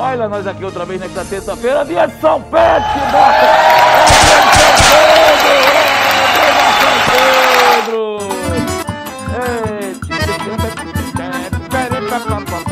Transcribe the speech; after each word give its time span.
Olha 0.00 0.28
nós 0.28 0.46
aqui 0.46 0.64
outra 0.64 0.84
vez 0.84 1.00
nesta 1.00 1.24
terça-feira, 1.24 1.84
dia 1.84 2.06
de 2.06 2.20
São 2.20 2.40
Pedro! 2.40 2.60
É 2.62 3.90
dia 4.06 4.38
de 4.38 4.48
São 6.80 6.98
Pedro! 7.10 8.18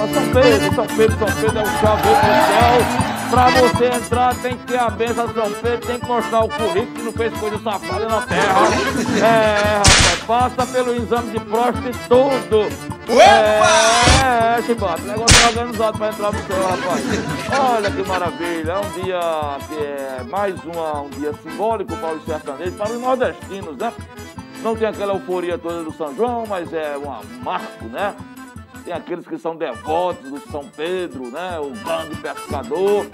São 0.06 0.22
Pedro, 0.32 0.74
São 0.74 0.86
Pedro, 0.86 1.18
São 1.18 1.26
Pedro 1.40 1.58
é 1.58 1.62
o 1.62 1.66
chaveiro 1.80 2.20
do 2.20 2.26
céu. 2.46 2.78
Pra 3.28 3.48
você 3.48 3.86
entrar 3.86 4.34
tem 4.36 4.56
que 4.56 4.64
ter 4.66 4.78
a 4.78 4.88
benção 4.88 5.26
de 5.26 5.34
São 5.34 5.50
Pedro, 5.50 5.84
tem 5.84 5.98
que 5.98 6.06
mostrar 6.06 6.44
o 6.44 6.48
currículo 6.48 6.94
que 6.94 7.02
não 7.02 7.12
fez 7.12 7.34
coisa 7.40 7.58
safada 7.58 8.08
na 8.08 8.20
terra. 8.22 8.68
É, 9.20 9.78
rapaz, 9.78 10.15
passa 10.26 10.66
pelo 10.66 10.94
exame 10.94 11.30
de 11.30 11.40
próstata 11.44 11.88
e 11.88 12.08
tudo. 12.08 12.62
É, 13.20 14.58
é, 14.58 14.62
Chibata, 14.62 15.02
o 15.02 15.06
negócio 15.06 15.42
é 15.42 15.48
organizado 15.48 15.98
pra 15.98 16.08
entrar 16.08 16.32
no 16.32 16.38
céu, 16.42 16.68
rapaz. 16.68 17.76
Olha 17.76 17.90
que 17.90 18.02
maravilha, 18.08 18.72
é 18.72 18.78
um 18.78 19.02
dia 19.02 19.20
que 19.68 19.74
é 19.76 20.24
mais 20.28 20.64
uma, 20.64 21.02
um 21.02 21.10
dia 21.10 21.32
simbólico 21.42 21.96
para 21.96 22.14
os 22.14 22.24
sertanejos, 22.24 22.74
para 22.74 22.90
os 22.90 23.00
nordestinos, 23.00 23.76
né? 23.76 23.92
Não 24.62 24.74
tem 24.74 24.88
aquela 24.88 25.12
euforia 25.14 25.56
toda 25.56 25.84
do 25.84 25.92
São 25.92 26.14
João, 26.16 26.44
mas 26.46 26.72
é 26.72 26.96
um 26.98 27.44
marco, 27.44 27.84
né? 27.84 28.14
Tem 28.84 28.92
aqueles 28.92 29.26
que 29.26 29.38
são 29.38 29.56
devotos 29.56 30.30
do 30.30 30.40
São 30.50 30.64
Pedro, 30.76 31.30
né? 31.30 31.58
O 31.60 31.70
grande 31.84 32.16
pescador 32.16 33.06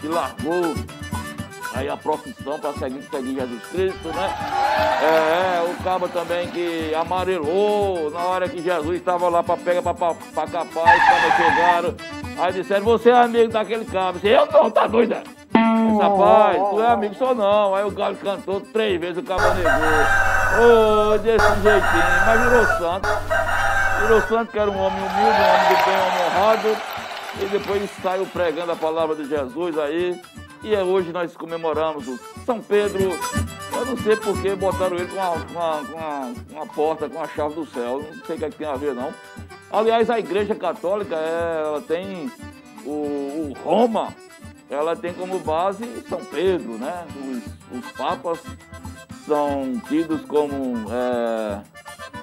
que 0.00 0.08
largou 0.08 0.74
aí 1.74 1.88
a 1.88 1.96
profissão 1.96 2.58
para 2.58 2.72
seguir, 2.72 3.02
seguir 3.10 3.34
Jesus 3.34 3.62
Cristo, 3.70 4.08
né? 4.08 4.34
É, 5.02 5.70
o 5.70 5.82
cabo 5.82 6.08
também 6.08 6.48
que 6.48 6.94
amarelou 6.94 8.10
na 8.10 8.20
hora 8.20 8.48
que 8.48 8.62
Jesus 8.62 8.98
estava 8.98 9.28
lá 9.28 9.42
para 9.42 9.56
pegar 9.56 9.82
para 9.82 9.94
capaz, 9.94 10.68
quando 10.74 11.36
chegaram. 11.36 11.94
Aí 12.38 12.52
disseram, 12.52 12.84
você 12.84 13.10
é 13.10 13.14
amigo 13.14 13.52
daquele 13.52 13.84
cabo. 13.84 14.18
Eu, 14.22 14.46
disse, 14.46 14.54
eu 14.56 14.62
não, 14.62 14.70
tá 14.70 14.84
é? 14.84 14.88
Disse, 14.88 16.02
rapaz, 16.02 16.70
tu 16.70 16.82
é 16.82 16.86
amigo, 16.86 17.14
sou 17.14 17.34
não. 17.34 17.74
Aí 17.74 17.84
o 17.84 17.90
galo 17.90 18.16
cantou 18.16 18.60
três 18.60 19.00
vezes, 19.00 19.18
o 19.18 19.22
cabo 19.22 19.42
negou. 19.54 20.30
Ô, 20.50 21.18
desse 21.18 21.46
jeitinho, 21.62 22.26
mas 22.26 22.40
virou 22.40 22.66
santo. 22.78 23.08
Virou 24.00 24.20
santo 24.22 24.50
que 24.50 24.58
era 24.58 24.70
um 24.70 24.78
homem 24.78 24.98
humilde, 24.98 25.20
um 25.20 25.48
homem 25.48 25.68
do 25.68 25.84
bem, 25.84 25.96
um 25.96 26.26
honrado. 26.26 26.76
E 27.40 27.44
depois 27.46 27.90
saiu 28.02 28.26
pregando 28.26 28.72
a 28.72 28.76
palavra 28.76 29.14
de 29.14 29.28
Jesus 29.28 29.78
aí. 29.78 30.20
E 30.62 30.74
é 30.74 30.82
hoje 30.82 31.10
nós 31.12 31.34
comemoramos 31.36 32.06
o 32.06 32.18
São 32.44 32.60
Pedro. 32.60 33.10
Eu 33.72 33.86
não 33.86 33.96
sei 33.96 34.16
por 34.16 34.40
que 34.42 34.54
botaram 34.54 34.96
ele 34.96 35.06
com 35.06 35.16
uma, 35.16 35.76
uma, 35.76 36.34
uma, 36.50 36.66
porta 36.66 37.08
com 37.08 37.22
a 37.22 37.28
chave 37.28 37.54
do 37.54 37.66
céu. 37.66 38.02
Não 38.02 38.24
sei 38.26 38.36
o 38.36 38.38
que, 38.38 38.44
é 38.44 38.50
que 38.50 38.56
tem 38.56 38.66
a 38.66 38.74
ver, 38.74 38.94
não. 38.94 39.12
Aliás, 39.72 40.10
a 40.10 40.18
Igreja 40.18 40.54
Católica, 40.54 41.16
ela 41.16 41.80
tem 41.80 42.30
o, 42.84 42.90
o 42.90 43.54
Roma, 43.64 44.14
ela 44.68 44.94
tem 44.94 45.14
como 45.14 45.38
base 45.38 45.84
São 46.08 46.22
Pedro, 46.24 46.72
né? 46.72 47.06
Os, 47.16 47.78
os 47.78 47.92
papas 47.92 48.40
são 49.26 49.80
tidos 49.88 50.22
como, 50.26 50.86
é, 50.92 51.62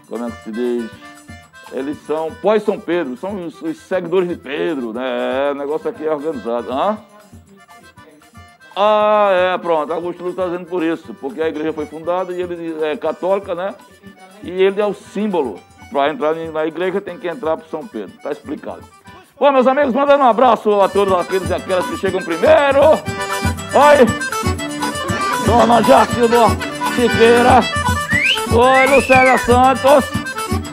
como 0.08 0.26
é 0.28 0.32
que 0.32 0.44
se 0.44 0.52
diz? 0.52 0.92
Eles 1.72 1.98
são 2.06 2.32
pós-São 2.42 2.80
Pedro, 2.80 3.18
são 3.18 3.46
os, 3.46 3.62
os, 3.62 3.78
seguidores 3.78 4.30
de 4.30 4.36
Pedro, 4.36 4.94
né? 4.94 5.48
É, 5.48 5.52
o 5.52 5.56
negócio 5.56 5.90
aqui 5.90 6.06
é 6.06 6.14
organizado. 6.14 6.72
Hã? 6.72 6.98
Ah, 8.80 9.30
é, 9.32 9.58
pronto. 9.58 9.92
Augusto 9.92 10.22
Luz 10.22 10.34
está 10.34 10.46
dizendo 10.46 10.68
por 10.68 10.84
isso, 10.84 11.12
porque 11.16 11.42
a 11.42 11.48
igreja 11.48 11.74
foi 11.74 11.88
fundada 11.88 12.32
e 12.32 12.40
ele 12.40 12.78
é 12.84 12.96
católica, 12.96 13.56
né? 13.56 13.74
E 14.44 14.52
ele 14.52 14.80
é 14.80 14.86
o 14.86 14.94
símbolo. 14.94 15.60
Para 15.92 16.12
entrar 16.12 16.36
na 16.36 16.64
igreja 16.68 17.02
tem 17.02 17.18
que 17.18 17.28
entrar 17.28 17.58
para 17.58 17.68
São 17.70 17.88
Pedro. 17.88 18.16
Está 18.16 18.32
explicado. 18.32 18.84
Bom, 19.40 19.52
meus 19.52 19.66
amigos, 19.66 19.96
mandando 19.96 20.24
um 20.24 20.28
abraço 20.28 20.80
a 20.80 20.88
todos 20.88 21.12
aqueles 21.16 21.50
e 21.50 21.56
aquelas 21.56 21.88
que 21.88 21.98
chegam 21.98 22.22
primeiro. 22.22 22.82
Oi, 23.74 24.06
Dona 25.48 25.82
Jacildo 25.82 26.46
Siqueira. 26.96 27.62
Oi, 28.54 28.96
Lucélia 28.96 29.38
Santos. 29.40 30.06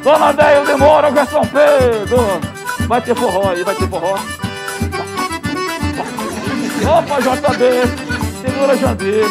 Dona 0.03 0.33
Deia 0.33 0.63
de 0.63 0.75
Moura, 0.75 1.11
que 1.11 1.21
é 1.21 1.25
São 1.25 1.43
Pedro. 1.47 2.19
Vai 2.87 3.01
ter 3.01 3.15
forró 3.15 3.51
aí, 3.51 3.63
vai 3.63 3.75
ter 3.75 3.89
forró. 3.89 4.44
Opa, 6.83 7.21
JB, 7.21 7.63
segura 8.43 8.77
Jandir. 8.77 9.25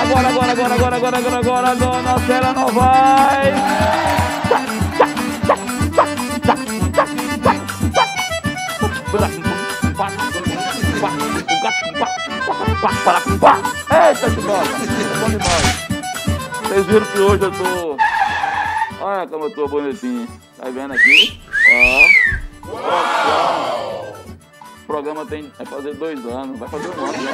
Agora, 0.00 0.28
agora, 0.28 0.52
agora, 0.52 0.74
agora, 0.74 0.96
agora, 0.96 1.16
agora, 1.16 1.38
agora, 1.38 1.76
dona 1.76 2.18
Célia 2.26 2.52
não 2.52 2.68
vai. 2.68 3.52
Eita, 13.92 14.30
chibata, 14.30 14.70
é. 15.50 16.68
Vocês 16.68 16.86
viram 16.86 17.06
que 17.06 17.18
hoje 17.18 17.44
eu 17.44 17.52
tô. 17.52 17.96
Olha 19.00 19.26
como 19.26 19.44
eu 19.44 19.50
tô 19.54 19.68
bonitinho. 19.68 20.28
Tá 20.58 20.68
vendo 20.70 20.94
aqui? 20.94 21.40
Ó. 22.64 23.11
O 24.82 24.86
programa 24.86 25.24
tem, 25.24 25.50
vai 25.56 25.66
fazer 25.66 25.94
dois 25.94 26.26
anos, 26.26 26.58
vai 26.58 26.68
fazer 26.68 26.88
um 26.88 27.04
ano, 27.04 27.22
né? 27.22 27.32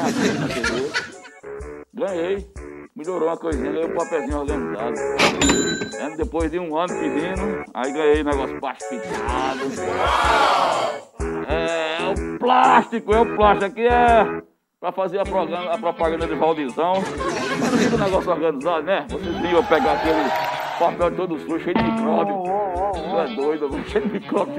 Ganhei. 1.95 2.47
Melhorou 2.95 3.29
uma 3.29 3.37
coisinha, 3.37 3.73
ganhei 3.73 3.87
um 3.87 3.95
papelzinho 3.95 4.39
organizado. 4.39 4.95
É, 5.99 6.17
depois 6.17 6.51
de 6.51 6.59
um 6.59 6.77
ano 6.77 6.95
pedindo, 6.99 7.65
aí 7.73 7.93
ganhei 7.93 8.23
negócio 8.23 8.61
plastificado. 8.61 9.61
É, 11.49 12.03
é 12.03 12.35
o 12.35 12.39
plástico, 12.39 13.15
é 13.15 13.21
o 13.21 13.37
plástico. 13.37 13.67
Aqui 13.67 13.87
é 13.87 14.43
pra 14.81 14.93
fazer 14.93 15.19
a, 15.19 15.25
programa, 15.25 15.73
a 15.73 15.79
propaganda 15.79 16.27
de 16.27 16.35
Valdizão. 16.35 16.95
Fica 17.03 17.97
um 17.97 17.99
negócio 17.99 18.31
organizado, 18.31 18.83
né? 18.85 19.07
Vocês 19.09 19.53
eu 19.53 19.65
pegar 19.65 19.93
aquele 19.93 20.58
papel 20.79 21.17
todo 21.17 21.39
sujo, 21.41 21.61
cheio 21.61 21.75
de 21.75 21.83
micróbio. 21.83 22.43
Tu 22.93 23.19
é 23.19 23.35
doido, 23.35 23.85
cheio 23.89 24.07
de 24.07 24.13
micróbio. 24.13 24.55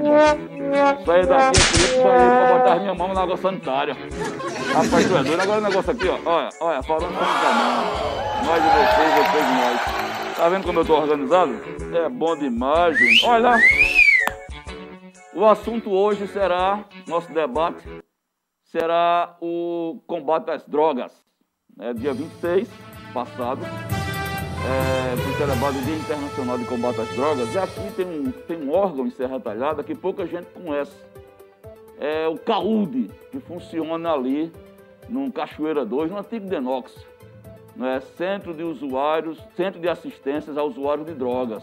Saí 1.04 1.26
daqui 1.26 1.60
aqui 1.60 2.02
pra 2.02 2.58
botar 2.58 2.76
minha 2.80 2.94
mão 2.94 3.12
na 3.14 3.22
água 3.22 3.36
sanitária. 3.36 3.94
Rapaz, 3.94 5.08
tu 5.08 5.16
é 5.16 5.22
doido. 5.24 5.40
Agora 5.40 5.58
o 5.58 5.64
negócio 5.64 5.90
aqui, 5.92 6.08
ó. 6.08 6.18
Olha, 6.24 6.48
olha, 6.60 6.82
falando 6.82 7.08
com 7.08 7.24
mão. 7.24 8.10
Nós 8.46 8.64
e 8.64 8.68
vocês, 8.68 9.14
vocês 9.14 9.46
e 9.46 9.54
nós. 9.54 10.36
Tá 10.36 10.48
vendo 10.48 10.64
como 10.64 10.80
eu 10.80 10.84
tô 10.84 10.94
organizado? 10.94 11.54
É 11.94 12.08
bom 12.08 12.36
demais, 12.36 12.98
gente. 12.98 13.26
Olha 13.26 13.50
lá. 13.50 13.58
O 15.34 15.44
assunto 15.46 15.90
hoje 15.90 16.26
será, 16.26 16.84
nosso 17.06 17.32
debate, 17.32 17.86
será 18.64 19.36
o 19.40 20.02
combate 20.06 20.50
às 20.50 20.64
drogas. 20.64 21.12
É 21.78 21.94
dia 21.94 22.12
26 22.12 22.68
passado 23.14 23.60
é, 24.66 25.16
foi 25.16 25.32
celebrado 25.34 25.78
o 25.78 25.82
Dia 25.82 25.96
Internacional 25.96 26.58
de 26.58 26.64
Combate 26.64 27.00
às 27.00 27.08
Drogas, 27.10 27.54
e 27.54 27.58
aqui 27.58 27.92
tem 27.96 28.06
um, 28.06 28.30
tem 28.30 28.62
um 28.62 28.72
órgão 28.72 29.06
em 29.06 29.10
Serra 29.10 29.40
Talhada 29.40 29.82
que 29.82 29.94
pouca 29.94 30.26
gente 30.26 30.46
conhece. 30.46 30.94
É 31.98 32.28
o 32.28 32.38
CAUD, 32.38 33.10
que 33.30 33.40
funciona 33.40 34.12
ali 34.12 34.52
no 35.08 35.30
Cachoeira 35.32 35.84
2, 35.84 36.10
no 36.10 36.18
antigo 36.18 36.46
Denox. 36.46 36.94
Né? 37.76 38.00
Centro 38.16 38.54
de 38.54 38.62
Usuários, 38.62 39.38
Centro 39.56 39.80
de 39.80 39.88
Assistências 39.88 40.56
a 40.56 40.62
Usuários 40.62 41.06
de 41.06 41.14
Drogas. 41.14 41.62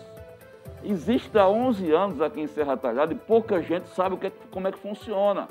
Existe 0.84 1.38
há 1.38 1.48
11 1.48 1.92
anos 1.92 2.22
aqui 2.22 2.42
em 2.42 2.48
Serra 2.48 2.78
Talhada 2.78 3.14
e 3.14 3.18
pouca 3.18 3.62
gente 3.62 3.88
sabe 3.90 4.16
o 4.16 4.18
que, 4.18 4.32
como 4.52 4.68
é 4.68 4.72
que 4.72 4.80
funciona. 4.80 5.48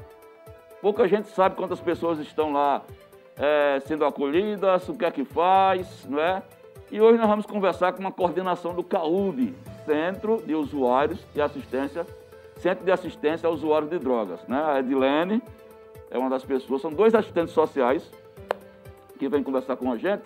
Pouca 0.81 1.08
gente 1.08 1.28
sabe 1.28 1.56
quantas 1.56 1.81
pessoas 1.81 2.19
estão 2.19 2.52
lá 2.52 2.82
é, 3.37 3.81
sendo 3.87 4.04
acolhidas, 4.04 4.88
o 4.88 4.94
que 4.94 5.04
é 5.04 5.10
que 5.10 5.25
faz, 5.25 6.06
não 6.08 6.20
é? 6.20 6.42
E 6.90 7.00
hoje 7.00 7.18
nós 7.18 7.28
vamos 7.28 7.46
conversar 7.46 7.92
com 7.92 8.00
uma 8.00 8.12
coordenação 8.12 8.72
do 8.72 8.84
CAUD, 8.84 9.52
Centro 9.84 10.40
de 10.46 10.54
Usuários 10.54 11.18
e 11.34 11.40
Assistência, 11.40 12.06
Centro 12.58 12.84
de 12.84 12.92
Assistência 12.92 13.48
a 13.48 13.50
Usuários 13.50 13.90
de 13.90 13.98
Drogas. 13.98 14.40
Né? 14.46 14.62
A 14.64 14.78
Edilene 14.78 15.42
é 16.10 16.16
uma 16.16 16.30
das 16.30 16.44
pessoas, 16.44 16.80
são 16.80 16.92
dois 16.92 17.12
assistentes 17.14 17.52
sociais 17.52 18.08
que 19.18 19.28
vêm 19.28 19.42
conversar 19.42 19.76
com 19.76 19.90
a 19.90 19.96
gente 19.96 20.22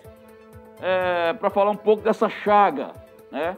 é, 0.83 1.33
para 1.33 1.49
falar 1.49 1.71
um 1.71 1.77
pouco 1.77 2.03
dessa 2.03 2.29
chaga, 2.29 2.93
né? 3.31 3.57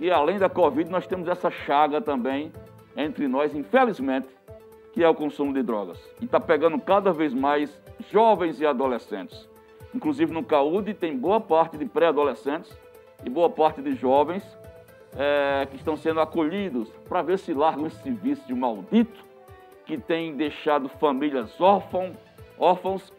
E 0.00 0.10
além 0.10 0.38
da 0.38 0.48
Covid, 0.48 0.90
nós 0.90 1.06
temos 1.06 1.28
essa 1.28 1.50
chaga 1.50 2.00
também 2.00 2.52
entre 2.96 3.28
nós, 3.28 3.54
infelizmente, 3.54 4.28
que 4.92 5.02
é 5.04 5.08
o 5.08 5.14
consumo 5.14 5.52
de 5.52 5.62
drogas. 5.62 5.98
E 6.20 6.24
está 6.24 6.40
pegando 6.40 6.80
cada 6.80 7.12
vez 7.12 7.32
mais 7.32 7.70
jovens 8.10 8.60
e 8.60 8.66
adolescentes. 8.66 9.48
Inclusive 9.94 10.32
no 10.32 10.42
CAUD 10.42 10.92
tem 10.94 11.16
boa 11.16 11.40
parte 11.40 11.78
de 11.78 11.86
pré-adolescentes 11.86 12.76
e 13.24 13.30
boa 13.30 13.48
parte 13.48 13.80
de 13.80 13.94
jovens 13.94 14.42
é, 15.16 15.66
que 15.70 15.76
estão 15.76 15.96
sendo 15.96 16.20
acolhidos 16.20 16.88
para 17.08 17.22
ver 17.22 17.38
se 17.38 17.54
largam 17.54 17.86
esse 17.86 18.10
vício 18.10 18.56
maldito 18.56 19.24
que 19.86 19.98
tem 19.98 20.34
deixado 20.34 20.88
famílias 20.88 21.60
órfãos, 21.60 22.16
órfãos 22.58 23.12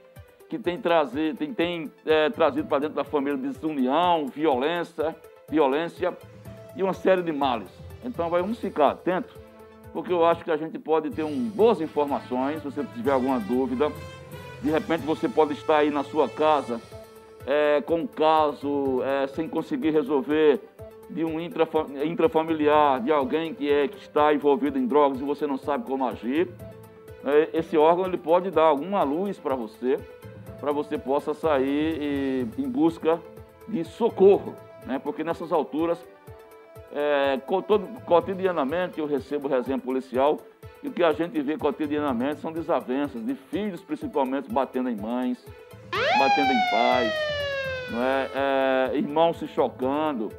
que 0.49 0.59
tem, 0.59 0.79
trazer, 0.79 1.35
tem, 1.35 1.53
tem 1.53 1.91
é, 2.05 2.29
trazido 2.29 2.67
para 2.67 2.79
dentro 2.79 2.95
da 2.95 3.03
família 3.03 3.37
desunião, 3.37 4.27
violência, 4.27 5.15
violência 5.49 6.15
e 6.75 6.83
uma 6.83 6.93
série 6.93 7.21
de 7.21 7.31
males. 7.31 7.69
Então 8.03 8.29
vamos 8.29 8.59
ficar 8.59 8.91
atentos, 8.91 9.35
porque 9.93 10.11
eu 10.11 10.25
acho 10.25 10.43
que 10.43 10.51
a 10.51 10.57
gente 10.57 10.77
pode 10.77 11.09
ter 11.09 11.23
um, 11.23 11.49
boas 11.49 11.81
informações, 11.81 12.61
se 12.61 12.65
você 12.65 12.83
tiver 12.93 13.11
alguma 13.11 13.39
dúvida. 13.39 13.91
De 14.65 14.71
repente 14.71 15.05
você 15.05 15.29
pode 15.29 15.53
estar 15.53 15.77
aí 15.77 15.91
na 15.91 16.03
sua 16.03 16.27
casa 16.27 16.81
é, 17.45 17.83
com 17.85 17.97
um 17.97 18.07
caso 18.07 18.99
é, 19.03 19.27
sem 19.27 19.47
conseguir 19.47 19.91
resolver 19.91 20.59
de 21.07 21.23
um 21.23 21.39
intrafamiliar, 21.39 22.99
de 22.99 23.11
alguém 23.11 23.53
que, 23.53 23.71
é, 23.71 23.87
que 23.87 23.97
está 23.99 24.33
envolvido 24.33 24.79
em 24.79 24.87
drogas 24.87 25.19
e 25.19 25.23
você 25.23 25.45
não 25.45 25.55
sabe 25.55 25.85
como 25.85 26.03
agir. 26.07 26.49
É, 27.23 27.49
esse 27.53 27.77
órgão 27.77 28.07
ele 28.07 28.17
pode 28.17 28.49
dar 28.49 28.63
alguma 28.63 29.03
luz 29.03 29.37
para 29.37 29.53
você, 29.53 29.99
para 30.59 30.71
você 30.71 30.97
possa 30.97 31.35
sair 31.35 32.01
e, 32.01 32.47
em 32.57 32.67
busca 32.67 33.21
de 33.67 33.83
socorro, 33.83 34.55
né? 34.87 34.97
porque 34.97 35.23
nessas 35.23 35.51
alturas, 35.51 36.03
é, 36.91 37.39
cotidianamente 38.07 38.99
eu 38.99 39.05
recebo 39.05 39.47
resenha 39.47 39.77
policial 39.77 40.39
e 40.85 40.87
o 40.87 40.91
que 40.91 41.03
a 41.03 41.11
gente 41.11 41.41
vê 41.41 41.57
cotidianamente 41.57 42.41
são 42.41 42.51
desavenças 42.51 43.25
de 43.25 43.33
filhos, 43.33 43.81
principalmente, 43.81 44.51
batendo 44.51 44.87
em 44.87 44.95
mães, 44.95 45.43
batendo 45.91 46.51
em 46.51 46.69
pais, 46.71 47.13
não 47.89 48.03
é? 48.03 48.29
é 48.35 48.91
irmãos 48.95 49.39
se 49.39 49.47
chocando, 49.47 50.31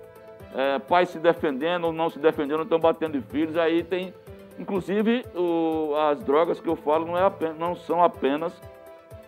é, 0.55 0.79
pais 0.79 1.09
se 1.09 1.19
defendendo 1.19 1.87
ou 1.87 1.93
não 1.93 2.09
se 2.09 2.21
defendendo, 2.21 2.63
estão 2.63 2.79
batendo 2.79 3.17
em 3.17 3.23
filhos. 3.23 3.57
Aí 3.57 3.83
tem, 3.83 4.15
inclusive, 4.57 5.25
o, 5.35 5.97
as 5.97 6.23
drogas 6.23 6.61
que 6.61 6.69
eu 6.69 6.77
falo 6.77 7.07
não, 7.07 7.19
é 7.19 7.25
apenas, 7.25 7.59
não 7.59 7.75
são 7.75 8.05
apenas 8.05 8.53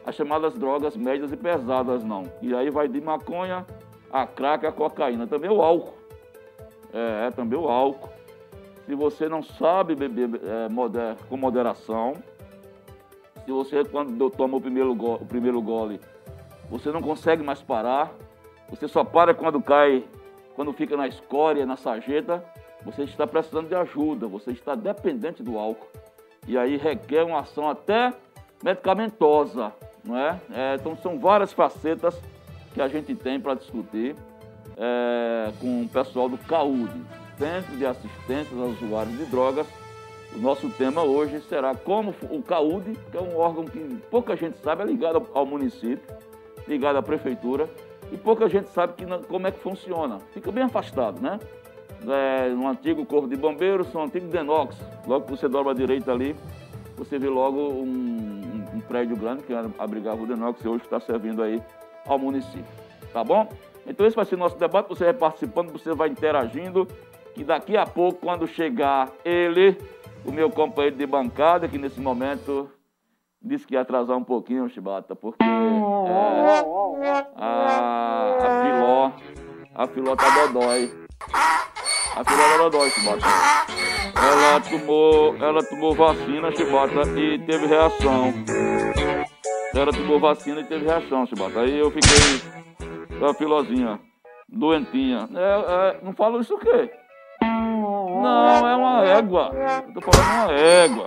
as 0.06 0.14
chamadas 0.14 0.54
drogas 0.54 0.96
médias 0.96 1.32
e 1.32 1.36
pesadas, 1.36 2.04
não. 2.04 2.30
E 2.40 2.54
aí 2.54 2.70
vai 2.70 2.86
de 2.86 3.00
maconha, 3.00 3.66
a 4.12 4.24
crack, 4.24 4.64
a 4.64 4.70
cocaína, 4.70 5.26
também 5.26 5.50
o 5.50 5.60
álcool. 5.60 5.98
É, 6.94 7.26
é 7.26 7.30
também 7.32 7.58
o 7.58 7.68
álcool. 7.68 8.17
Se 8.88 8.94
você 8.94 9.28
não 9.28 9.42
sabe 9.42 9.94
beber 9.94 10.30
é, 10.42 10.66
moder, 10.66 11.14
com 11.28 11.36
moderação, 11.36 12.14
se 13.44 13.52
você, 13.52 13.84
quando 13.84 14.30
toma 14.30 14.56
o 14.56 14.60
primeiro, 14.62 14.92
o 14.92 15.26
primeiro 15.26 15.60
gole, 15.60 16.00
você 16.70 16.90
não 16.90 17.02
consegue 17.02 17.42
mais 17.42 17.60
parar, 17.60 18.10
você 18.66 18.88
só 18.88 19.04
para 19.04 19.34
quando 19.34 19.60
cai 19.60 20.04
quando 20.54 20.72
fica 20.72 20.96
na 20.96 21.06
escória, 21.06 21.66
na 21.66 21.76
sarjeta, 21.76 22.42
você 22.82 23.02
está 23.02 23.26
precisando 23.26 23.68
de 23.68 23.74
ajuda, 23.74 24.26
você 24.26 24.52
está 24.52 24.74
dependente 24.74 25.42
do 25.42 25.58
álcool. 25.58 25.86
E 26.46 26.56
aí 26.56 26.78
requer 26.78 27.24
uma 27.24 27.40
ação 27.40 27.68
até 27.68 28.14
medicamentosa, 28.64 29.70
não 30.02 30.16
é? 30.16 30.40
é 30.50 30.76
então 30.76 30.96
são 30.96 31.18
várias 31.18 31.52
facetas 31.52 32.18
que 32.72 32.80
a 32.80 32.88
gente 32.88 33.14
tem 33.14 33.38
para 33.38 33.52
discutir 33.52 34.16
é, 34.78 35.52
com 35.60 35.82
o 35.82 35.88
pessoal 35.90 36.26
do 36.30 36.38
CAUD, 36.38 36.90
Centro 37.38 37.76
de 37.76 37.86
Assistência 37.86 38.56
aos 38.60 38.80
Usuários 38.82 39.16
de 39.16 39.24
Drogas. 39.26 39.66
O 40.34 40.38
nosso 40.38 40.68
tema 40.70 41.02
hoje 41.02 41.40
será 41.48 41.74
como 41.74 42.14
o 42.30 42.42
CAUD, 42.42 42.98
que 43.10 43.16
é 43.16 43.20
um 43.20 43.38
órgão 43.38 43.64
que 43.64 43.78
pouca 44.10 44.36
gente 44.36 44.58
sabe, 44.58 44.82
é 44.82 44.86
ligado 44.86 45.26
ao 45.32 45.46
município, 45.46 46.00
ligado 46.66 46.96
à 46.96 47.02
prefeitura, 47.02 47.68
e 48.12 48.16
pouca 48.16 48.48
gente 48.48 48.68
sabe 48.70 48.92
que, 48.92 49.06
como 49.26 49.46
é 49.46 49.50
que 49.50 49.60
funciona. 49.60 50.18
Fica 50.32 50.52
bem 50.52 50.64
afastado, 50.64 51.20
né? 51.20 51.38
É, 52.06 52.50
no 52.50 52.68
antigo 52.68 53.06
Corpo 53.06 53.26
de 53.26 53.36
Bombeiros, 53.36 53.92
no 53.92 54.02
antigo 54.02 54.28
Denox. 54.28 54.76
Logo 55.06 55.24
que 55.24 55.30
você 55.30 55.48
dobra 55.48 55.72
a 55.72 55.74
direita 55.74 56.12
ali, 56.12 56.36
você 56.96 57.18
vê 57.18 57.28
logo 57.28 57.58
um, 57.58 58.64
um, 58.74 58.80
prédio 58.80 59.16
grande 59.16 59.42
que 59.42 59.52
abrigava 59.78 60.22
o 60.22 60.26
Denox 60.26 60.62
e 60.62 60.68
hoje 60.68 60.84
está 60.84 61.00
servindo 61.00 61.42
aí 61.42 61.60
ao 62.06 62.18
município. 62.18 62.64
Tá 63.12 63.24
bom? 63.24 63.48
Então 63.86 64.06
esse 64.06 64.14
vai 64.14 64.26
ser 64.26 64.36
nosso 64.36 64.58
debate, 64.58 64.88
você 64.88 65.04
vai 65.04 65.14
participando, 65.14 65.72
você 65.72 65.94
vai 65.94 66.10
interagindo, 66.10 66.86
que 67.38 67.44
daqui 67.44 67.76
a 67.76 67.86
pouco, 67.86 68.18
quando 68.18 68.48
chegar 68.48 69.12
ele, 69.24 69.78
o 70.26 70.32
meu 70.32 70.50
companheiro 70.50 70.96
de 70.96 71.06
bancada, 71.06 71.68
que 71.68 71.78
nesse 71.78 72.00
momento 72.00 72.68
disse 73.40 73.64
que 73.64 73.74
ia 73.74 73.80
atrasar 73.82 74.16
um 74.16 74.24
pouquinho, 74.24 74.68
Chibata, 74.68 75.14
porque 75.14 75.44
é, 75.44 75.46
a, 77.36 78.36
a 78.40 78.64
filó, 78.64 79.12
a 79.72 79.86
filó 79.86 80.16
tá 80.16 80.46
dodói. 80.46 80.90
A 82.16 82.24
filó 82.24 82.42
tá 82.42 82.56
dodói, 82.56 82.90
Chibata. 82.90 83.26
Ela 84.16 84.60
tomou, 84.60 85.36
ela 85.36 85.62
tomou 85.62 85.94
vacina, 85.94 86.50
Chibata, 86.50 87.02
e 87.16 87.38
teve 87.38 87.66
reação. 87.66 88.34
Ela 89.72 89.92
tomou 89.92 90.18
vacina 90.18 90.60
e 90.60 90.64
teve 90.64 90.86
reação, 90.86 91.24
Chibata. 91.24 91.60
Aí 91.60 91.78
eu 91.78 91.88
fiquei, 91.92 92.42
a 93.24 93.32
filózinha, 93.32 94.00
doentinha. 94.48 95.28
É, 95.36 95.98
é, 96.00 96.00
não 96.02 96.12
falo 96.12 96.40
isso 96.40 96.56
o 96.56 96.58
quê? 96.58 96.90
Não, 98.22 98.68
é 98.68 98.76
uma 98.76 99.04
égua. 99.04 99.50
Eu 99.86 99.94
tô 99.94 100.00
falando 100.00 100.30
uma 100.32 100.52
égua. 100.52 101.06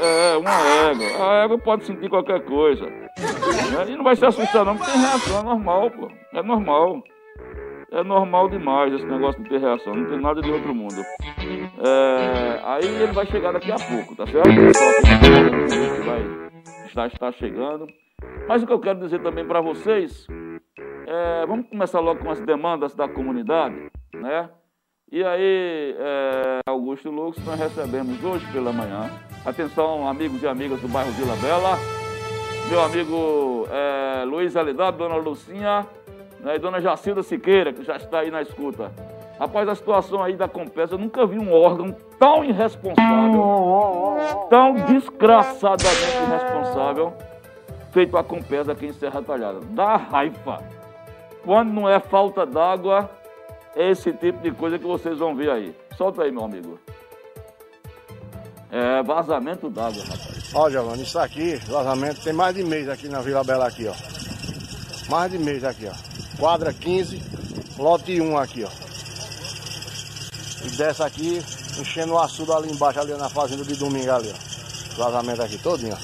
É, 0.00 0.36
uma 0.36 0.50
égua. 0.90 1.28
A 1.28 1.44
égua 1.44 1.58
pode 1.58 1.84
sentir 1.84 2.08
qualquer 2.08 2.44
coisa. 2.44 2.86
E 3.88 3.96
não 3.96 4.04
vai 4.04 4.16
se 4.16 4.24
assustar 4.24 4.64
não, 4.64 4.76
porque 4.76 4.92
tem 4.92 5.00
reação, 5.00 5.40
é 5.40 5.42
normal, 5.42 5.90
pô. 5.90 6.08
É 6.32 6.42
normal. 6.42 7.02
É 7.92 8.04
normal 8.04 8.48
demais 8.48 8.92
esse 8.94 9.04
negócio 9.04 9.42
de 9.42 9.48
ter 9.48 9.58
reação, 9.58 9.92
não 9.92 10.08
tem 10.08 10.20
nada 10.20 10.40
de 10.40 10.50
outro 10.50 10.72
mundo. 10.72 10.94
É, 11.84 12.60
aí 12.62 12.84
ele 12.84 13.12
vai 13.12 13.26
chegar 13.26 13.52
daqui 13.52 13.72
a 13.72 13.76
pouco, 13.76 14.14
tá 14.14 14.24
certo? 14.26 14.48
Vai 16.04 16.86
estar, 16.86 17.06
estar 17.08 17.32
chegando. 17.32 17.88
Mas 18.46 18.62
o 18.62 18.66
que 18.66 18.72
eu 18.72 18.78
quero 18.78 19.00
dizer 19.00 19.20
também 19.22 19.44
para 19.44 19.60
vocês, 19.60 20.26
é, 21.06 21.44
vamos 21.46 21.68
começar 21.68 21.98
logo 21.98 22.20
com 22.20 22.30
as 22.30 22.40
demandas 22.40 22.94
da 22.94 23.08
comunidade, 23.08 23.90
né? 24.14 24.48
E 25.12 25.24
aí, 25.24 25.96
é, 25.98 26.60
Augusto 26.66 27.10
Lucas, 27.10 27.44
nós 27.44 27.58
recebemos 27.58 28.22
hoje 28.22 28.46
pela 28.52 28.72
manhã. 28.72 29.10
Atenção, 29.44 30.06
amigos 30.06 30.40
e 30.40 30.46
amigas 30.46 30.80
do 30.80 30.86
bairro 30.86 31.10
Vila 31.10 31.34
Bela. 31.42 31.76
Meu 32.68 32.80
amigo 32.80 33.66
é, 33.72 34.22
Luiz 34.24 34.54
Alidado, 34.54 34.98
dona 34.98 35.16
Lucinha 35.16 35.84
né, 36.38 36.54
e 36.54 36.58
dona 36.60 36.80
Jacilda 36.80 37.24
Siqueira, 37.24 37.72
que 37.72 37.82
já 37.82 37.96
está 37.96 38.20
aí 38.20 38.30
na 38.30 38.40
escuta. 38.40 38.92
Rapaz, 39.36 39.68
a 39.68 39.74
situação 39.74 40.22
aí 40.22 40.36
da 40.36 40.46
Compesa, 40.46 40.94
eu 40.94 40.98
nunca 40.98 41.26
vi 41.26 41.40
um 41.40 41.52
órgão 41.52 41.92
tão 42.16 42.44
irresponsável, 42.44 43.42
tão 44.48 44.74
desgraçadamente 44.74 46.18
irresponsável, 46.22 47.12
feito 47.90 48.16
a 48.16 48.22
Compesa 48.22 48.70
aqui 48.70 48.86
em 48.86 48.92
Serra 48.92 49.20
Talhada. 49.20 49.58
Dá 49.70 49.96
raiva. 49.96 50.62
Quando 51.44 51.72
não 51.72 51.88
é 51.88 51.98
falta 51.98 52.46
d'água, 52.46 53.10
esse 53.76 54.12
tipo 54.12 54.40
de 54.40 54.50
coisa 54.52 54.78
que 54.78 54.84
vocês 54.86 55.18
vão 55.18 55.34
ver 55.34 55.50
aí. 55.50 55.76
Solta 55.96 56.22
aí, 56.22 56.32
meu 56.32 56.44
amigo. 56.44 56.78
É 58.70 59.02
vazamento 59.02 59.68
d'água, 59.68 60.02
rapaz. 60.04 60.54
Ó, 60.54 60.70
Giovanni, 60.70 61.02
isso 61.02 61.18
aqui, 61.18 61.56
vazamento, 61.66 62.22
tem 62.22 62.32
mais 62.32 62.54
de 62.54 62.62
mês 62.62 62.88
aqui 62.88 63.08
na 63.08 63.20
Vila 63.20 63.42
Bela 63.42 63.66
aqui, 63.66 63.88
ó. 63.88 63.94
Mais 65.08 65.30
de 65.32 65.38
mês 65.38 65.64
aqui, 65.64 65.88
ó. 65.88 65.92
Quadra 66.38 66.72
15, 66.72 67.20
lote 67.76 68.20
1 68.20 68.38
aqui, 68.38 68.64
ó. 68.64 68.70
E 70.64 70.70
dessa 70.76 71.04
aqui, 71.04 71.42
enchendo 71.78 72.14
o 72.14 72.18
açude 72.18 72.52
ali 72.52 72.70
embaixo, 72.70 73.00
ali 73.00 73.12
na 73.14 73.28
fazenda 73.28 73.64
de 73.64 73.74
domingo 73.74 74.12
ali, 74.12 74.32
ó. 74.32 74.36
Vazamento 75.04 75.42
aqui 75.42 75.58
todinho, 75.58 75.96
ó. 75.96 75.98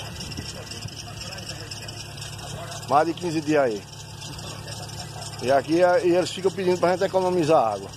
Mais 2.88 3.06
de 3.06 3.14
15 3.14 3.40
dias 3.40 3.62
aí. 3.62 3.82
E 5.42 5.52
aqui 5.52 5.80
e 5.80 6.16
eles 6.16 6.30
ficam 6.30 6.50
pedindo 6.50 6.78
pra 6.80 6.92
gente 6.92 7.04
economizar 7.04 7.74
água. 7.74 7.88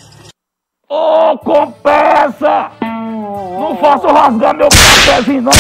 Ô, 0.90 1.32
oh, 1.32 1.38
compensa! 1.38 2.72
Não 2.82 3.78
faça 3.78 4.12
rasgar 4.12 4.56
meu 4.56 4.68
cafezinho, 4.70 5.44
não! 5.44 5.52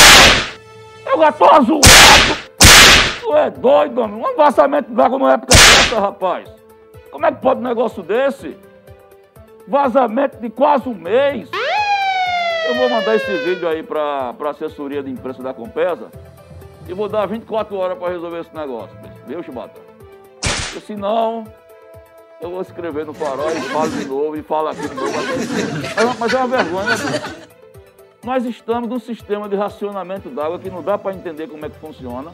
Eu 1.06 1.20
já 1.20 1.32
tô 1.32 1.46
azulado! 1.46 2.50
Tu 3.22 3.36
é 3.36 3.50
doido, 3.50 4.02
homem? 4.02 4.26
Um 4.26 4.36
vazamento 4.36 4.92
d'água 4.92 5.20
não 5.20 5.30
é 5.30 5.34
época 5.36 5.56
dessa, 5.56 6.00
rapaz! 6.00 6.50
Como 7.12 7.26
é 7.26 7.32
que 7.32 7.42
pode 7.42 7.60
um 7.60 7.64
negócio 7.64 8.04
desse? 8.04 8.58
Vazamento 9.68 10.38
de 10.38 10.50
quase 10.50 10.90
um 10.90 10.96
mês! 10.96 11.50
Eu 12.68 12.76
vou 12.76 12.90
mandar 12.90 13.16
esse 13.16 13.38
vídeo 13.38 13.68
aí 13.68 13.84
pra, 13.84 14.34
pra 14.34 14.52
assessoria 14.52 15.02
de 15.02 15.10
imprensa 15.10 15.42
da 15.42 15.54
Compesa 15.54 16.12
e 16.88 16.94
vou 16.94 17.08
dar 17.08 17.26
24 17.28 17.76
horas 17.76 17.98
pra 17.98 18.10
resolver 18.10 18.40
esse 18.42 18.56
negócio, 18.56 18.96
viu, 19.26 19.42
Chibata? 19.44 19.80
Porque 20.42 20.80
senão 20.82 21.46
eu 22.42 22.50
vou 22.52 22.62
escrever 22.62 23.06
no 23.06 23.14
farol 23.14 23.52
e 23.52 23.62
falo 23.62 23.90
de 23.90 24.06
novo 24.06 24.38
e 24.38 24.42
falo 24.42 24.70
aqui 24.70 24.88
de 24.88 24.96
novo. 24.96 25.12
Mas, 26.20 26.34
é 26.34 26.38
uma 26.38 26.48
vergonha, 26.48 26.90
né? 26.90 27.48
Nós 28.24 28.46
estamos 28.46 28.90
num 28.90 29.00
sistema 29.00 29.50
de 29.50 29.56
racionamento 29.56 30.30
d'água 30.30 30.60
que 30.60 30.70
não 30.70 30.82
dá 30.82 30.98
para 30.98 31.14
entender 31.14 31.48
como 31.48 31.66
é 31.66 31.70
que 31.70 31.78
funciona. 31.80 32.32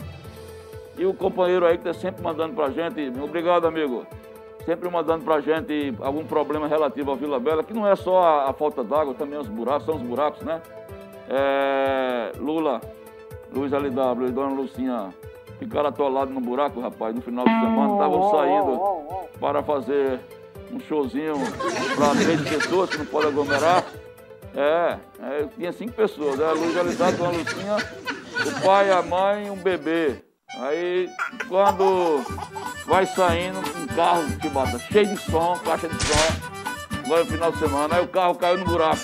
E 0.97 1.05
o 1.05 1.13
companheiro 1.13 1.65
aí 1.65 1.77
que 1.77 1.87
está 1.87 1.99
sempre 1.99 2.23
mandando 2.23 2.53
para 2.53 2.67
a 2.67 2.71
gente, 2.71 3.11
obrigado 3.21 3.65
amigo, 3.67 4.05
sempre 4.65 4.89
mandando 4.89 5.25
para 5.25 5.35
a 5.35 5.41
gente 5.41 5.93
algum 5.99 6.25
problema 6.25 6.67
relativo 6.67 7.11
à 7.11 7.15
Vila 7.15 7.39
Bela, 7.39 7.63
que 7.63 7.73
não 7.73 7.87
é 7.87 7.95
só 7.95 8.23
a, 8.23 8.49
a 8.49 8.53
falta 8.53 8.83
d'água, 8.83 9.13
também 9.13 9.37
os 9.37 9.47
buracos, 9.47 9.85
são 9.85 9.95
os 9.95 10.01
buracos, 10.01 10.41
né? 10.41 10.61
É, 11.27 12.31
Lula, 12.37 12.79
Luiz 13.51 13.71
LW 13.71 14.27
e 14.27 14.31
Dona 14.31 14.55
Lucinha 14.55 15.09
ficaram 15.59 15.89
atolados 15.89 16.33
no 16.33 16.41
buraco, 16.41 16.79
rapaz, 16.79 17.15
no 17.15 17.21
final 17.21 17.45
de 17.45 17.51
semana, 17.51 17.93
estavam 17.93 18.31
saindo 18.31 18.81
para 19.39 19.63
fazer 19.63 20.19
um 20.71 20.79
showzinho 20.79 21.35
para 21.95 22.15
três 22.15 22.41
pessoas 22.41 22.89
que 22.89 22.97
não 22.97 23.05
podem 23.05 23.29
aglomerar. 23.29 23.83
É, 24.55 24.97
é, 25.21 25.47
tinha 25.55 25.71
cinco 25.73 25.93
pessoas, 25.93 26.37
né? 26.37 26.45
Luiz 26.51 26.77
Alisado, 26.77 27.17
Dona 27.17 27.31
Lucinha, 27.31 27.75
o 27.75 28.65
pai, 28.65 28.91
a 28.91 29.01
mãe 29.01 29.47
e 29.47 29.49
um 29.49 29.57
bebê. 29.57 30.15
Aí, 30.59 31.09
quando 31.49 32.23
vai 32.85 33.05
saindo, 33.05 33.59
um 33.59 33.87
carro 33.87 34.23
que 34.39 34.47
bota 34.47 34.79
cheio 34.79 35.07
de 35.07 35.17
som, 35.17 35.59
caixa 35.65 35.89
de 35.89 36.03
som, 36.05 36.99
agora 37.05 37.23
no 37.23 37.31
final 37.31 37.51
de 37.51 37.59
semana, 37.59 37.95
aí 37.97 38.03
o 38.03 38.07
carro 38.07 38.35
caiu 38.35 38.59
no 38.59 38.65
buraco. 38.65 39.01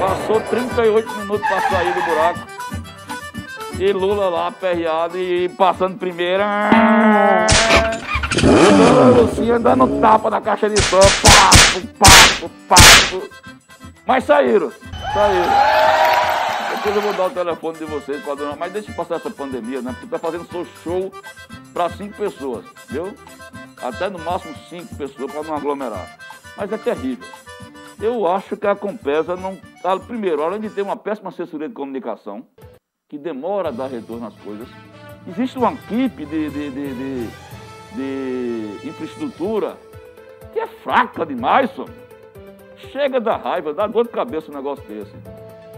Passou 0.00 0.40
38 0.40 1.14
minutos 1.16 1.46
para 1.46 1.60
sair 1.70 1.94
do 1.94 2.02
buraco. 2.02 2.57
E 3.78 3.92
Lula 3.92 4.28
lá, 4.28 4.48
aperreado 4.48 5.16
e 5.16 5.48
passando 5.50 5.96
primeiro. 5.96 6.42
Dona 8.42 9.20
Lucinha 9.20 9.58
dando 9.60 10.00
tapa 10.00 10.28
na 10.28 10.40
caixa 10.40 10.68
de 10.68 10.82
som. 10.82 10.98
Papo, 10.98 11.86
papo, 11.96 12.50
papo. 12.68 13.28
Mas 14.04 14.24
saíram. 14.24 14.72
Saíram. 15.14 15.52
Depois 16.74 16.96
eu 16.96 17.02
vou 17.02 17.12
dar 17.12 17.26
o 17.26 17.30
telefone 17.30 17.78
de 17.78 17.84
vocês 17.84 18.20
pra 18.24 18.34
dona. 18.34 18.56
Mas 18.56 18.72
deixa 18.72 18.90
eu 18.90 18.96
passar 18.96 19.14
essa 19.14 19.30
pandemia, 19.30 19.80
né? 19.80 19.92
Porque 19.92 20.08
tá 20.08 20.18
fazendo 20.18 20.50
seu 20.50 20.66
show 20.82 21.12
pra 21.72 21.88
cinco 21.90 22.16
pessoas, 22.16 22.64
viu? 22.88 23.14
Até 23.80 24.10
no 24.10 24.18
máximo 24.18 24.56
cinco 24.68 24.92
pessoas 24.96 25.30
pra 25.30 25.44
não 25.44 25.54
aglomerar. 25.54 26.18
Mas 26.56 26.72
é 26.72 26.78
terrível. 26.78 27.28
Eu 28.00 28.26
acho 28.26 28.56
que 28.56 28.66
a 28.66 28.74
Compesa 28.74 29.36
não. 29.36 29.56
Primeiro, 30.00 30.42
além 30.42 30.60
de 30.60 30.68
ter 30.68 30.82
uma 30.82 30.96
péssima 30.96 31.28
assessoria 31.28 31.68
de 31.68 31.74
comunicação, 31.74 32.44
que 33.08 33.16
demora 33.16 33.68
a 33.68 33.72
dar 33.72 33.86
retorno 33.86 34.26
às 34.26 34.34
coisas, 34.34 34.68
existe 35.26 35.56
uma 35.56 35.72
equipe 35.72 36.26
de, 36.26 36.50
de, 36.50 36.70
de, 36.70 37.28
de 37.94 38.88
infraestrutura 38.88 39.76
que 40.52 40.60
é 40.60 40.66
fraca 40.66 41.24
demais, 41.24 41.70
só. 41.70 41.86
Chega 42.92 43.18
da 43.18 43.36
raiva, 43.36 43.72
dá 43.72 43.86
dor 43.86 44.04
de 44.04 44.10
cabeça 44.10 44.50
um 44.50 44.54
negócio 44.54 44.84
desse. 44.86 45.12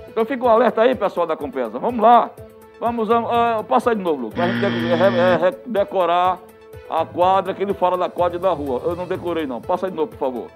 Então 0.08 0.24
fica 0.24 0.44
um 0.44 0.48
alerta 0.48 0.82
aí, 0.82 0.94
pessoal 0.94 1.26
da 1.26 1.36
Compesa. 1.36 1.78
Vamos 1.78 2.00
lá. 2.00 2.30
Vamos, 2.78 3.08
uh, 3.08 3.62
passa 3.68 3.90
aí 3.90 3.96
de 3.96 4.02
novo, 4.02 4.22
Lucas. 4.22 4.40
A 4.40 4.48
gente 4.48 4.60
deve 4.60 5.56
decorar 5.66 6.40
a 6.88 7.06
quadra 7.06 7.54
que 7.54 7.62
ele 7.62 7.74
fala 7.74 7.96
da 7.96 8.10
quadra 8.10 8.38
da 8.38 8.50
rua. 8.50 8.82
Eu 8.84 8.96
não 8.96 9.06
decorei 9.06 9.46
não. 9.46 9.60
Passa 9.60 9.88
de 9.88 9.96
novo, 9.96 10.08
por 10.08 10.18
favor. 10.18 10.50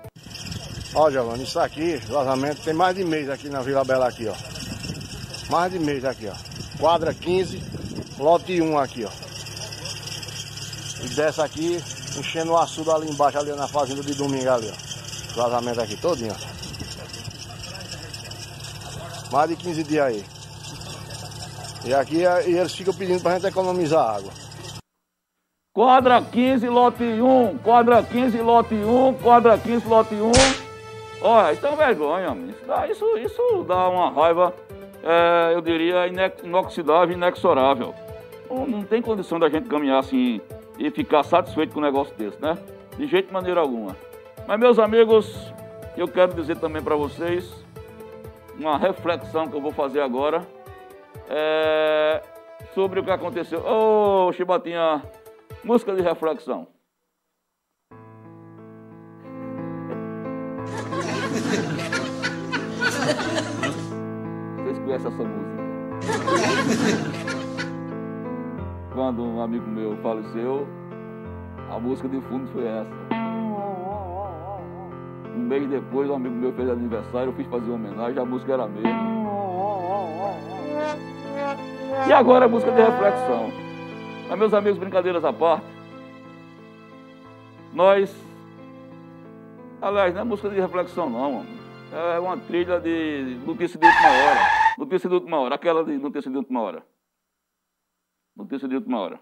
Ó, 0.95 1.11
Giovanni, 1.11 1.45
isso 1.45 1.59
aqui, 1.59 1.97
vazamento, 2.09 2.63
tem 2.63 2.75
mais 2.75 2.95
de 2.95 3.05
mês 3.05 3.29
aqui 3.31 3.49
na 3.49 3.61
Vila 3.61 3.85
Bela 3.85 4.09
aqui, 4.09 4.29
ó. 4.29 4.35
Mais 5.51 5.73
de 5.73 5.79
mês 5.79 6.05
aqui, 6.05 6.29
ó. 6.29 6.54
Quadra 6.79 7.15
15, 7.15 7.63
lote 8.19 8.61
1 8.61 8.79
aqui, 8.79 9.05
ó. 9.05 9.11
E 11.05 11.09
desce 11.09 11.41
aqui, 11.41 11.83
enchendo 12.19 12.53
o 12.53 12.57
açude 12.57 12.91
ali 12.91 13.11
embaixo, 13.11 13.39
ali 13.39 13.53
na 13.53 13.69
fazenda 13.69 14.03
de 14.03 14.15
domingo 14.15 14.51
ali, 14.51 14.71
ó. 14.71 14.75
Vazamento 15.37 15.81
aqui 15.81 15.97
todinho, 15.97 16.35
ó. 16.35 16.37
Mais 19.33 19.49
de 19.49 19.57
15 19.57 19.85
dias 19.85 20.07
aí. 20.07 20.25
E 21.85 21.95
aqui 21.95 22.19
e 22.19 22.57
eles 22.57 22.75
ficam 22.75 22.95
pedindo 22.95 23.23
pra 23.23 23.35
gente 23.35 23.47
economizar 23.47 24.17
água. 24.17 24.33
Quadra 25.75 26.23
15, 26.23 26.69
lote 26.69 27.03
1, 27.03 27.59
quadra 27.59 28.03
15, 28.03 28.39
lote 28.41 28.75
1, 28.75 29.15
quadra 29.15 29.59
15, 29.59 29.87
lote 29.87 30.15
1. 30.15 30.33
Olha, 31.21 31.53
isso 31.53 31.67
é 31.67 31.77
vergonha, 31.77 32.37
isso, 32.91 33.19
isso 33.19 33.65
dá 33.67 33.89
uma 33.89 34.11
raiva, 34.13 34.55
é, 35.05 35.55
eu 35.55 35.61
diria, 35.61 36.07
inoxidável 36.43 37.15
inexorável. 37.15 37.95
Não, 38.49 38.67
não 38.67 38.83
tem 38.83 39.03
condição 39.03 39.39
da 39.39 39.49
gente 39.49 39.69
caminhar 39.69 39.99
assim 39.99 40.41
e 40.79 40.91
ficar 40.91 41.23
satisfeito 41.23 41.75
com 41.75 41.81
um 41.81 41.83
negócio 41.83 42.15
desse, 42.17 42.41
né? 42.41 42.57
De 42.97 43.07
jeito 43.07 43.27
de 43.27 43.33
maneira 43.33 43.61
alguma. 43.61 43.97
Mas, 44.47 44.59
meus 44.59 44.79
amigos, 44.79 45.53
eu 45.97 46.09
quero 46.09 46.35
dizer 46.35 46.57
também 46.57 46.83
para 46.83 46.97
vocês 46.97 47.65
uma 48.59 48.79
reflexão 48.79 49.47
que 49.47 49.55
eu 49.55 49.61
vou 49.61 49.73
fazer 49.73 50.01
agora 50.01 50.47
é 51.29 52.23
sobre 52.75 53.01
o 53.01 53.05
que 53.05 53.11
aconteceu. 53.11 53.61
Ô, 53.61 54.27
oh, 54.29 54.33
Chibatinha, 54.33 55.03
música 55.63 55.95
de 55.95 56.03
reflexão. 56.03 56.67
Essa 64.95 65.11
música? 65.11 65.55
quando 68.95 69.23
um 69.25 69.43
amigo 69.43 69.67
meu 69.67 69.97
faleceu, 69.97 70.67
a 71.69 71.79
música 71.79 72.09
de 72.09 72.21
fundo 72.23 72.49
foi 72.53 72.65
essa. 72.65 72.89
Um 75.37 75.41
mês 75.41 75.69
depois, 75.69 76.09
um 76.09 76.15
amigo 76.15 76.35
meu 76.37 76.53
fez 76.53 76.71
aniversário, 76.71 77.31
eu 77.31 77.33
fiz 77.33 77.47
fazer 77.49 77.67
uma 77.67 77.75
homenagem, 77.75 78.23
a 78.23 78.25
música 78.25 78.53
era 78.53 78.63
a 78.63 78.69
mesma. 78.69 79.15
E 82.09 82.13
agora 82.13 82.45
a 82.45 82.49
música 82.49 82.71
de 82.71 82.81
reflexão. 82.81 83.53
Mas, 84.29 84.39
meus 84.39 84.55
amigos, 84.55 84.79
brincadeiras 84.79 85.25
à 85.25 85.33
parte, 85.33 85.67
nós. 87.73 88.15
Aliás, 89.83 90.15
não 90.15 90.21
é 90.21 90.25
música 90.25 90.49
de 90.49 90.61
reflexão, 90.61 91.11
não, 91.11 91.45
É 91.93 92.19
uma 92.19 92.37
trilha 92.37 92.81
de 92.81 93.39
notícia 93.45 93.79
de 93.79 93.87
última 93.87 94.09
hora. 94.09 94.64
Notícia 94.79 95.09
de 95.09 95.15
última 95.15 95.39
hora, 95.39 95.55
aquela 95.55 95.85
de 95.85 95.97
notícia 95.97 96.31
de 96.31 96.37
última 96.37 96.61
hora. 96.61 96.85
Notícia 98.37 98.69
de 98.69 98.75
última 98.75 99.01
hora. 99.01 99.21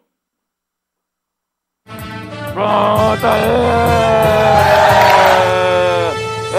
Pronto, 2.55 3.27
é! 3.27 3.63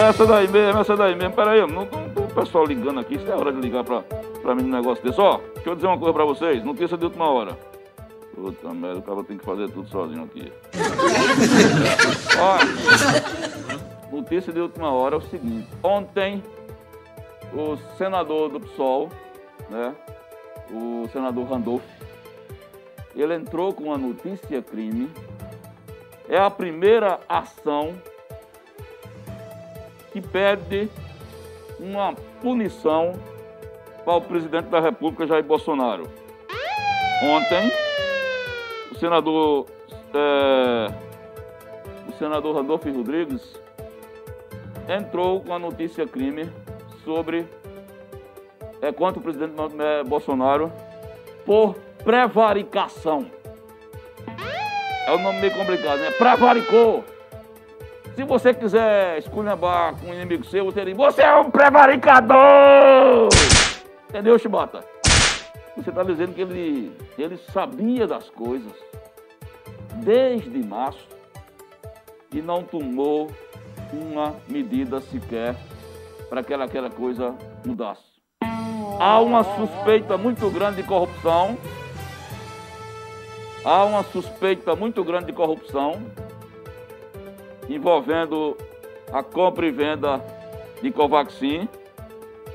Essa 0.10 0.26
daí 0.26 0.48
mesmo, 0.48 0.82
essa 0.82 0.96
daí 0.98 1.16
mesmo. 1.16 1.36
Pera 1.36 1.52
aí, 1.52 1.62
não, 1.62 1.68
não, 1.68 1.84
o 1.84 2.34
pessoal 2.34 2.66
ligando 2.66 3.00
aqui, 3.00 3.16
isso 3.16 3.32
é 3.32 3.36
hora 3.36 3.52
de 3.52 3.62
ligar 3.62 3.84
pra, 3.84 4.02
pra 4.02 4.56
mim 4.56 4.64
um 4.64 4.70
negócio 4.70 5.04
desse. 5.04 5.20
Ó, 5.20 5.40
deixa 5.56 5.70
eu 5.70 5.76
dizer 5.76 5.88
uma 5.88 5.98
coisa 5.98 6.14
pra 6.14 6.26
vocês, 6.26 6.64
notícia 6.64 6.98
de 6.98 7.06
última 7.06 7.30
hora. 7.30 7.58
Puta 8.36 8.74
merda, 8.74 9.00
o 9.00 9.04
cara 9.04 9.24
tem 9.24 9.38
que 9.38 9.46
fazer 9.46 9.70
tudo 9.72 9.88
sozinho 9.88 10.24
aqui. 10.24 10.52
Ó, 12.42 12.58
notícia 14.16 14.52
de 14.52 14.60
última 14.60 14.92
hora 14.92 15.16
é 15.16 15.18
o 15.20 15.22
seguinte. 15.22 15.68
Ontem, 15.84 16.44
o 17.54 17.78
senador 17.98 18.50
do 18.50 18.60
PSOL, 18.60 19.10
né, 19.70 19.96
o 20.72 21.08
senador 21.10 21.46
Randolph, 21.46 21.84
ele 23.16 23.36
entrou 23.36 23.74
com 23.74 23.94
a 23.94 23.98
notícia 23.98 24.62
crime. 24.62 25.10
É 26.28 26.38
a 26.38 26.50
primeira 26.50 27.20
ação 27.30 27.96
que 30.12 30.22
pede 30.22 30.90
uma 31.80 32.14
punição 32.42 33.14
para 34.04 34.16
o 34.16 34.22
presidente 34.22 34.66
da 34.66 34.80
República, 34.80 35.28
Jair 35.28 35.44
Bolsonaro. 35.44 36.10
Ontem, 37.24 37.72
o 38.92 38.96
senador, 38.96 39.68
é, 40.14 40.94
o 42.10 42.18
senador 42.18 42.56
Randolfo 42.56 42.92
Rodrigues 42.92 43.60
entrou 44.88 45.42
com 45.42 45.54
a 45.54 45.60
notícia 45.60 46.08
crime 46.08 46.50
sobre 47.04 47.48
é, 48.82 48.92
contra 48.92 49.20
o 49.20 49.24
presidente 49.24 49.54
é, 49.80 50.04
Bolsonaro 50.04 50.72
por 51.46 51.76
prevaricação. 52.04 53.26
É 55.06 55.12
um 55.14 55.22
nome 55.22 55.40
meio 55.40 55.54
complicado, 55.54 56.00
né? 56.00 56.12
Prevaricou. 56.12 57.04
Se 58.16 58.24
você 58.24 58.54
quiser 58.54 59.18
esculhambar 59.18 59.96
com 60.00 60.08
um 60.08 60.14
inimigo 60.14 60.46
seu, 60.46 60.66
você 60.66 60.86
diz, 60.86 60.96
você 60.96 61.24
é 61.24 61.36
um 61.36 61.50
prevaricador! 61.50 63.30
Entendeu, 64.10 64.38
Chibata? 64.38 64.86
Você 65.76 65.90
está 65.90 66.04
dizendo 66.04 66.34
que 66.34 66.42
ele, 66.42 66.96
ele 67.18 67.38
sabia 67.52 68.06
das 68.06 68.30
coisas 68.30 68.72
desde 70.04 70.60
março 70.60 71.08
e 72.32 72.42
não 72.42 72.64
tomou 72.64 73.32
uma 73.92 74.36
medida 74.48 75.02
sequer 75.02 75.56
para 76.34 76.44
que 76.44 76.52
aquela 76.52 76.90
coisa 76.90 77.36
mudasse. 77.64 78.02
Há 79.00 79.22
uma 79.22 79.44
suspeita 79.44 80.18
muito 80.18 80.50
grande 80.50 80.82
de 80.82 80.88
corrupção 80.88 81.56
Há 83.64 83.86
uma 83.86 84.02
suspeita 84.02 84.76
muito 84.76 85.04
grande 85.04 85.28
de 85.28 85.34
corrupção 85.34 86.02
envolvendo 87.70 88.58
a 89.12 89.22
compra 89.22 89.68
e 89.68 89.72
venda 89.72 90.20
de 90.82 90.90
Covaxin 90.92 91.70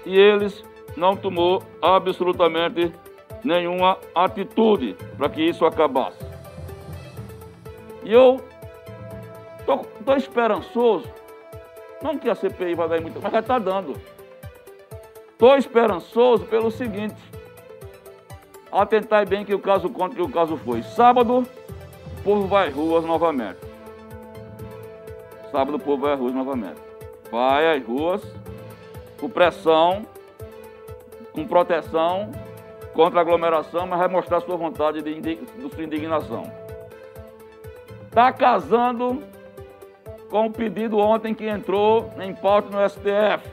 e 0.04 0.18
eles 0.18 0.64
não 0.96 1.16
tomou 1.16 1.62
absolutamente 1.80 2.92
nenhuma 3.44 3.96
atitude 4.12 4.96
para 5.16 5.28
que 5.28 5.40
isso 5.40 5.64
acabasse. 5.64 6.18
E 8.02 8.12
eu 8.12 8.40
estou 9.60 10.16
esperançoso, 10.16 11.08
não 12.02 12.18
que 12.18 12.28
a 12.28 12.34
CPI 12.34 12.74
vai 12.74 12.88
dar 12.88 13.00
muito, 13.00 13.20
mas 13.22 13.32
já 13.32 13.40
está 13.40 13.58
dando. 13.58 13.94
Estou 15.32 15.56
esperançoso 15.56 16.46
pelo 16.46 16.70
seguinte, 16.70 17.20
atentai 18.72 19.24
bem 19.24 19.44
que 19.44 19.54
o 19.54 19.58
caso 19.58 19.88
conta 19.88 20.16
que 20.16 20.22
o 20.22 20.28
caso 20.28 20.56
foi. 20.56 20.82
Sábado, 20.82 21.46
o 22.18 22.22
povo 22.22 22.46
vai 22.46 22.68
às 22.68 22.74
ruas 22.74 23.04
novamente. 23.04 23.58
Sábado 25.50 25.76
o 25.76 25.80
povo 25.80 26.02
vai 26.02 26.14
às 26.14 26.18
ruas 26.18 26.34
novamente. 26.34 26.80
Vai 27.30 27.76
às 27.76 27.84
ruas 27.84 28.22
com 29.20 29.28
pressão, 29.28 30.02
com 31.32 31.46
proteção 31.46 32.30
contra 32.94 33.20
a 33.20 33.22
aglomeração, 33.22 33.86
mas 33.86 33.98
vai 33.98 34.08
mostrar 34.08 34.40
sua 34.40 34.56
vontade 34.56 35.00
de, 35.02 35.20
de, 35.20 35.36
de 35.36 35.74
sua 35.74 35.84
indignação. 35.84 36.50
Está 38.08 38.32
casando 38.32 39.22
com 40.28 40.46
o 40.46 40.50
pedido 40.50 40.98
ontem 40.98 41.34
que 41.34 41.46
entrou 41.46 42.12
em 42.20 42.34
pauta 42.34 42.70
no 42.70 42.88
STF. 42.88 43.48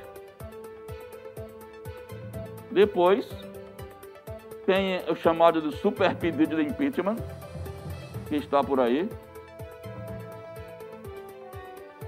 Depois, 2.71 3.25
tem 4.65 4.99
o 5.09 5.15
chamado 5.15 5.61
de 5.61 5.75
super 5.77 6.13
pedido 6.15 6.57
de 6.57 6.63
impeachment, 6.63 7.17
que 8.27 8.35
está 8.35 8.63
por 8.63 8.79
aí. 8.79 9.09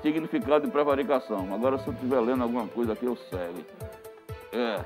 Significado 0.01 0.65
de 0.65 0.71
prevaricação. 0.71 1.53
Agora, 1.53 1.77
se 1.77 1.87
eu 1.87 1.93
estiver 1.93 2.19
lendo 2.19 2.43
alguma 2.43 2.67
coisa 2.67 2.93
aqui, 2.93 3.05
eu 3.05 3.15
segue. 3.15 3.65
É. 4.51 4.85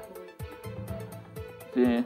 Sim. 1.73 2.05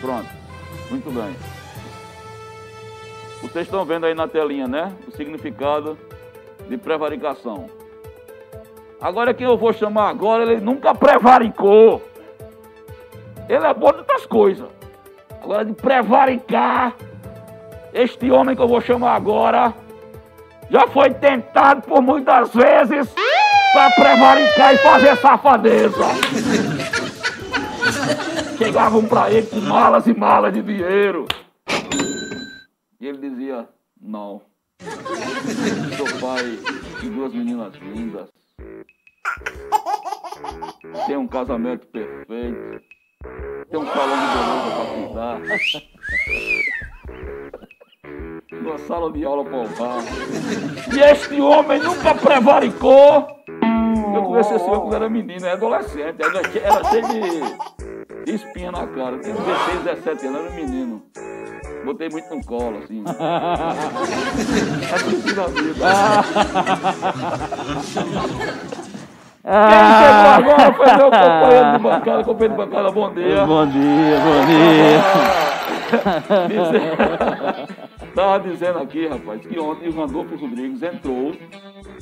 Pronto. 0.00 0.28
Muito 0.90 1.10
bem. 1.10 1.36
Vocês 3.42 3.66
estão 3.66 3.84
vendo 3.84 4.06
aí 4.06 4.14
na 4.14 4.26
telinha, 4.26 4.66
né? 4.66 4.92
O 5.06 5.12
significado 5.12 5.98
de 6.68 6.76
prevaricação. 6.76 7.68
Agora 9.00 9.32
quem 9.32 9.46
eu 9.46 9.56
vou 9.56 9.72
chamar 9.72 10.08
agora, 10.08 10.42
ele 10.42 10.60
nunca 10.60 10.94
prevaricou. 10.94 12.02
Ele 13.48 13.64
é 13.64 13.74
bom 13.74 13.92
de 13.92 13.98
outras 13.98 14.26
coisas. 14.26 14.68
Agora 15.40 15.64
de 15.64 15.72
prevaricar, 15.72 16.94
este 17.92 18.30
homem 18.30 18.56
que 18.56 18.62
eu 18.62 18.68
vou 18.68 18.80
chamar 18.80 19.14
agora, 19.14 19.72
já 20.68 20.86
foi 20.88 21.10
tentado 21.10 21.82
por 21.82 22.02
muitas 22.02 22.52
vezes 22.52 23.08
para 23.72 23.90
prevaricar 23.92 24.74
e 24.74 24.78
fazer 24.78 25.16
safadeza. 25.16 26.04
Chegavam 28.58 29.06
para 29.06 29.30
ele 29.30 29.46
com 29.46 29.60
malas 29.60 30.04
e 30.08 30.12
malas 30.12 30.52
de 30.52 30.60
dinheiro. 30.60 31.28
E 33.00 33.06
ele 33.06 33.30
dizia: 33.30 33.68
Não. 34.00 34.42
Sou 35.96 36.20
pai 36.20 36.58
de 37.00 37.08
duas 37.08 37.32
meninas 37.32 37.72
lindas. 37.76 38.28
Tem 41.06 41.16
um 41.16 41.28
casamento 41.28 41.86
perfeito. 41.86 42.80
Tem 43.70 43.78
um 43.78 43.86
salão 43.86 44.16
de 44.18 44.26
beleza 44.34 44.70
para 44.74 44.86
cuidar. 44.96 45.40
Uma 48.60 48.78
sala 48.78 49.12
de 49.12 49.24
aula 49.24 49.42
honrar. 49.42 50.02
E 50.92 50.98
este 50.98 51.40
homem 51.40 51.80
nunca 51.80 52.12
prevaricou. 52.12 53.28
Eu 54.16 54.22
conheci 54.24 54.54
esse 54.54 54.64
homem 54.64 54.80
quando 54.80 54.94
era 54.96 55.08
menino, 55.08 55.46
era 55.46 55.54
adolescente. 55.54 56.16
Era, 56.20 56.40
era 56.58 56.84
cheio 56.84 57.06
de 57.06 57.97
espinha 58.34 58.72
na 58.72 58.86
cara. 58.86 59.18
Tinha 59.18 59.34
16, 59.34 59.82
17 59.84 60.26
anos, 60.26 60.40
era 60.40 60.50
menino. 60.50 61.02
Botei 61.84 62.08
muito 62.08 62.34
no 62.34 62.42
colo, 62.44 62.78
assim. 62.78 63.04
é 64.84 65.34
da 65.34 65.46
vida. 65.46 65.86
Quem 69.48 69.92
chegou 69.96 70.28
agora 70.34 70.68
foi 70.74 70.92
meu 70.96 71.10
companheiro 71.10 71.72
de 71.72 71.78
bancada, 71.78 72.22
companheiro 72.24 72.52
de 72.52 72.58
bancada, 72.58 72.90
bom 72.90 73.14
dia. 73.14 73.46
Bom 73.46 73.66
dia, 73.66 74.20
bom 74.20 74.44
dia. 74.46 75.00
Estava 78.08 78.40
dizendo 78.40 78.78
aqui, 78.80 79.06
rapaz, 79.06 79.40
que 79.46 79.58
ontem 79.58 79.88
o 79.88 79.96
Randolfo 79.96 80.36
Rodrigues 80.36 80.82
entrou 80.82 81.32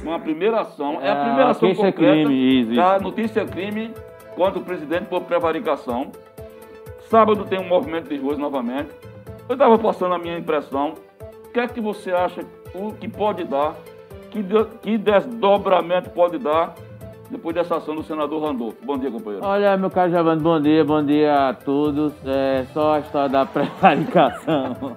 numa 0.02 0.18
primeira 0.18 0.62
ação. 0.62 1.00
É 1.00 1.08
a 1.08 1.16
primeira 1.16 1.50
ação 1.50 1.68
notícia 1.68 1.92
concreta 1.92 2.24
crime, 2.24 2.62
isso, 2.62 2.74
da 2.74 2.98
notícia 2.98 3.44
crime 3.44 3.94
contra 4.36 4.60
o 4.60 4.62
presidente 4.62 5.06
por 5.06 5.22
prevaricação. 5.22 6.12
Sábado 7.08 7.44
tem 7.44 7.58
um 7.58 7.66
movimento 7.66 8.08
de 8.08 8.16
ruas 8.16 8.38
novamente. 8.38 8.90
Eu 9.48 9.54
estava 9.54 9.78
passando 9.78 10.14
a 10.14 10.18
minha 10.18 10.38
impressão. 10.38 10.94
O 11.46 11.48
que 11.52 11.58
é 11.58 11.66
que 11.66 11.80
você 11.80 12.12
acha 12.12 12.44
o 12.74 12.92
que 12.92 13.08
pode 13.08 13.44
dar, 13.44 13.74
que, 14.30 14.44
que 14.82 14.98
desdobramento 14.98 16.10
pode 16.10 16.38
dar 16.38 16.74
depois 17.30 17.54
dessa 17.54 17.76
ação 17.76 17.94
do 17.94 18.02
senador 18.02 18.42
Randolfo? 18.42 18.76
Bom 18.84 18.98
dia, 18.98 19.10
companheiro. 19.10 19.44
Olha, 19.44 19.76
meu 19.76 19.90
caro 19.90 20.10
Giovanni, 20.10 20.42
bom 20.42 20.60
dia, 20.60 20.84
bom 20.84 21.02
dia 21.02 21.48
a 21.48 21.54
todos. 21.54 22.12
É 22.26 22.66
só 22.72 22.94
a 22.94 22.98
história 23.00 23.28
da 23.28 23.46
prevaricação. 23.46 24.96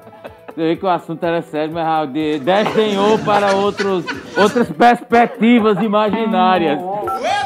Eu 0.57 0.63
sei 0.63 0.75
que 0.75 0.85
o 0.85 0.89
assunto 0.89 1.23
era 1.23 1.41
sério, 1.41 1.73
mas 1.73 2.09
desenhou 2.09 3.19
para 3.19 3.55
outros, 3.55 4.05
outras 4.37 4.69
perspectivas 4.71 5.81
imaginárias. 5.81 6.79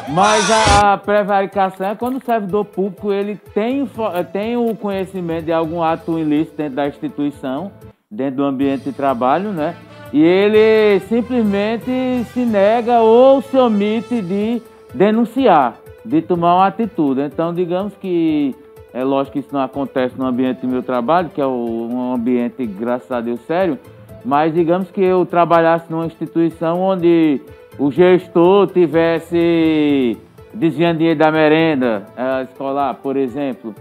Mas 0.08 0.50
a, 0.50 0.92
a, 0.92 0.98
prevaricação 0.98 1.88
é 1.88 1.94
quando 1.94 2.16
o 2.16 2.24
servidor 2.24 2.64
público 2.64 3.12
ele 3.12 3.36
tem, 3.54 3.88
tem 4.32 4.56
o 4.56 4.74
conhecimento 4.76 5.46
de 5.46 5.52
algum 5.52 5.82
ato 5.82 6.18
ilícito 6.18 6.56
dentro 6.56 6.76
da 6.76 6.86
instituição, 6.86 7.72
dentro 8.10 8.36
do 8.36 8.44
ambiente 8.44 8.84
de 8.84 8.92
trabalho, 8.92 9.50
né? 9.50 9.74
E 10.12 10.22
ele 10.22 11.00
simplesmente 11.08 11.90
se 12.32 12.40
nega 12.40 13.00
ou 13.00 13.42
se 13.42 13.56
omite 13.56 14.20
de 14.20 14.62
denunciar, 14.92 15.74
de 16.04 16.22
tomar 16.22 16.54
uma 16.54 16.66
atitude. 16.66 17.22
Então, 17.22 17.52
digamos 17.52 17.94
que 17.96 18.54
é 18.94 19.02
lógico 19.02 19.32
que 19.32 19.40
isso 19.40 19.52
não 19.52 19.60
acontece 19.60 20.16
no 20.16 20.24
ambiente 20.24 20.60
do 20.60 20.68
meu 20.68 20.80
trabalho, 20.80 21.28
que 21.28 21.40
é 21.40 21.46
um 21.46 22.14
ambiente, 22.14 22.64
graças 22.64 23.10
a 23.10 23.20
Deus, 23.20 23.40
sério, 23.40 23.76
mas 24.24 24.54
digamos 24.54 24.88
que 24.88 25.02
eu 25.02 25.26
trabalhasse 25.26 25.90
numa 25.90 26.06
instituição 26.06 26.80
onde 26.80 27.40
o 27.76 27.90
gestor 27.90 28.68
tivesse 28.68 30.16
desviando 30.54 30.98
dinheiro 30.98 31.18
da 31.18 31.32
merenda 31.32 32.06
é, 32.16 32.44
escolar, 32.44 32.94
por 32.94 33.16
exemplo, 33.16 33.74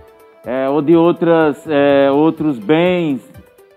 é, 0.44 0.68
ou 0.68 0.82
de 0.82 0.96
outras, 0.96 1.64
é, 1.68 2.10
outros 2.10 2.58
bens 2.58 3.22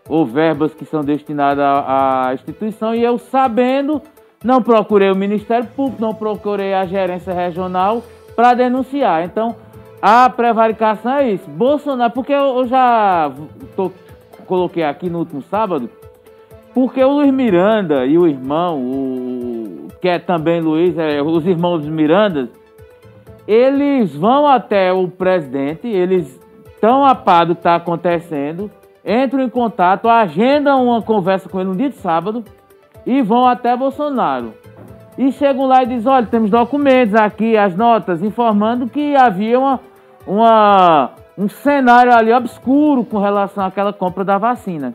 ou 0.09 0.25
verbas 0.25 0.72
que 0.72 0.87
são 0.87 1.03
destinadas 1.03 1.62
à, 1.62 2.29
à 2.29 2.35
instituição, 2.35 2.94
e 2.94 3.05
eu 3.05 3.18
sabendo, 3.18 4.01
não 4.42 4.62
procurei 4.62 5.11
o 5.11 5.16
Ministério 5.16 5.68
Público, 5.77 6.01
não 6.01 6.14
procurei 6.14 6.72
a 6.72 6.87
gerência 6.87 7.35
regional 7.35 8.03
para 8.35 8.55
denunciar. 8.55 9.25
Então, 9.25 9.55
a 10.00 10.28
prevaricação 10.28 11.12
é 11.16 11.32
isso. 11.32 11.48
Bolsonaro, 11.48 12.12
porque 12.12 12.32
eu, 12.32 12.66
já 12.66 13.32
tô, 13.74 13.90
coloquei 14.46 14.82
aqui 14.82 15.09
no 15.09 15.20
último 15.20 15.42
sábado, 15.42 15.90
porque 16.74 17.02
o 17.02 17.11
Luiz 17.11 17.32
Miranda 17.32 18.04
e 18.04 18.18
o 18.18 18.26
irmão, 18.26 18.78
o, 18.80 19.88
que 20.00 20.09
é 20.09 20.18
também 20.18 20.61
Luiz, 20.61 20.96
é, 20.98 21.22
os 21.22 21.46
irmãos 21.46 21.87
Mirandas, 21.87 22.48
eles 23.46 24.14
vão 24.14 24.46
até 24.46 24.92
o 24.92 25.09
presidente, 25.09 25.87
eles 25.88 26.40
estão 26.66 27.04
a 27.04 27.14
par 27.14 27.46
do 27.46 27.54
que 27.54 27.61
está 27.61 27.76
acontecendo, 27.76 28.70
entram 29.04 29.42
em 29.42 29.48
contato, 29.48 30.09
agendam 30.09 30.87
uma 30.87 31.00
conversa 31.00 31.48
com 31.48 31.61
ele 31.61 31.70
no 31.70 31.76
dia 31.76 31.88
de 31.88 31.96
sábado 31.96 32.44
e 33.06 33.22
vão 33.22 33.46
até 33.46 33.76
Bolsonaro. 33.76 34.52
E 35.18 35.33
chegam 35.33 35.66
lá 35.66 35.83
e 35.83 35.87
dizem, 35.87 36.12
olha, 36.12 36.26
temos 36.26 36.50
documentos 36.50 37.14
aqui, 37.14 37.57
as 37.57 37.74
notas, 37.74 38.22
informando 38.22 38.87
que 38.88 39.16
havia 39.16 39.59
uma, 39.59 39.81
uma, 40.26 41.11
um 41.38 41.48
cenário 41.48 42.12
ali 42.12 42.33
obscuro 42.33 43.05
com 43.05 43.18
relação 43.18 43.64
àquela 43.64 43.92
compra 43.92 44.24
da 44.24 44.37
vacina. 44.37 44.94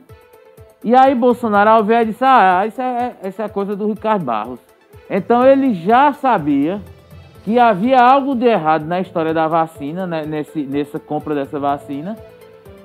E 0.83 0.95
aí 0.95 1.15
Bolsonaro, 1.15 1.69
ao 1.69 1.83
ver, 1.83 2.05
disse, 2.05 2.23
ah, 2.23 2.65
isso 2.67 2.81
é, 2.81 3.15
isso 3.25 3.41
é 3.41 3.49
coisa 3.49 3.75
do 3.75 3.87
Ricardo 3.87 4.25
Barros. 4.25 4.59
Então 5.09 5.45
ele 5.45 5.73
já 5.73 6.13
sabia 6.13 6.79
que 7.43 7.57
havia 7.57 7.99
algo 7.99 8.35
de 8.35 8.45
errado 8.45 8.85
na 8.85 8.99
história 9.01 9.33
da 9.33 9.47
vacina, 9.47 10.05
né, 10.05 10.23
nesse, 10.25 10.61
nessa 10.63 10.99
compra 10.99 11.33
dessa 11.33 11.59
vacina, 11.59 12.15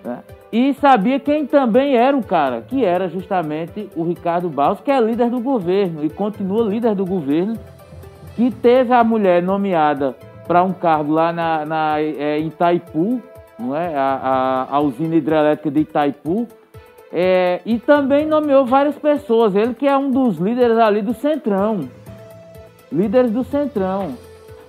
né, 0.03 0.20
e 0.59 0.73
sabia 0.73 1.21
quem 1.21 1.45
também 1.45 1.97
era 1.97 2.16
o 2.16 2.25
cara, 2.25 2.62
que 2.62 2.83
era 2.83 3.11
justamente 3.11 3.90
o 3.95 4.03
Ricardo 4.03 4.49
Barros, 4.49 4.81
que 4.81 4.90
é 4.90 4.99
líder 4.99 5.29
do 5.29 5.38
governo 5.38 6.03
e 6.03 6.09
continua 6.09 6.66
líder 6.66 6.95
do 6.95 7.05
governo, 7.05 7.59
que 8.35 8.51
teve 8.51 8.95
a 8.95 9.05
mulher 9.05 9.42
nomeada 9.42 10.16
para 10.47 10.62
um 10.62 10.73
cargo 10.73 11.12
lá 11.12 11.31
na, 11.31 11.66
na 11.66 12.01
é, 12.01 12.38
em 12.38 12.47
Itaipu, 12.47 13.21
não 13.59 13.77
é? 13.77 13.95
A, 13.95 14.66
a, 14.71 14.77
a, 14.77 14.81
usina 14.81 15.14
hidrelétrica 15.14 15.71
de 15.71 15.81
Itaipu, 15.81 16.49
É, 17.12 17.61
e 17.66 17.79
também 17.79 18.25
nomeou 18.25 18.64
várias 18.64 18.97
pessoas. 18.97 19.55
Ele 19.55 19.75
que 19.75 19.87
é 19.87 19.97
um 19.97 20.11
dos 20.11 20.38
líderes 20.38 20.79
ali 20.79 21.03
do 21.03 21.12
Centrão. 21.12 21.87
Líderes 22.90 23.31
do 23.31 23.45
Centrão. 23.45 24.14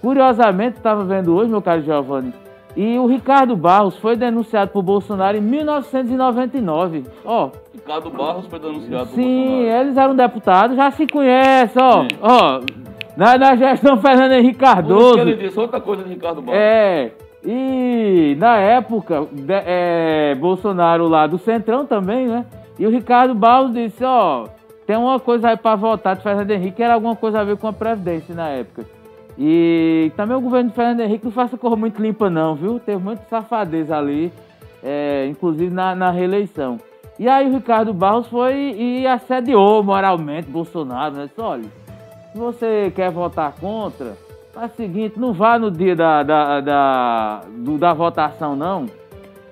Curiosamente, 0.01 0.77
estava 0.77 1.05
vendo 1.05 1.33
hoje, 1.33 1.49
meu 1.49 1.61
caro 1.61 1.81
Giovanni, 1.81 2.33
e 2.77 2.99
o 2.99 3.07
Ricardo 3.07 3.55
Barros 3.55 3.97
foi 3.97 4.15
denunciado 4.15 4.69
por 4.69 4.83
Bolsonaro 4.83 5.35
em 5.35 5.41
1999. 5.41 7.05
Ó. 7.25 7.49
Ricardo 7.73 8.11
Barros 8.11 8.45
foi 8.45 8.59
denunciado 8.59 9.07
por 9.07 9.15
Bolsonaro. 9.15 9.15
Sim, 9.15 9.63
eles 9.63 9.97
eram 9.97 10.15
deputados, 10.15 10.77
já 10.77 10.91
se 10.91 11.07
conhecem, 11.07 11.81
ó. 11.81 12.05
Ó, 12.21 12.61
na, 13.17 13.35
na 13.35 13.55
gestão 13.55 13.97
Fernando 13.99 14.33
Henrique 14.33 14.59
Cardoso. 14.59 15.15
que 15.15 15.21
ele 15.21 15.33
disse 15.37 15.59
outra 15.59 15.81
coisa 15.81 16.03
de 16.03 16.09
Ricardo 16.09 16.39
Barros. 16.39 16.61
É. 16.61 17.11
E 17.43 18.35
na 18.37 18.57
época, 18.57 19.25
de, 19.31 19.53
é, 19.65 20.35
Bolsonaro 20.35 21.07
lá 21.07 21.25
do 21.25 21.39
Centrão 21.39 21.83
também, 21.83 22.27
né? 22.27 22.45
E 22.77 22.85
o 22.85 22.91
Ricardo 22.91 23.33
Barros 23.33 23.73
disse, 23.73 24.03
ó, 24.03 24.45
tem 24.85 24.95
uma 24.95 25.19
coisa 25.19 25.49
aí 25.49 25.57
para 25.57 25.75
votar 25.75 26.15
de 26.15 26.21
Fernando 26.21 26.51
Henrique, 26.51 26.77
que 26.77 26.83
era 26.83 26.93
alguma 26.93 27.15
coisa 27.15 27.39
a 27.39 27.43
ver 27.43 27.57
com 27.57 27.67
a 27.67 27.73
Previdência 27.73 28.35
na 28.35 28.49
época. 28.49 28.85
E 29.37 30.11
também 30.15 30.35
o 30.35 30.41
governo 30.41 30.69
de 30.69 30.75
Fernando 30.75 31.01
Henrique 31.01 31.25
não 31.25 31.31
faz 31.31 31.53
a 31.53 31.57
cor 31.57 31.77
muito 31.77 32.01
limpa, 32.01 32.29
não, 32.29 32.55
viu? 32.55 32.79
Teve 32.79 33.03
muita 33.03 33.21
safadeza 33.29 33.95
ali, 33.95 34.33
é, 34.83 35.27
inclusive 35.27 35.71
na, 35.71 35.93
na, 35.93 36.09
reeleição. 36.09 36.79
E 37.19 37.27
aí 37.29 37.47
o 37.47 37.53
Ricardo 37.53 37.93
Barros 37.93 38.27
foi 38.27 38.55
e 38.55 39.05
assediou 39.05 39.83
moralmente 39.83 40.49
Bolsonaro, 40.49 41.15
né? 41.15 41.25
Disse, 41.27 41.39
olha, 41.39 41.65
se 42.31 42.37
você 42.37 42.91
quer 42.95 43.11
votar 43.11 43.53
contra, 43.53 44.17
é 44.55 44.65
o 44.65 44.69
seguinte, 44.69 45.19
não 45.19 45.33
vá 45.33 45.59
no 45.59 45.69
dia 45.69 45.95
da, 45.95 46.23
da, 46.23 46.61
da, 46.61 47.41
do, 47.57 47.77
da 47.77 47.93
votação, 47.93 48.55
não. 48.55 48.87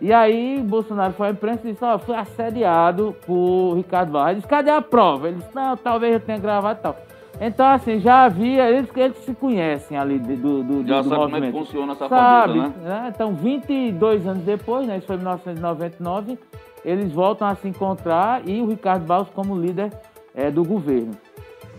E 0.01 0.11
aí 0.11 0.61
Bolsonaro 0.63 1.13
foi 1.13 1.27
à 1.27 1.31
imprensa 1.31 1.67
e 1.67 1.71
disse, 1.71 1.83
ó, 1.85 1.97
fui 1.99 2.15
assediado 2.15 3.15
por 3.25 3.75
Ricardo 3.75 4.11
Barros. 4.11 4.29
Ele 4.29 4.35
disse, 4.37 4.47
cadê 4.47 4.71
a 4.71 4.81
prova? 4.81 5.27
Ele 5.27 5.37
disse, 5.37 5.53
não, 5.53 5.77
talvez 5.77 6.13
eu 6.13 6.19
tenha 6.19 6.39
gravado 6.39 6.79
e 6.79 6.81
tal. 6.81 6.97
Então, 7.39 7.65
assim, 7.67 7.99
já 7.99 8.23
havia, 8.23 8.69
eles, 8.69 8.89
eles 8.95 9.17
se 9.17 9.33
conhecem 9.33 9.97
ali 9.97 10.17
do, 10.17 10.63
do, 10.63 10.87
já 10.87 11.01
do 11.01 11.09
sabe 11.09 11.21
movimento. 11.21 11.31
como 11.31 11.35
é 11.35 11.51
que 11.51 11.51
funciona 11.51 11.93
essa 11.93 12.07
sabe, 12.07 12.53
família, 12.53 12.69
né? 12.69 12.73
né? 12.83 13.11
Então, 13.13 13.33
22 13.33 14.27
anos 14.27 14.43
depois, 14.43 14.87
né, 14.87 14.97
isso 14.97 15.07
foi 15.07 15.15
em 15.15 15.19
1999, 15.19 16.39
eles 16.85 17.11
voltam 17.11 17.47
a 17.47 17.55
se 17.55 17.67
encontrar 17.67 18.47
e 18.47 18.61
o 18.61 18.67
Ricardo 18.67 19.05
Barros 19.05 19.29
como 19.33 19.57
líder 19.57 19.91
é, 20.33 20.49
do 20.49 20.63
governo. 20.63 21.11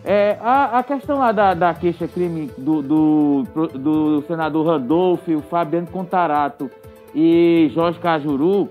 É, 0.04 0.38
a, 0.40 0.78
a, 0.78 0.82
questão 0.82 1.18
lá 1.18 1.32
da, 1.32 1.52
da 1.52 1.74
queixa-crime 1.74 2.50
do, 2.56 2.80
do, 2.80 3.42
do, 3.74 4.22
senador 4.22 4.66
Randolph, 4.66 5.26
o 5.28 5.40
Fabiano 5.40 5.88
Contarato 5.88 6.70
e 7.12 7.68
Jorge 7.74 7.98
Cajuru 7.98 8.68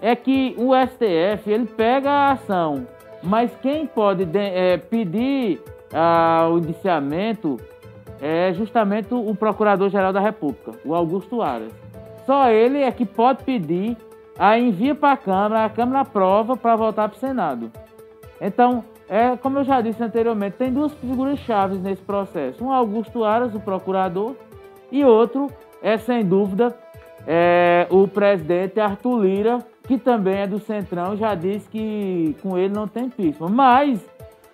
é 0.00 0.16
que 0.16 0.56
o 0.58 0.72
STF 0.74 1.48
ele 1.50 1.66
pega 1.66 2.10
a 2.10 2.32
ação, 2.32 2.86
mas 3.22 3.50
quem 3.62 3.86
pode 3.86 4.24
de, 4.24 4.38
é, 4.38 4.76
pedir 4.76 5.62
ah, 5.92 6.48
o 6.50 6.58
indiciamento 6.58 7.58
é 8.20 8.52
justamente 8.54 9.12
o 9.12 9.34
Procurador-Geral 9.34 10.12
da 10.12 10.20
República, 10.20 10.72
o 10.84 10.94
Augusto 10.94 11.42
Aras. 11.42 11.72
Só 12.24 12.50
ele 12.50 12.82
é 12.82 12.90
que 12.90 13.04
pode 13.04 13.44
pedir, 13.44 13.96
a 14.38 14.58
envia 14.58 14.94
para 14.94 15.12
a 15.12 15.16
Câmara, 15.16 15.64
a 15.64 15.70
Câmara 15.70 16.00
aprova 16.00 16.56
para 16.56 16.76
voltar 16.76 17.08
para 17.08 17.16
o 17.16 17.20
Senado. 17.20 17.70
Então, 18.40 18.84
é, 19.08 19.36
como 19.36 19.58
eu 19.58 19.64
já 19.64 19.80
disse 19.80 20.02
anteriormente, 20.02 20.56
tem 20.56 20.72
duas 20.72 20.92
figuras 20.94 21.38
chaves 21.40 21.80
nesse 21.80 22.02
processo. 22.02 22.64
Um 22.64 22.72
Augusto 22.72 23.24
Aras, 23.24 23.54
o 23.54 23.60
procurador, 23.60 24.34
e 24.90 25.04
outro 25.04 25.48
é, 25.82 25.96
sem 25.96 26.24
dúvida, 26.24 26.74
é, 27.26 27.86
o 27.90 28.08
presidente 28.08 28.80
Arthur 28.80 29.20
Lira, 29.20 29.58
que 29.84 29.98
também 29.98 30.38
é 30.38 30.46
do 30.46 30.58
Centrão, 30.58 31.16
já 31.16 31.34
disse 31.34 31.68
que 31.68 32.36
com 32.42 32.58
ele 32.58 32.74
não 32.74 32.88
tem 32.88 33.08
pista. 33.08 33.46
Mas 33.48 34.04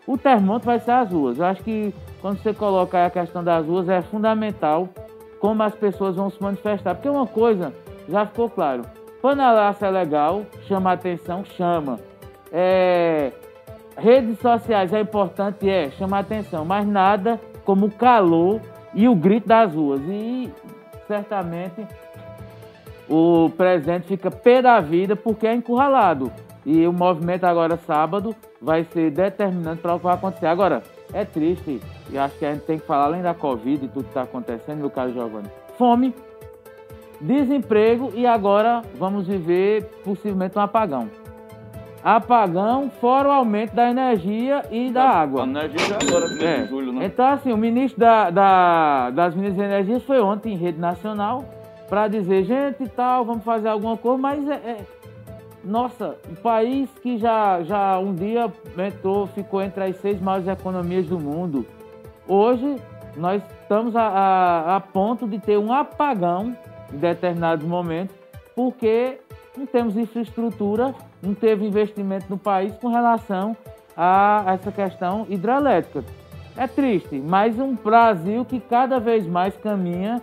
o 0.07 0.19
termômetro 0.19 0.67
vai 0.67 0.81
ser 0.81 0.91
as 0.91 1.11
ruas. 1.11 1.39
Eu 1.39 1.45
acho 1.45 1.63
que 1.63 1.95
quando 2.21 2.39
você 2.39 2.53
coloca 2.53 3.05
a 3.05 3.11
questão 3.11 3.43
das 3.43 3.67
ruas 3.67 3.89
é 3.89 4.03
fundamental 4.03 4.89
como 5.41 5.63
as 5.63 5.75
pessoas 5.75 6.17
vão 6.17 6.31
se 6.31 6.41
manifestar. 6.43 6.95
Porque 6.95 7.09
uma 7.09 7.27
coisa 7.27 7.73
já 8.09 8.27
ficou 8.27 8.49
claro: 8.49 8.83
panelaço 9.21 9.85
é 9.85 9.91
legal, 9.91 10.43
chama 10.67 10.93
atenção, 10.93 11.45
chama. 11.45 11.99
É, 12.53 13.33
redes 13.97 14.39
sociais 14.39 14.93
é 14.93 15.01
importante, 15.01 15.69
é, 15.69 15.91
chama 15.91 16.19
atenção, 16.19 16.65
mas 16.65 16.87
nada 16.87 17.41
como 17.65 17.87
o 17.87 17.91
calor 17.91 18.61
e 18.95 19.09
o 19.09 19.15
grito 19.15 19.49
das 19.49 19.75
ruas. 19.75 20.01
E 20.07 20.53
certamente 21.07 21.87
o 23.09 23.51
presidente 23.51 24.07
fica 24.07 24.31
pé 24.31 24.63
da 24.63 24.81
vida 24.81 25.15
porque 25.17 25.47
é 25.47 25.55
encurralado. 25.55 26.33
E 26.65 26.87
o 26.87 26.93
movimento 26.93 27.45
agora 27.45 27.77
sábado 27.77 28.35
vai 28.61 28.85
ser 28.85 29.11
determinante 29.11 29.81
para 29.83 29.95
o 29.95 29.99
que 29.99 30.05
vai 30.05 30.15
acontecer. 30.15 30.47
Agora, 30.47 30.83
é 31.13 31.25
triste, 31.25 31.81
e 32.11 32.17
acho 32.17 32.39
que 32.39 32.45
a 32.45 32.53
gente 32.53 32.65
tem 32.65 32.79
que 32.79 32.87
falar 32.87 33.05
além 33.05 33.23
da 33.23 33.35
Covid 33.35 33.85
e 33.85 33.89
tudo 33.89 34.05
que 34.05 34.11
está 34.11 34.23
acontecendo, 34.23 34.79
meu 34.79 34.91
caro 34.91 35.13
Giovanni. 35.13 35.49
Fome, 35.77 36.15
desemprego 37.21 38.13
e 38.15 38.27
agora 38.27 38.83
vamos 38.97 39.27
viver 39.27 39.85
possivelmente 40.05 40.57
um 40.57 40.61
apagão. 40.61 41.09
Apagão, 42.05 42.91
fora 43.01 43.29
o 43.29 43.33
aumento 43.33 43.75
da 43.75 43.89
energia 43.89 44.63
e 44.73 44.91
da 44.91 45.05
a, 45.05 45.21
água. 45.21 45.45
A 45.45 45.47
energia 45.47 45.79
já 45.87 45.99
agora, 46.03 46.29
mês 46.29 46.43
é. 46.43 46.63
de 46.63 46.69
julho, 46.69 46.93
né? 46.93 47.07
Então, 47.07 47.27
assim, 47.27 47.53
o 47.53 47.57
ministro 47.57 48.01
da, 48.01 48.29
da, 48.29 49.11
das 49.11 49.35
Minas 49.37 49.57
e 49.57 49.61
Energias 49.61 50.03
foi 50.03 50.21
ontem 50.21 50.55
em 50.55 50.57
rede 50.57 50.81
nacional 50.81 51.45
para 51.89 52.09
dizer, 52.09 52.43
gente 52.45 52.83
e 52.83 52.89
tal, 52.89 53.25
vamos 53.25 53.45
fazer 53.45 53.69
alguma 53.69 53.97
coisa, 53.97 54.19
mas 54.19 54.49
é, 54.49 54.55
é 54.55 54.87
nossa, 55.65 56.17
o 56.31 56.37
país 56.37 56.91
que 57.03 57.19
já, 57.19 57.63
já 57.63 57.99
um 57.99 58.15
dia 58.15 58.53
entrou, 58.79 59.27
ficou 59.27 59.63
entre 59.63 59.85
as 59.85 59.97
seis 59.97 60.21
maiores 60.21 60.49
economias 60.49 61.07
do 61.07 61.19
mundo, 61.19 61.67
hoje 62.27 62.77
nós 63.17 63.43
estamos 63.61 63.95
a, 63.95 64.03
a, 64.03 64.77
a 64.77 64.81
ponto 64.81 65.27
de 65.27 65.39
ter 65.39 65.59
um 65.59 65.73
apagão 65.73 66.57
em 66.93 66.97
determinados 66.97 67.65
momentos, 67.67 68.17
porque 68.55 69.19
não 69.57 69.67
temos 69.67 69.97
infraestrutura, 69.97 70.95
não 71.23 71.35
teve 71.35 71.67
investimento 71.67 72.27
no 72.29 72.39
país 72.39 72.75
com 72.77 72.89
relação 72.89 73.57
a 73.97 74.45
essa 74.49 74.73
questão 74.73 75.27
hidrelétrica. 75.29 76.05
É 76.57 76.67
triste, 76.67 77.17
mas 77.17 77.59
um 77.59 77.75
Brasil 77.75 78.45
que 78.45 78.61
cada 78.61 78.99
vez 78.99 79.27
mais 79.27 79.57
caminha 79.57 80.21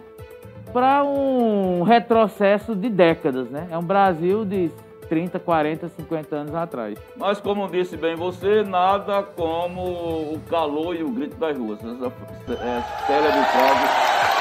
para 0.71 1.03
um 1.03 1.81
retrocesso 1.81 2.75
de 2.75 2.89
décadas, 2.89 3.49
né? 3.49 3.67
É 3.71 3.77
um 3.77 3.83
Brasil 3.83 4.45
de 4.45 4.71
30, 5.09 5.39
40, 5.39 5.89
50 5.89 6.35
anos 6.35 6.55
atrás. 6.55 6.97
Mas 7.17 7.41
como 7.41 7.67
disse 7.67 7.97
bem 7.97 8.15
você, 8.15 8.63
nada 8.63 9.23
como 9.23 9.81
o 9.81 10.41
calor 10.49 10.95
e 10.95 11.03
o 11.03 11.09
grito 11.09 11.35
das 11.37 11.57
ruas. 11.57 11.79
Essa 11.79 12.13
é 12.53 13.05
célebre 13.07 13.43
frase 13.45 13.87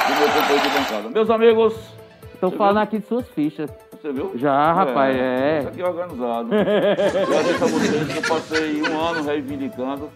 do 0.06 0.18
meu 0.18 0.28
companheiro 0.28 0.62
de 0.62 0.78
bancada. 0.78 1.08
Meus 1.08 1.30
amigos... 1.30 1.98
Estou 2.34 2.52
falando 2.52 2.74
viu? 2.74 2.82
aqui 2.84 2.98
de 3.00 3.06
suas 3.06 3.28
fichas. 3.30 3.68
Você 3.90 4.12
viu? 4.12 4.30
Já, 4.36 4.72
rapaz, 4.72 5.16
é. 5.16 5.20
é. 5.20 5.58
Isso 5.58 5.68
aqui 5.68 5.82
é 5.82 5.88
organizado. 5.88 6.48
Agradeço 6.54 7.64
a 7.64 7.66
vocês 7.66 8.12
que 8.12 8.18
eu 8.18 8.22
passei 8.22 8.82
um 8.82 9.00
ano 9.00 9.24
reivindicando 9.24 10.08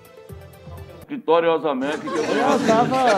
vitoriosamente 1.12 2.00
que 2.00 2.06
eu 2.06 2.26
ganhasse 2.26 2.70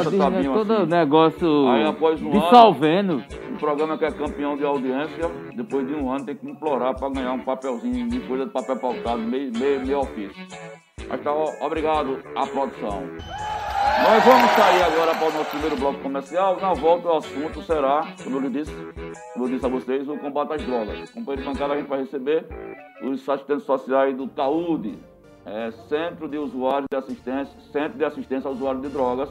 eu 0.04 0.18
tava 0.18 0.42
todo 0.42 0.72
assim. 0.72 0.86
negócio 0.86 1.68
Aí, 1.68 1.86
após 1.86 2.20
um 2.20 2.30
dissolvendo. 2.30 3.12
Ano, 3.12 3.24
um 3.52 3.56
programa 3.56 3.96
que 3.96 4.04
é 4.04 4.10
campeão 4.10 4.56
de 4.56 4.64
audiência, 4.64 5.30
depois 5.54 5.86
de 5.86 5.94
um 5.94 6.10
ano 6.10 6.26
tem 6.26 6.34
que 6.34 6.48
implorar 6.48 6.98
para 6.98 7.08
ganhar 7.08 7.32
um 7.32 7.38
papelzinho 7.38 8.08
de 8.08 8.18
coisa 8.20 8.46
de 8.46 8.52
papel 8.52 8.76
pautado, 8.78 9.18
meio, 9.18 9.52
meio, 9.56 9.86
meio 9.86 10.00
ofício. 10.00 10.44
Mas 11.08 11.20
tá, 11.20 11.32
obrigado 11.60 12.18
à 12.34 12.46
produção. 12.46 13.02
Nós 14.02 14.24
vamos 14.24 14.50
sair 14.50 14.82
agora 14.82 15.14
para 15.14 15.28
o 15.28 15.32
nosso 15.32 15.50
primeiro 15.50 15.76
bloco 15.76 16.00
comercial. 16.00 16.58
Na 16.60 16.72
volta 16.72 17.08
o 17.08 17.16
assunto 17.18 17.62
será, 17.62 18.08
como 18.24 18.38
eu 18.38 18.40
lhe 18.40 18.50
disse, 18.50 18.74
como 19.34 19.44
eu 19.44 19.50
disse 19.50 19.64
a 19.64 19.68
vocês, 19.68 20.08
o 20.08 20.16
combate 20.18 20.54
às 20.54 20.62
drogas. 20.62 21.10
Companheiro 21.12 21.42
de 21.42 21.48
bancada 21.48 21.74
a 21.74 21.76
gente 21.76 21.88
vai 21.88 22.00
receber 22.00 22.44
os 23.02 23.28
assistentes 23.28 23.64
sociais 23.64 24.16
do 24.16 24.26
CAUD, 24.28 24.98
é, 25.46 25.70
Centro 25.88 26.28
de 26.28 26.38
Usuários 26.38 26.86
de 26.90 26.96
Assistência, 26.96 27.54
Centro 27.72 27.98
de 27.98 28.04
Assistência 28.04 28.48
ao 28.48 28.54
Usuário 28.54 28.80
de 28.80 28.88
Drogas, 28.88 29.28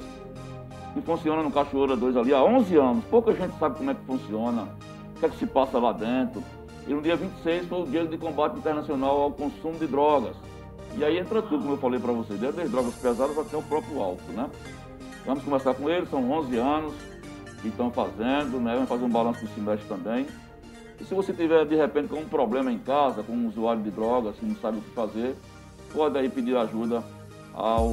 que 0.93 1.01
funciona 1.01 1.41
no 1.41 1.51
Cachoeira 1.51 1.95
2 1.95 2.17
ali 2.17 2.33
há 2.33 2.43
11 2.43 2.75
anos. 2.77 3.05
Pouca 3.05 3.33
gente 3.33 3.57
sabe 3.57 3.77
como 3.77 3.91
é 3.91 3.93
que 3.93 4.05
funciona, 4.05 4.67
o 5.15 5.19
que 5.19 5.25
é 5.25 5.29
que 5.29 5.37
se 5.37 5.47
passa 5.47 5.79
lá 5.79 5.91
dentro. 5.91 6.43
E 6.87 6.93
no 6.93 7.01
dia 7.01 7.15
26 7.15 7.67
foi 7.67 7.81
o 7.81 7.85
dia 7.85 8.05
de 8.05 8.17
combate 8.17 8.57
internacional 8.57 9.21
ao 9.21 9.31
consumo 9.31 9.77
de 9.79 9.87
drogas. 9.87 10.35
E 10.95 11.03
aí 11.03 11.17
entra 11.17 11.41
tudo, 11.41 11.61
como 11.61 11.73
eu 11.73 11.77
falei 11.77 11.99
para 11.99 12.11
vocês, 12.11 12.39
desde 12.39 12.61
as 12.61 12.69
drogas 12.69 12.93
pesadas 12.95 13.37
até 13.37 13.57
o 13.57 13.63
próprio 13.63 14.01
álcool, 14.01 14.33
né? 14.33 14.49
Vamos 15.25 15.43
conversar 15.43 15.73
com 15.73 15.89
eles, 15.89 16.09
são 16.09 16.29
11 16.29 16.57
anos 16.57 16.93
que 17.61 17.69
estão 17.69 17.89
fazendo, 17.89 18.59
né? 18.59 18.73
Vamos 18.75 18.89
fazer 18.89 19.05
um 19.05 19.09
balanço 19.09 19.43
do 19.43 19.51
semestre 19.55 19.87
também. 19.87 20.27
E 20.99 21.05
se 21.05 21.15
você 21.15 21.33
tiver, 21.33 21.65
de 21.65 21.75
repente, 21.75 22.09
com 22.09 22.17
um 22.17 22.27
problema 22.27 22.71
em 22.71 22.77
casa, 22.77 23.23
com 23.23 23.33
um 23.33 23.47
usuário 23.47 23.81
de 23.81 23.89
drogas, 23.89 24.35
que 24.35 24.45
não 24.45 24.55
sabe 24.57 24.77
o 24.77 24.81
que 24.81 24.89
fazer, 24.91 25.35
pode 25.93 26.17
aí 26.17 26.27
pedir 26.27 26.57
ajuda 26.57 27.03
ao 27.53 27.87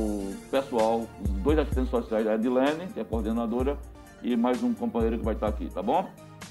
pessoal, 0.50 1.06
dois 1.42 1.58
assistentes 1.58 1.90
sociais, 1.90 2.26
a 2.26 2.34
Edilene, 2.34 2.86
que 2.92 2.98
é 2.98 3.04
coordenadora, 3.04 3.76
e 4.22 4.34
mais 4.36 4.62
um 4.62 4.72
companheiro 4.72 5.18
que 5.18 5.24
vai 5.24 5.34
estar 5.34 5.48
aqui, 5.48 5.68
tá 5.68 5.82
bom? 5.82 6.08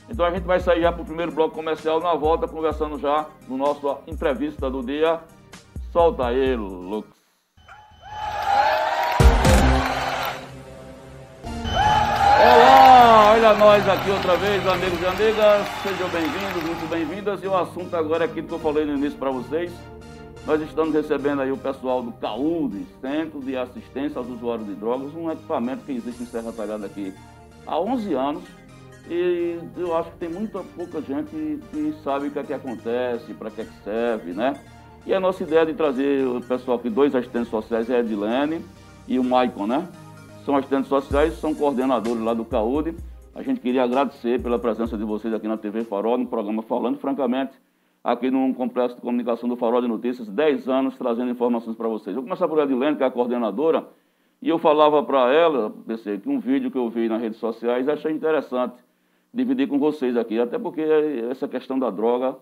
Então 0.07 0.25
a 0.25 0.31
gente 0.31 0.43
vai 0.43 0.59
sair 0.59 0.81
já 0.81 0.91
para 0.91 1.01
o 1.01 1.05
primeiro 1.05 1.31
bloco 1.31 1.55
comercial, 1.55 1.99
na 1.99 2.13
volta, 2.13 2.47
conversando 2.47 2.99
já 2.99 3.25
no 3.47 3.57
nosso 3.57 3.97
entrevista 4.07 4.69
do 4.69 4.83
dia 4.83 5.19
Solta 5.91 6.31
ele, 6.31 6.55
Lux. 6.57 7.07
Olá, 12.41 13.31
olha 13.31 13.53
nós 13.55 13.89
aqui 13.89 14.11
outra 14.11 14.37
vez, 14.37 14.67
amigos 14.67 15.01
e 15.01 15.05
amigas. 15.05 15.67
Sejam 15.81 16.09
bem-vindos, 16.09 16.63
muito 16.63 16.89
bem-vindas. 16.89 17.43
E 17.43 17.47
o 17.47 17.57
assunto 17.57 17.95
agora 17.95 18.25
é 18.25 18.27
aquilo 18.27 18.47
que 18.47 18.53
eu 18.53 18.59
falei 18.59 18.85
no 18.85 18.93
início 18.93 19.17
para 19.17 19.31
vocês. 19.31 19.71
Nós 20.45 20.61
estamos 20.61 20.93
recebendo 20.93 21.41
aí 21.41 21.51
o 21.51 21.57
pessoal 21.57 22.01
do 22.01 22.11
CAUD, 22.13 22.85
Centro 23.01 23.39
de 23.39 23.55
Assistência 23.55 24.17
aos 24.17 24.29
Usuários 24.29 24.67
de 24.67 24.73
Drogas, 24.73 25.13
um 25.13 25.29
equipamento 25.29 25.83
que 25.83 25.91
existe 25.91 26.23
em 26.23 26.25
Serra 26.25 26.51
Talhada 26.51 26.85
aqui 26.85 27.13
há 27.67 27.79
11 27.79 28.13
anos. 28.13 28.43
E 29.07 29.59
eu 29.77 29.95
acho 29.95 30.11
que 30.11 30.17
tem 30.17 30.29
muita 30.29 30.59
pouca 30.75 31.01
gente 31.01 31.29
que 31.71 31.93
sabe 32.03 32.27
o 32.27 32.31
que 32.31 32.39
é 32.39 32.43
que 32.43 32.53
acontece, 32.53 33.33
para 33.33 33.49
que 33.49 33.61
é 33.61 33.65
que 33.65 33.83
serve, 33.83 34.33
né? 34.33 34.59
E 35.05 35.13
a 35.13 35.19
nossa 35.19 35.43
ideia 35.43 35.65
de 35.65 35.73
trazer 35.73 36.27
o 36.27 36.41
pessoal 36.41 36.77
aqui, 36.77 36.89
dois 36.89 37.15
assistentes 37.15 37.49
sociais, 37.49 37.89
é 37.89 37.97
a 37.97 37.99
Edilene 37.99 38.63
e 39.07 39.17
o 39.17 39.23
Maicon, 39.23 39.67
né? 39.67 39.87
São 40.45 40.55
assistentes 40.55 40.89
sociais, 40.89 41.39
são 41.39 41.53
coordenadores 41.53 42.21
lá 42.21 42.33
do 42.33 42.45
CAUD. 42.45 42.95
A 43.35 43.41
gente 43.41 43.59
queria 43.59 43.83
agradecer 43.83 44.41
pela 44.41 44.59
presença 44.59 44.97
de 44.97 45.03
vocês 45.03 45.33
aqui 45.33 45.47
na 45.47 45.57
TV 45.57 45.83
Farol, 45.83 46.17
no 46.17 46.27
programa 46.27 46.61
Falando 46.63 46.97
Francamente, 46.97 47.53
aqui 48.11 48.31
no 48.31 48.53
Complexo 48.55 48.95
de 48.95 49.01
Comunicação 49.01 49.47
do 49.47 49.55
Farol 49.55 49.81
de 49.81 49.87
Notícias, 49.87 50.27
10 50.27 50.67
anos 50.67 50.97
trazendo 50.97 51.29
informações 51.29 51.75
para 51.75 51.87
vocês. 51.87 52.15
Vou 52.15 52.23
começar 52.23 52.47
por 52.47 52.59
Edilene, 52.59 52.95
que 52.95 53.03
é 53.03 53.05
a 53.05 53.11
coordenadora, 53.11 53.87
e 54.41 54.49
eu 54.49 54.57
falava 54.57 55.03
para 55.03 55.31
ela, 55.31 55.71
pensei 55.85 56.17
que 56.17 56.27
um 56.27 56.39
vídeo 56.39 56.71
que 56.71 56.77
eu 56.77 56.89
vi 56.89 57.07
nas 57.07 57.21
redes 57.21 57.37
sociais, 57.37 57.87
achei 57.87 58.11
interessante 58.11 58.75
dividir 59.31 59.67
com 59.67 59.77
vocês 59.77 60.17
aqui, 60.17 60.39
até 60.39 60.57
porque 60.57 60.81
essa 61.29 61.47
questão 61.47 61.77
da 61.77 61.91
droga, 61.91 62.35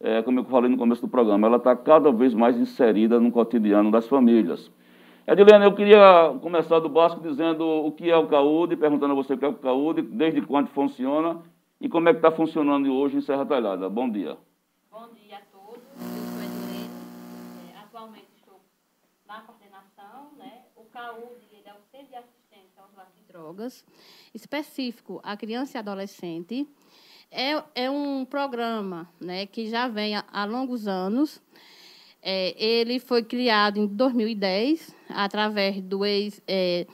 é, 0.00 0.22
como 0.22 0.40
eu 0.40 0.44
falei 0.44 0.70
no 0.70 0.78
começo 0.78 1.02
do 1.02 1.08
programa, 1.08 1.46
ela 1.46 1.58
está 1.58 1.76
cada 1.76 2.10
vez 2.10 2.32
mais 2.32 2.58
inserida 2.58 3.20
no 3.20 3.30
cotidiano 3.30 3.90
das 3.90 4.08
famílias. 4.08 4.70
Edilene, 5.26 5.64
eu 5.64 5.74
queria 5.74 6.34
começar 6.40 6.78
do 6.78 6.88
básico 6.88 7.20
dizendo 7.20 7.64
o 7.64 7.92
que 7.92 8.10
é 8.10 8.16
o 8.16 8.26
CAUD, 8.26 8.76
perguntando 8.76 9.12
a 9.12 9.16
você 9.16 9.34
o 9.34 9.38
que 9.38 9.44
é 9.44 9.48
o 9.48 9.54
CAUD, 9.54 10.02
desde 10.02 10.40
quando 10.40 10.68
funciona 10.68 11.36
e 11.80 11.88
como 11.88 12.08
é 12.08 12.12
que 12.12 12.18
está 12.18 12.30
funcionando 12.30 12.90
hoje 12.92 13.18
em 13.18 13.20
Serra 13.20 13.44
Talhada. 13.44 13.88
Bom 13.90 14.08
dia. 14.08 14.36
Bom 14.92 15.08
dia 15.14 15.38
a 15.38 15.40
todos, 15.50 15.82
eu 16.02 16.24
sou 16.32 16.42
Edilene, 16.42 16.90
é, 17.72 17.78
atualmente 17.78 18.28
estou 18.36 18.60
na 19.26 19.40
coordenação, 19.40 20.32
né? 20.36 20.64
O 20.76 20.84
CAUD 20.84 21.40
ele 21.52 21.68
é 21.68 21.72
o 21.72 21.82
Centro 21.90 22.08
de 22.08 22.16
Assistência 22.16 22.82
aos 22.82 22.90
Usuários 22.90 23.14
de 23.14 23.22
Drogas, 23.24 23.84
específico 24.34 25.20
a 25.22 25.36
criança 25.36 25.76
e 25.76 25.80
adolescente. 25.80 26.68
É, 27.30 27.62
é 27.74 27.90
um 27.90 28.24
programa 28.24 29.08
né, 29.18 29.46
que 29.46 29.68
já 29.68 29.88
vem 29.88 30.14
há, 30.16 30.24
há 30.30 30.44
longos 30.44 30.86
anos, 30.86 31.40
é, 32.22 32.54
ele 32.62 33.00
foi 33.00 33.24
criado 33.24 33.78
em 33.78 33.86
2010 33.86 34.94
através 35.08 35.80
do 35.82 36.04
ex 36.04 36.40
é, 36.46 36.86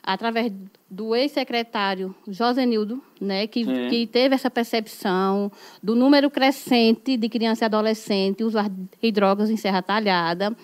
através 0.00 0.52
do 0.90 1.14
ex-secretário 1.14 2.12
Josenildo, 2.26 3.00
né, 3.20 3.46
que, 3.46 3.64
que 3.88 4.06
teve 4.08 4.34
essa 4.34 4.50
percepção 4.50 5.52
do 5.80 5.94
número 5.94 6.28
crescente 6.28 7.16
de 7.16 7.28
crianças 7.28 7.62
e 7.62 7.64
adolescentes 7.66 8.44
usuários 8.44 8.76
de 9.00 9.12
drogas 9.12 9.50
em 9.50 9.56
Serra 9.56 9.82
Talhada. 9.82 10.54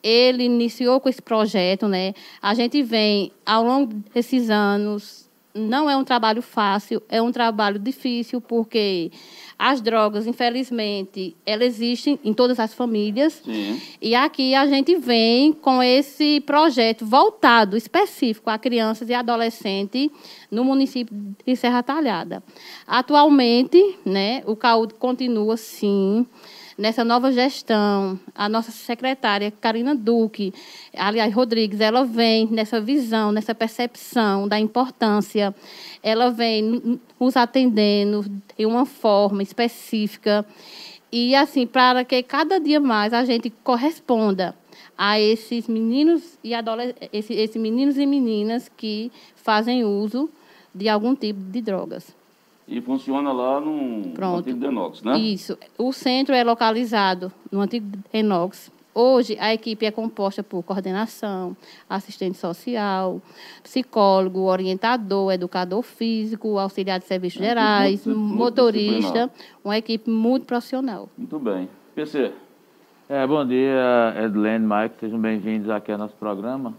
Ele 0.00 0.44
iniciou 0.44 1.00
com 1.00 1.08
esse 1.08 1.22
projeto, 1.22 1.88
né? 1.88 2.14
A 2.40 2.54
gente 2.54 2.82
vem 2.82 3.32
ao 3.44 3.64
longo 3.64 3.94
desses 4.14 4.50
anos 4.50 5.21
não 5.54 5.88
é 5.88 5.96
um 5.96 6.04
trabalho 6.04 6.42
fácil, 6.42 7.02
é 7.08 7.20
um 7.20 7.30
trabalho 7.30 7.78
difícil, 7.78 8.40
porque 8.40 9.10
as 9.58 9.80
drogas, 9.80 10.26
infelizmente, 10.26 11.36
elas 11.46 11.74
existem 11.74 12.18
em 12.24 12.32
todas 12.32 12.58
as 12.58 12.74
famílias. 12.74 13.42
Sim. 13.44 13.80
E 14.00 14.14
aqui 14.14 14.54
a 14.54 14.66
gente 14.66 14.96
vem 14.96 15.52
com 15.52 15.82
esse 15.82 16.40
projeto 16.40 17.06
voltado 17.06 17.76
específico 17.76 18.50
a 18.50 18.58
crianças 18.58 19.08
e 19.08 19.14
adolescentes 19.14 20.10
no 20.52 20.62
município 20.62 21.16
de 21.46 21.56
Serra 21.56 21.82
Talhada. 21.82 22.42
Atualmente, 22.86 23.98
né, 24.04 24.42
o 24.46 24.54
CAUD 24.54 24.92
continua 24.94 25.56
sim 25.56 26.26
nessa 26.76 27.04
nova 27.04 27.32
gestão, 27.32 28.18
a 28.34 28.48
nossa 28.48 28.70
secretária, 28.70 29.50
Karina 29.50 29.94
Duque, 29.94 30.52
aliás, 30.96 31.32
Rodrigues, 31.32 31.80
ela 31.80 32.04
vem 32.04 32.46
nessa 32.50 32.80
visão, 32.80 33.32
nessa 33.32 33.54
percepção 33.54 34.48
da 34.48 34.58
importância, 34.58 35.54
ela 36.02 36.30
vem 36.30 37.00
nos 37.18 37.36
atendendo 37.36 38.24
de 38.56 38.66
uma 38.66 38.84
forma 38.84 39.42
específica. 39.42 40.44
E, 41.10 41.34
assim, 41.34 41.66
para 41.66 42.04
que 42.04 42.22
cada 42.22 42.58
dia 42.58 42.80
mais 42.80 43.12
a 43.12 43.24
gente 43.24 43.50
corresponda 43.62 44.54
a 44.96 45.20
esses 45.20 45.68
meninos 45.68 46.38
e 46.42 46.54
adolescentes, 46.54 47.08
esses, 47.12 47.36
esses 47.36 47.60
meninos 47.60 47.98
e 47.98 48.06
meninas 48.06 48.70
que 48.76 49.12
fazem 49.36 49.84
uso 49.84 50.30
de 50.74 50.88
algum 50.88 51.14
tipo 51.14 51.40
de 51.40 51.60
drogas 51.60 52.14
e 52.66 52.80
funciona 52.80 53.32
lá 53.32 53.60
no, 53.60 54.14
no 54.14 54.36
antigo 54.36 54.58
Denox, 54.58 55.02
né? 55.02 55.18
Isso. 55.18 55.58
O 55.76 55.92
centro 55.92 56.34
é 56.34 56.42
localizado 56.42 57.32
no 57.50 57.60
antigo 57.60 57.86
Denox. 58.12 58.72
Hoje, 58.94 59.38
a 59.40 59.54
equipe 59.54 59.86
é 59.86 59.90
composta 59.90 60.42
por 60.42 60.62
coordenação, 60.62 61.56
assistente 61.88 62.36
social, 62.36 63.22
psicólogo, 63.62 64.40
orientador, 64.40 65.32
educador 65.32 65.82
físico, 65.82 66.58
auxiliar 66.58 66.98
de 66.98 67.06
serviços 67.06 67.40
é, 67.40 67.44
gerais, 67.44 68.06
muito, 68.06 68.20
muito 68.20 68.38
motorista, 68.38 69.30
uma 69.64 69.78
equipe 69.78 70.10
muito 70.10 70.44
profissional. 70.44 71.08
Muito 71.16 71.38
bem. 71.38 71.68
PC. 71.94 72.32
É, 73.08 73.26
bom 73.26 73.46
dia, 73.46 74.14
Edlene, 74.24 74.66
Mike, 74.66 74.96
sejam 75.00 75.18
bem-vindos 75.18 75.70
aqui 75.70 75.90
ao 75.90 75.98
nosso 75.98 76.14
programa. 76.16 76.74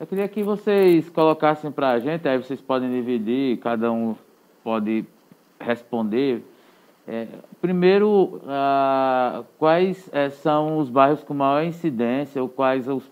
Eu 0.00 0.06
queria 0.06 0.26
que 0.28 0.42
vocês 0.42 1.10
colocassem 1.10 1.70
para 1.70 1.90
a 1.90 1.98
gente, 1.98 2.26
aí 2.26 2.38
vocês 2.38 2.58
podem 2.58 2.90
dividir, 2.90 3.58
cada 3.58 3.92
um 3.92 4.16
pode 4.64 5.04
responder. 5.60 6.42
É, 7.06 7.26
primeiro, 7.60 8.40
ah, 8.48 9.44
quais 9.58 10.08
é, 10.10 10.30
são 10.30 10.78
os 10.78 10.88
bairros 10.88 11.22
com 11.22 11.34
maior 11.34 11.62
incidência, 11.64 12.40
ou 12.40 12.48
quais 12.48 12.88
os, 12.88 13.04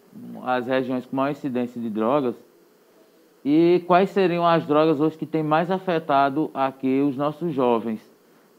as 0.47 0.67
regiões 0.67 1.05
com 1.05 1.15
maior 1.15 1.31
incidência 1.31 1.79
de 1.79 1.91
drogas, 1.91 2.35
e 3.45 3.85
quais 3.87 4.09
seriam 4.09 4.47
as 4.47 4.67
drogas 4.67 4.99
hoje 4.99 5.19
que 5.19 5.27
têm 5.27 5.43
mais 5.43 5.71
afetado 5.71 6.51
aqui 6.55 7.03
os 7.03 7.19
nossos 7.19 7.53
jovens? 7.53 8.01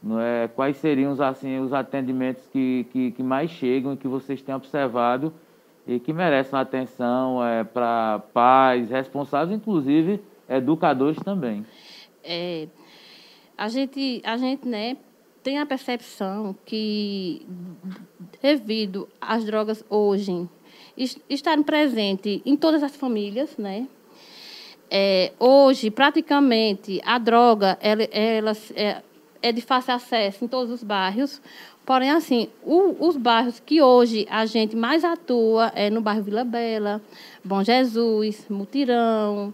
Não 0.00 0.20
é? 0.20 0.46
Quais 0.46 0.76
seriam 0.76 1.20
assim, 1.20 1.58
os 1.58 1.72
atendimentos 1.72 2.46
que, 2.46 2.86
que, 2.92 3.10
que 3.10 3.24
mais 3.24 3.50
chegam 3.50 3.94
e 3.94 3.96
que 3.96 4.06
vocês 4.06 4.40
têm 4.40 4.54
observado 4.54 5.32
e 5.86 5.98
que 5.98 6.12
merecem 6.12 6.58
atenção 6.58 7.44
é, 7.44 7.64
para 7.64 8.22
pais, 8.32 8.90
responsáveis, 8.90 9.58
inclusive 9.58 10.20
educadores 10.48 11.18
também? 11.22 11.64
É, 12.22 12.68
a 13.56 13.68
gente, 13.68 14.20
a 14.24 14.36
gente 14.36 14.66
né, 14.66 14.96
tem 15.42 15.58
a 15.58 15.66
percepção 15.66 16.56
que, 16.64 17.46
devido 18.42 19.08
às 19.20 19.44
drogas 19.44 19.84
hoje 19.88 20.48
estarem 21.28 21.62
presentes 21.62 22.42
em 22.44 22.56
todas 22.56 22.82
as 22.82 22.94
famílias, 22.94 23.56
né? 23.56 23.86
É, 24.90 25.32
hoje, 25.38 25.90
praticamente, 25.90 27.00
a 27.04 27.16
droga 27.16 27.78
ela, 27.80 28.02
ela 28.10 28.52
é, 28.74 29.02
é, 29.40 29.52
de 29.52 29.60
fácil 29.60 29.94
acesso 29.94 30.44
em 30.44 30.48
todos 30.48 30.72
os 30.72 30.82
bairros. 30.82 31.40
Porém, 31.90 32.10
assim, 32.12 32.46
o, 32.64 33.04
os 33.04 33.16
bairros 33.16 33.58
que 33.58 33.82
hoje 33.82 34.24
a 34.30 34.46
gente 34.46 34.76
mais 34.76 35.02
atua 35.02 35.72
é 35.74 35.90
no 35.90 36.00
bairro 36.00 36.22
Vila 36.22 36.44
Bela, 36.44 37.02
Bom 37.44 37.64
Jesus, 37.64 38.46
Mutirão, 38.48 39.52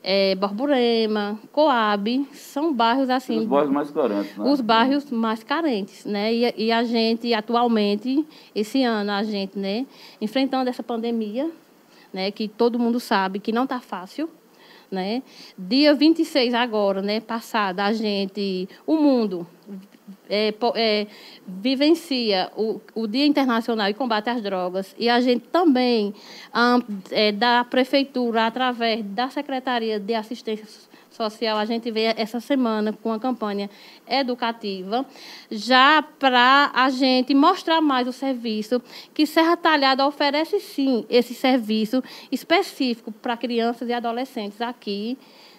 é, 0.00 0.36
Borborema, 0.36 1.36
Coab, 1.50 2.24
são 2.30 2.72
bairros 2.72 3.10
assim. 3.10 3.40
Os 3.40 3.46
bairros 3.46 3.72
mais 3.72 3.90
carentes, 3.90 4.36
né? 4.36 4.44
Os 4.44 4.60
bairros 4.60 5.10
mais 5.10 5.42
carentes, 5.42 6.04
né? 6.04 6.32
E, 6.32 6.54
e, 6.56 6.70
a 6.70 6.84
gente, 6.84 7.34
atualmente, 7.34 8.24
esse 8.54 8.84
ano, 8.84 9.10
a 9.10 9.24
gente, 9.24 9.58
né, 9.58 9.86
enfrentando 10.20 10.70
essa 10.70 10.84
pandemia, 10.84 11.50
né, 12.12 12.30
que 12.30 12.46
todo 12.46 12.78
mundo 12.78 13.00
sabe 13.00 13.40
que 13.40 13.50
não 13.50 13.64
está 13.64 13.80
fácil. 13.80 14.30
Né? 14.88 15.24
Dia 15.58 15.92
26 15.94 16.54
agora, 16.54 17.02
né, 17.02 17.18
passado, 17.18 17.80
a 17.80 17.92
gente, 17.92 18.68
o 18.86 18.94
mundo 18.94 19.44
é, 20.28 20.54
é, 20.74 21.06
vivencia 21.46 22.50
o, 22.56 22.80
o, 22.94 23.06
Dia 23.06 23.26
Internacional 23.26 23.86
de 23.86 23.94
Combate 23.94 24.28
às 24.28 24.42
Drogas 24.42 24.94
e 24.98 25.08
a 25.08 25.20
gente 25.20 25.46
também, 25.48 26.14
é, 27.10 27.32
da 27.32 27.64
Prefeitura, 27.64 28.46
através 28.46 29.04
da 29.04 29.28
Secretaria 29.28 29.98
de 29.98 30.14
Assistência 30.14 30.66
Social, 31.10 31.56
a 31.56 31.64
gente 31.64 31.90
vê 31.90 32.14
essa 32.16 32.40
semana 32.40 32.92
com 32.92 33.12
a 33.12 33.18
campanha 33.18 33.70
educativa, 34.06 35.06
já 35.50 36.02
para 36.02 36.70
a 36.74 36.90
gente 36.90 37.34
mostrar 37.34 37.80
mais 37.80 38.06
o 38.06 38.12
serviço, 38.12 38.82
que 39.14 39.26
Serra 39.26 39.56
Talhada 39.56 40.06
oferece 40.06 40.60
sim 40.60 41.06
esse 41.08 41.34
serviço 41.34 42.02
específico 42.30 43.10
para 43.10 43.36
crianças 43.36 43.88
e 43.88 43.92
adolescentes 43.92 44.60
aqui 44.60 45.16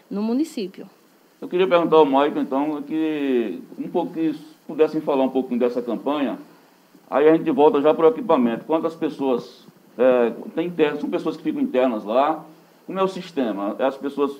no 0.09 0.21
município. 0.21 0.87
Eu 1.41 1.47
queria 1.47 1.67
perguntar 1.67 1.97
ao 1.97 2.05
Maicon, 2.05 2.41
então, 2.41 2.81
que 2.81 3.61
um 3.77 3.87
pouquinho, 3.87 4.35
pudessem 4.67 5.01
falar 5.01 5.23
um 5.23 5.29
pouquinho 5.29 5.59
dessa 5.59 5.81
campanha, 5.81 6.37
Aí 7.09 7.27
a 7.27 7.35
gente 7.35 7.49
volta 7.51 7.81
já 7.81 7.93
para 7.93 8.05
o 8.05 8.09
equipamento. 8.09 8.65
Quantas 8.65 8.93
pessoas 8.93 9.65
é, 9.97 10.33
tem 10.53 10.67
internas, 10.67 10.99
são 10.99 11.09
pessoas 11.09 11.37
que 11.37 11.43
ficam 11.43 11.61
internas 11.61 12.03
lá. 12.03 12.43
Como 12.85 12.99
é 12.99 13.03
o 13.03 13.07
sistema? 13.07 13.75
As 13.79 13.97
pessoas, 13.97 14.31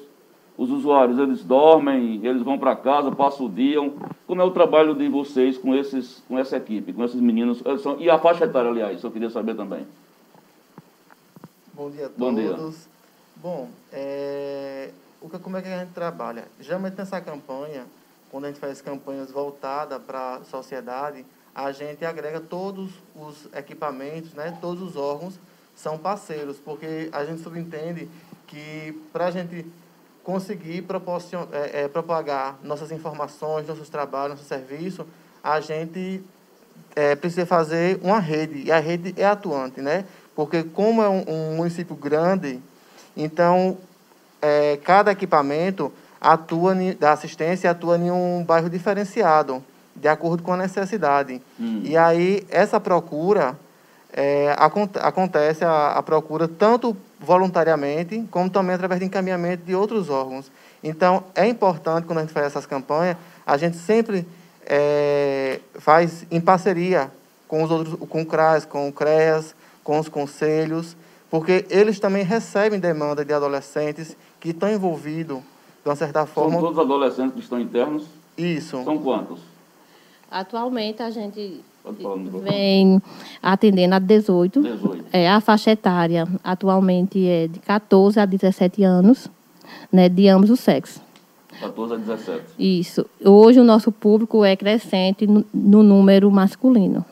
os 0.58 0.70
usuários, 0.70 1.18
eles 1.18 1.44
dormem, 1.44 2.26
eles 2.26 2.42
vão 2.42 2.58
para 2.60 2.76
casa, 2.76 3.12
passam 3.12 3.46
o 3.46 3.50
dia. 3.50 3.78
Como 4.26 4.42
é 4.42 4.44
o 4.44 4.52
trabalho 4.52 4.94
de 4.94 5.08
vocês 5.08 5.58
com, 5.58 5.74
esses, 5.74 6.22
com 6.28 6.38
essa 6.38 6.58
equipe, 6.58 6.92
com 6.92 7.04
esses 7.06 7.20
meninos? 7.22 7.64
E 8.00 8.10
a 8.10 8.20
faixa 8.20 8.44
etária, 8.44 8.70
aliás, 8.70 9.02
eu 9.02 9.12
queria 9.12 9.30
saber 9.30 9.56
também. 9.56 9.88
Bom 11.74 11.90
dia 11.90 12.08
a 12.08 12.10
todos. 12.10 12.18
Bom, 12.18 12.34
dia. 12.34 12.56
Bom 13.38 13.68
é, 13.94 14.90
o 15.22 15.30
que, 15.30 15.40
como 15.40 15.58
é 15.58 15.62
que 15.62 15.68
a 15.68 15.80
gente 15.80 15.94
trabalha? 15.94 16.46
Geralmente 16.60 16.98
nessa 16.98 17.20
campanha, 17.20 17.86
quando 18.32 18.46
a 18.46 18.48
gente 18.48 18.60
faz 18.60 18.82
campanhas 18.82 19.32
voltadas 19.32 20.02
para 20.04 20.36
a 20.36 20.44
sociedade, 20.44 21.26
a 21.56 21.72
gente 21.72 22.06
agrega 22.06 22.40
todos 22.40 22.92
os 23.16 23.48
equipamentos, 23.54 24.34
né, 24.34 24.58
todos 24.62 24.82
os 24.82 24.96
órgãos 24.96 25.40
são 25.76 25.98
parceiros, 25.98 26.58
porque 26.58 27.10
a 27.12 27.24
gente 27.24 27.42
subentende 27.42 28.10
que 28.46 29.00
para 29.12 29.28
a 29.28 29.32
gente 29.32 29.66
conseguir 30.24 30.86
é, 31.52 31.84
é, 31.84 31.88
propagar 31.88 32.60
nossas 32.64 32.92
informações, 32.92 33.68
nossos 33.68 33.90
trabalhos, 33.90 34.38
nosso 34.38 34.48
serviço, 34.48 35.06
a 35.44 35.60
gente 35.60 36.22
é, 36.96 37.16
precisa 37.16 37.46
fazer 37.46 38.00
uma 38.04 38.20
rede, 38.20 38.64
e 38.64 38.72
a 38.72 38.80
rede 38.80 39.14
é 39.18 39.26
atuante, 39.26 39.82
né? 39.82 40.06
Porque 40.36 40.64
como 40.64 41.02
é 41.02 41.10
um, 41.10 41.24
um 41.28 41.56
município 41.56 41.96
grande, 41.96 42.62
então 43.16 43.78
é, 44.48 44.78
cada 44.78 45.12
equipamento 45.12 45.92
atua 46.20 46.74
da 47.00 47.12
assistência 47.12 47.70
atua 47.70 47.98
em 47.98 48.10
um 48.10 48.44
bairro 48.44 48.70
diferenciado 48.70 49.64
de 49.96 50.08
acordo 50.08 50.44
com 50.44 50.54
a 50.54 50.58
necessidade. 50.58 51.42
Hum. 51.60 51.82
E 51.84 51.98
aí, 51.98 52.46
essa 52.50 52.80
procura, 52.80 53.58
é, 54.14 54.56
acontece 55.02 55.66
a, 55.66 55.94
a, 55.94 56.04
procura 56.04 56.48
tanto 56.48 56.96
voluntariamente, 57.20 58.26
como 58.30 58.50
também 58.50 58.76
através 58.76 59.00
de 59.00 59.08
encaminhamento 59.08 59.66
de 59.66 59.76
outros 59.76 60.10
órgãos. 60.10 60.52
Então, 60.84 61.24
é 61.36 61.48
importante, 61.48 62.06
quando 62.06 62.20
a 62.20 62.22
gente 62.22 62.34
faz 62.34 62.46
essas 62.46 62.66
campanhas, 62.66 63.18
a 63.46 63.58
gente 63.58 63.78
sempre 63.78 64.28
é, 64.66 65.60
faz 65.80 66.26
em 66.30 66.40
parceria 66.40 67.12
com 67.48 67.64
os 67.64 67.72
outros, 67.72 67.96
com 68.08 68.22
o 68.22 68.26
CRAS, 68.26 68.66
com 68.66 68.88
o 68.88 68.94
CREAS, 68.94 69.56
com 69.84 70.00
os 70.00 70.08
conselhos, 70.08 70.96
porque 71.30 71.66
eles 71.70 72.00
também 72.00 72.24
recebem 72.24 72.80
demanda 72.80 73.26
de 73.26 73.34
adolescentes 73.34 74.16
que 74.40 74.50
estão 74.50 74.70
envolvidos, 74.70 75.40
de 75.84 75.90
uma 75.90 75.96
certa 75.96 76.26
forma... 76.26 76.54
São 76.54 76.62
todos 76.62 76.80
adolescentes 76.80 77.34
que 77.34 77.40
estão 77.40 77.60
internos? 77.60 78.06
Isso. 78.38 78.84
São 78.84 78.98
quantos? 78.98 79.40
Atualmente 80.30 81.02
a 81.02 81.10
gente 81.10 81.62
vem 82.44 83.02
atendendo 83.42 83.96
a 83.96 84.00
18. 84.00 84.62
18. 84.62 85.06
É, 85.12 85.30
a 85.30 85.40
faixa 85.40 85.72
etária 85.72 86.28
atualmente 86.44 87.26
é 87.26 87.48
de 87.48 87.60
14 87.60 88.20
a 88.20 88.26
17 88.26 88.84
anos, 88.84 89.30
né, 89.92 90.10
de 90.10 90.28
ambos 90.28 90.50
os 90.50 90.60
sexos. 90.60 91.02
14 91.60 91.94
a 91.94 91.98
17. 91.98 92.44
Isso. 92.60 93.06
Hoje 93.24 93.60
o 93.60 93.64
nosso 93.64 93.92
público 93.92 94.44
é 94.44 94.56
crescente 94.56 95.26
no, 95.26 95.46
no 95.54 95.82
número 95.82 96.30
masculino. 96.30 97.06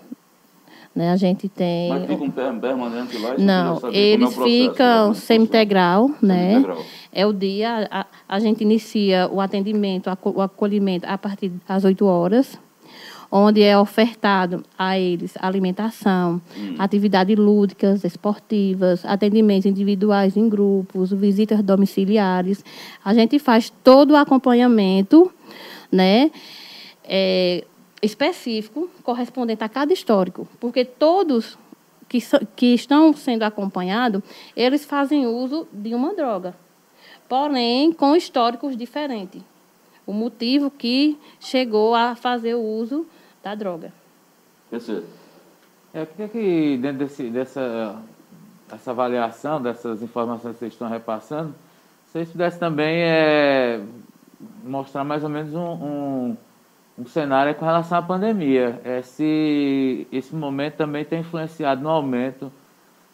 Né, 0.95 1.11
a 1.11 1.17
gente 1.17 1.49
tem. 1.49 1.89
Mas 1.89 2.05
ficam 2.05 2.29
permanente 2.57 3.17
lá? 3.17 3.37
Não, 3.37 3.81
é 3.91 3.97
eles 3.97 4.37
é 4.37 4.43
ficam 4.43 5.13
semi-integral, 5.13 6.09
né? 6.21 6.63
É 7.11 7.25
o 7.25 7.33
dia, 7.33 7.85
a, 7.91 8.05
a 8.29 8.39
gente 8.39 8.61
inicia 8.61 9.27
o 9.29 9.41
atendimento, 9.41 10.09
o 10.23 10.41
acolhimento 10.41 11.05
a 11.05 11.17
partir 11.17 11.51
das 11.67 11.83
8 11.83 12.05
horas 12.05 12.57
onde 13.31 13.61
é 13.61 13.77
ofertado 13.77 14.63
a 14.77 14.97
eles 14.97 15.33
alimentação, 15.41 16.41
hum. 16.57 16.75
atividades 16.77 17.35
lúdicas, 17.37 18.03
esportivas, 18.03 19.03
atendimentos 19.05 19.65
individuais 19.65 20.37
em 20.37 20.47
grupos, 20.47 21.11
visitas 21.11 21.61
domiciliares. 21.61 22.63
A 23.03 23.13
gente 23.13 23.37
faz 23.39 23.69
todo 23.83 24.11
o 24.11 24.15
acompanhamento, 24.15 25.29
né? 25.91 26.31
É, 27.03 27.65
específico, 28.05 28.89
correspondente 29.03 29.63
a 29.63 29.69
cada 29.69 29.91
histórico, 29.91 30.47
porque 30.59 30.85
todos 30.85 31.57
que, 32.07 32.19
que 32.55 32.73
estão 32.73 33.13
sendo 33.13 33.43
acompanhados, 33.43 34.21
eles 34.55 34.85
fazem 34.85 35.25
uso 35.27 35.67
de 35.73 35.93
uma 35.93 36.13
droga, 36.13 36.55
porém 37.27 37.91
com 37.91 38.15
históricos 38.15 38.77
diferentes. 38.77 39.41
O 40.05 40.13
motivo 40.13 40.69
que 40.69 41.17
chegou 41.39 41.95
a 41.95 42.15
fazer 42.15 42.53
o 42.55 42.61
uso 42.61 43.05
da 43.43 43.55
droga. 43.55 43.91
Esse... 44.71 45.03
É, 45.93 46.01
eu 46.01 46.07
queria 46.07 46.27
que, 46.27 46.77
dentro 46.77 46.99
desse, 46.99 47.29
dessa 47.29 48.03
essa 48.71 48.91
avaliação, 48.91 49.61
dessas 49.61 50.01
informações 50.01 50.53
que 50.53 50.59
vocês 50.59 50.73
estão 50.73 50.89
repassando, 50.89 51.53
vocês 52.05 52.29
pudessem 52.29 52.59
também 52.59 53.03
é, 53.03 53.81
mostrar 54.63 55.03
mais 55.03 55.23
ou 55.23 55.29
menos 55.29 55.53
um, 55.53 55.59
um, 55.59 56.37
um, 56.97 57.05
cenário 57.05 57.55
com 57.55 57.65
relação 57.65 57.97
à 57.97 58.01
pandemia. 58.01 58.79
É, 58.83 59.01
se 59.01 60.07
esse 60.11 60.35
momento 60.35 60.75
também 60.75 61.03
tem 61.05 61.19
influenciado 61.19 61.81
no 61.81 61.89
aumento 61.89 62.51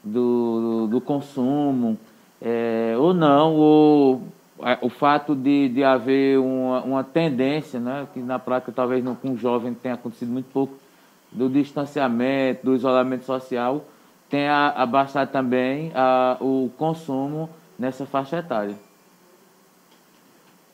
do, 0.03 0.61
do, 0.61 0.87
do 0.87 1.01
consumo, 1.01 1.97
é, 2.41 2.95
ou 2.97 3.13
não, 3.13 3.55
ou 3.55 4.21
o 4.81 4.89
fato 4.89 5.35
de, 5.35 5.69
de 5.69 5.83
haver 5.83 6.39
uma, 6.39 6.81
uma 6.81 7.03
tendência, 7.03 7.79
né, 7.79 8.07
que 8.13 8.19
na 8.19 8.37
prática 8.37 8.71
talvez 8.71 9.03
não, 9.03 9.15
com 9.15 9.31
o 9.31 9.37
jovem 9.37 9.73
tenha 9.73 9.95
acontecido 9.95 10.31
muito 10.31 10.51
pouco, 10.51 10.75
do 11.31 11.49
distanciamento, 11.49 12.65
do 12.65 12.75
isolamento 12.75 13.25
social, 13.25 13.85
tenha 14.29 14.69
abaixado 14.69 15.31
também 15.31 15.91
a, 15.95 16.37
o 16.39 16.69
consumo 16.77 17.49
nessa 17.79 18.05
faixa 18.05 18.37
etária. 18.37 18.75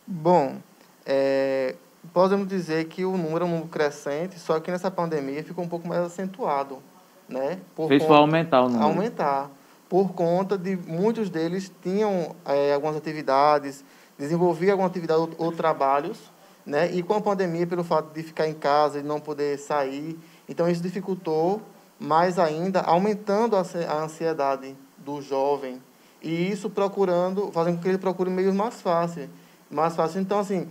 Bom, 0.05 0.57
é, 1.05 1.75
podemos 2.13 2.47
dizer 2.47 2.85
que 2.85 3.05
o 3.05 3.17
número 3.17 3.45
é 3.45 3.47
um 3.47 3.51
número 3.51 3.67
crescente, 3.67 4.39
só 4.39 4.59
que 4.59 4.71
nessa 4.71 4.91
pandemia 4.91 5.43
ficou 5.43 5.63
um 5.63 5.67
pouco 5.67 5.87
mais 5.87 6.01
acentuado. 6.01 6.79
Né? 7.27 7.59
Por 7.75 7.87
Fez 7.87 8.03
para 8.03 8.15
aumentar 8.15 8.61
o 8.61 8.69
número. 8.69 8.85
Aumentar 8.85 9.51
por 9.89 10.13
conta 10.13 10.57
de 10.57 10.75
muitos 10.75 11.29
deles 11.29 11.71
tinham 11.81 12.35
é, 12.45 12.73
algumas 12.73 12.95
atividades, 12.95 13.83
desenvolviam 14.17 14.71
alguma 14.71 14.87
atividade 14.87 15.19
ou, 15.19 15.29
ou, 15.37 15.51
trabalhos, 15.51 16.31
né? 16.65 16.91
E 16.91 17.01
com 17.01 17.13
a 17.13 17.21
pandemia, 17.21 17.65
pelo 17.65 17.83
fato 17.83 18.13
de 18.13 18.21
ficar 18.23 18.47
em 18.47 18.53
casa 18.53 18.99
e 18.99 19.03
não 19.03 19.19
poder 19.19 19.57
sair, 19.57 20.19
então 20.49 20.69
isso 20.69 20.81
dificultou 20.81 21.61
mais 21.99 22.37
ainda, 22.37 22.81
aumentando 22.81 23.55
a, 23.55 23.61
a 23.61 24.03
ansiedade 24.03 24.75
do 24.97 25.21
jovem 25.21 25.81
e 26.21 26.51
isso 26.51 26.69
procurando, 26.69 27.51
fazendo 27.51 27.77
com 27.77 27.83
que 27.83 27.87
ele 27.87 27.97
procure 27.97 28.29
meios 28.29 28.53
mais 28.53 28.81
fáceis, 28.81 29.29
mais 29.71 29.95
fáceis. 29.95 30.23
Então 30.23 30.39
assim, 30.39 30.67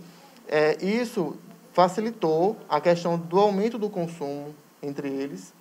é, 0.47 0.77
isso 0.83 1.35
facilitou 1.73 2.57
a 2.67 2.81
questão 2.81 3.17
do 3.17 3.39
aumento 3.39 3.77
do 3.77 3.89
consumo 3.89 4.55
entre 4.81 5.09
eles 5.09 5.53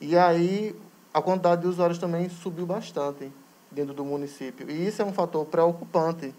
e 0.00 0.16
aí 0.16 0.74
a 1.12 1.20
quantidade 1.20 1.62
de 1.62 1.68
usuários 1.68 1.98
também 1.98 2.28
subiu 2.28 2.64
bastante 2.64 3.30
dentro 3.70 3.92
do 3.92 4.04
município. 4.04 4.70
E 4.70 4.86
isso 4.86 5.02
é 5.02 5.04
um 5.04 5.12
fator 5.12 5.44
preocupante, 5.46 6.34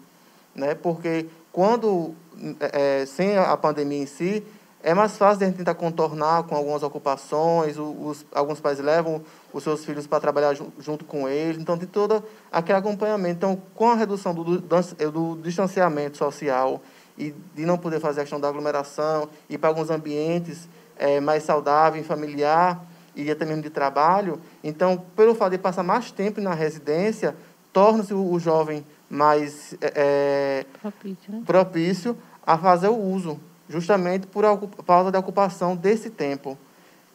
né? 0.54 0.74
porque 0.74 1.26
quando, 1.52 2.14
é, 2.58 3.04
sem 3.06 3.36
a 3.36 3.56
pandemia 3.56 4.02
em 4.02 4.06
si, 4.06 4.42
é 4.82 4.94
mais 4.94 5.18
fácil 5.18 5.46
de 5.46 5.52
tentar 5.52 5.74
contornar 5.74 6.44
com 6.44 6.56
algumas 6.56 6.82
ocupações, 6.82 7.76
os, 7.78 8.24
alguns 8.32 8.60
pais 8.60 8.78
levam 8.78 9.22
os 9.52 9.62
seus 9.62 9.84
filhos 9.84 10.06
para 10.06 10.20
trabalhar 10.20 10.56
junto 10.78 11.04
com 11.04 11.28
eles, 11.28 11.60
então 11.60 11.76
tem 11.76 11.86
todo 11.86 12.24
aquele 12.50 12.78
acompanhamento. 12.78 13.36
Então, 13.36 13.62
com 13.74 13.90
a 13.90 13.94
redução 13.94 14.34
do, 14.34 14.58
do, 14.58 15.10
do 15.10 15.42
distanciamento 15.42 16.16
social 16.16 16.80
e 17.20 17.34
de 17.54 17.66
não 17.66 17.76
poder 17.76 18.00
fazer 18.00 18.20
a 18.20 18.22
questão 18.24 18.40
da 18.40 18.48
aglomeração, 18.48 19.28
e 19.48 19.58
para 19.58 19.68
alguns 19.68 19.90
ambientes 19.90 20.68
é, 20.96 21.20
mais 21.20 21.42
saudável, 21.42 22.02
familiar, 22.02 22.82
e 23.14 23.30
até 23.30 23.44
mesmo 23.44 23.62
de 23.62 23.70
trabalho. 23.70 24.40
Então, 24.64 25.02
pelo 25.14 25.34
fato 25.34 25.52
de 25.52 25.58
passar 25.58 25.82
mais 25.82 26.10
tempo 26.10 26.40
na 26.40 26.54
residência, 26.54 27.36
torna-se 27.72 28.14
o, 28.14 28.38
jovem 28.38 28.84
mais 29.08 29.76
é, 29.80 30.64
propício, 30.80 31.32
né? 31.32 31.42
propício, 31.44 32.16
a 32.46 32.56
fazer 32.56 32.88
o 32.88 32.96
uso, 32.96 33.38
justamente 33.68 34.26
por 34.26 34.44
falta 34.84 35.10
de 35.12 35.18
ocupação 35.18 35.76
desse 35.76 36.08
tempo. 36.08 36.56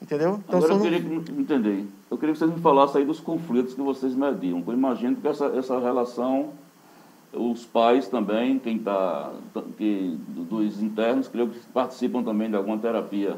Entendeu? 0.01 0.39
Então, 0.45 0.59
Agora 0.59 0.73
eu 0.73 0.82
queria 0.82 0.97
entender. 0.99 1.88
Eu 2.11 2.17
queria 2.17 2.34
que 2.34 2.39
vocês 2.39 2.51
me 2.51 2.59
falassem 2.59 3.01
aí 3.01 3.07
dos 3.07 3.19
conflitos 3.19 3.73
que 3.73 3.82
vocês 3.82 4.13
mediam. 4.13 4.63
Eu 4.67 4.73
imagino 4.73 5.15
que 5.15 5.27
essa, 5.27 5.45
essa 5.47 5.79
relação, 5.79 6.51
os 7.36 7.65
pais 7.65 8.07
também, 8.07 8.59
quem 8.59 8.77
está, 8.77 9.31
que, 9.77 10.17
dos 10.27 10.81
internos, 10.81 11.27
creio 11.27 11.49
que 11.49 11.59
participam 11.73 12.23
também 12.23 12.49
de 12.49 12.55
alguma 12.55 12.77
terapia 12.77 13.38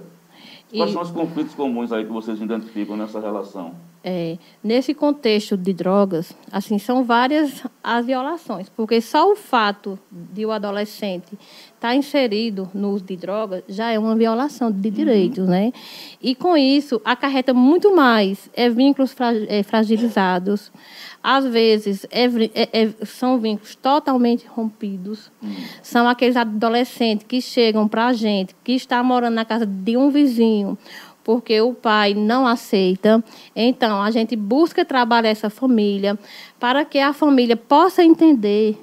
Quais 0.72 0.90
e... 0.90 0.94
são 0.94 1.02
os 1.02 1.12
conflitos 1.12 1.56
comuns 1.56 1.92
aí 1.92 2.06
que 2.06 2.12
vocês 2.12 2.42
identificam 2.42 2.98
nessa 2.98 3.20
relação? 3.20 3.76
É, 4.10 4.38
nesse 4.64 4.94
contexto 4.94 5.58
de 5.58 5.74
drogas, 5.74 6.32
assim, 6.50 6.80
são 6.80 7.04
várias 7.04 7.62
as 7.84 8.06
violações, 8.06 8.70
porque 8.70 9.02
só 9.02 9.30
o 9.30 9.36
fato 9.36 10.00
de 10.10 10.46
o 10.46 10.52
adolescente 10.54 11.34
estar 11.34 11.90
tá 11.90 11.96
inserido 11.96 12.72
no 12.74 12.92
uso 12.92 13.04
de 13.04 13.18
drogas 13.18 13.64
já 13.68 13.92
é 13.92 14.00
uma 14.00 14.16
violação 14.16 14.72
de 14.72 14.90
direitos, 14.90 15.40
uhum. 15.40 15.50
né? 15.50 15.74
E 16.22 16.34
com 16.36 16.56
isso 16.56 17.02
acarreta 17.04 17.54
muito 17.54 17.94
mais 17.94 18.50
é, 18.54 18.70
vínculos 18.70 19.12
fra 19.12 19.34
é, 19.34 19.62
fragilizados, 19.62 20.72
às 21.22 21.46
vezes 21.46 22.06
é, 22.10 22.28
é, 22.56 22.84
é 22.84 23.06
são 23.06 23.38
vínculos 23.38 23.76
totalmente 23.76 24.48
rompidos, 24.48 25.30
uhum. 25.44 25.54
são 25.84 26.08
aqueles 26.08 26.38
adolescentes 26.38 27.26
que 27.28 27.42
chegam 27.42 27.90
para 27.90 28.08
a 28.08 28.14
gente, 28.14 28.56
que 28.64 28.72
está 28.72 29.04
morando 29.04 29.34
na 29.34 29.44
casa 29.44 29.66
de 29.66 29.98
um 29.98 30.10
vizinho 30.10 30.78
porque 31.28 31.60
o 31.60 31.74
pai 31.74 32.14
não 32.14 32.48
aceita. 32.48 33.22
Então, 33.54 34.02
a 34.02 34.10
gente 34.10 34.34
busca 34.34 34.86
trabalhar 34.86 35.28
essa 35.28 35.50
família 35.50 36.18
para 36.58 36.86
que 36.86 36.98
a 37.00 37.12
família 37.12 37.58
possa 37.58 38.02
entender, 38.02 38.82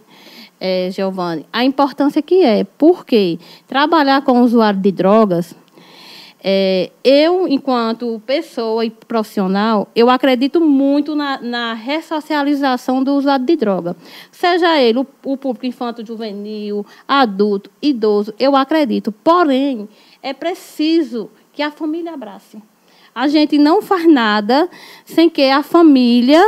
é, 0.61 0.91
Giovanni, 0.91 1.47
a 1.51 1.65
importância 1.65 2.21
que 2.21 2.45
é. 2.45 2.65
Porque 2.77 3.39
trabalhar 3.67 4.21
com 4.21 4.43
usuário 4.43 4.79
de 4.79 4.93
drogas, 4.93 5.57
é, 6.47 6.91
eu, 7.03 7.49
enquanto 7.49 8.21
pessoa 8.27 8.85
e 8.85 8.91
profissional, 8.91 9.89
eu 9.97 10.11
acredito 10.11 10.61
muito 10.61 11.17
na, 11.17 11.41
na 11.41 11.73
ressocialização 11.73 13.03
do 13.03 13.15
usuário 13.15 13.47
de 13.47 13.57
droga. 13.57 13.97
Seja 14.31 14.79
ele 14.79 14.99
o, 14.99 15.07
o 15.25 15.37
público 15.39 15.65
infanto-juvenil, 15.65 16.85
adulto, 17.09 17.71
idoso, 17.81 18.35
eu 18.39 18.55
acredito. 18.55 19.11
Porém, 19.11 19.89
é 20.23 20.35
preciso 20.35 21.31
que 21.55 21.63
a 21.63 21.71
família 21.71 22.13
abrace. 22.13 22.61
A 23.15 23.29
gente 23.29 23.57
não 23.57 23.81
faz 23.81 24.07
nada 24.07 24.69
sem 25.05 25.31
que 25.31 25.49
a 25.49 25.63
família 25.63 26.43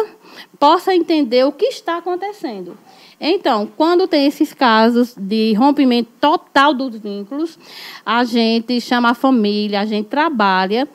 possa 0.58 0.94
entender 0.94 1.44
o 1.44 1.52
que 1.52 1.66
está 1.66 1.98
acontecendo. 1.98 2.76
Então, 3.20 3.66
quando 3.76 4.06
tem 4.06 4.26
esses 4.26 4.52
casos 4.52 5.14
de 5.16 5.54
rompimento 5.54 6.10
total 6.20 6.74
dos 6.74 6.98
vínculos, 6.98 7.58
a 8.04 8.24
gente 8.24 8.80
chama 8.80 9.10
a 9.10 9.14
família, 9.14 9.80
a 9.80 9.86
gente 9.86 10.08
trabalha 10.08 10.86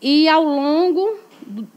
e 0.00 0.28
ao 0.28 0.42
longo 0.42 1.18
do, 1.46 1.68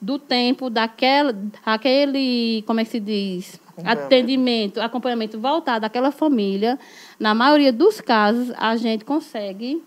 do 0.00 0.18
tempo 0.18 0.70
daquela, 0.70 1.36
aquele, 1.64 2.62
como 2.66 2.78
é 2.78 2.84
que 2.84 2.90
se 2.90 3.00
diz, 3.00 3.60
atendimento, 3.84 4.80
acompanhamento 4.80 5.40
voltado 5.40 5.84
àquela 5.84 6.12
família, 6.12 6.78
na 7.18 7.34
maioria 7.34 7.72
dos 7.72 8.00
casos 8.00 8.52
a 8.56 8.76
gente 8.76 9.04
consegue 9.04 9.82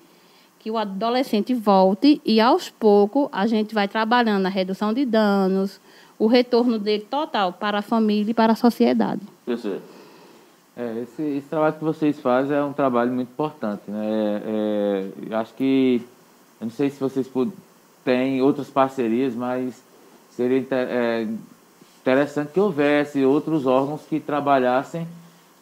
que 0.69 0.71
o 0.71 0.77
adolescente 0.77 1.51
volte 1.55 2.21
e, 2.23 2.39
aos 2.39 2.69
poucos, 2.69 3.27
a 3.31 3.47
gente 3.47 3.73
vai 3.73 3.87
trabalhando 3.87 4.43
na 4.43 4.49
redução 4.49 4.93
de 4.93 5.03
danos, 5.03 5.81
o 6.19 6.27
retorno 6.27 6.77
dele 6.77 7.07
total 7.09 7.53
para 7.53 7.79
a 7.79 7.81
família 7.81 8.29
e 8.29 8.33
para 8.35 8.53
a 8.53 8.55
sociedade. 8.55 9.21
É, 10.77 11.01
esse, 11.01 11.23
esse, 11.23 11.47
trabalho 11.49 11.73
que 11.73 11.83
vocês 11.83 12.19
fazem 12.19 12.55
é 12.55 12.63
um 12.63 12.71
trabalho 12.71 13.11
muito 13.11 13.29
importante. 13.29 13.81
Né? 13.87 14.05
É, 14.05 15.09
é, 15.31 15.35
acho 15.35 15.55
que, 15.55 16.03
eu 16.61 16.65
não 16.65 16.71
sei 16.71 16.91
se 16.91 16.99
vocês 16.99 17.27
têm 18.05 18.39
outras 18.43 18.69
parcerias, 18.69 19.33
mas 19.33 19.81
seria 20.29 20.63
é, 20.71 21.27
interessante 21.99 22.51
que 22.53 22.59
houvesse 22.59 23.25
outros 23.25 23.65
órgãos 23.65 24.01
que 24.07 24.19
trabalhassem 24.19 25.07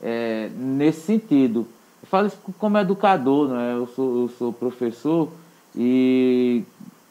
é, 0.03 0.49
nesse 0.53 1.01
sentido 1.01 1.65
falo 2.09 2.27
isso 2.27 2.37
como 2.57 2.77
educador, 2.77 3.49
né? 3.49 3.73
eu, 3.73 3.87
sou, 3.87 4.21
eu 4.23 4.29
sou 4.29 4.53
professor 4.53 5.29
e 5.75 6.63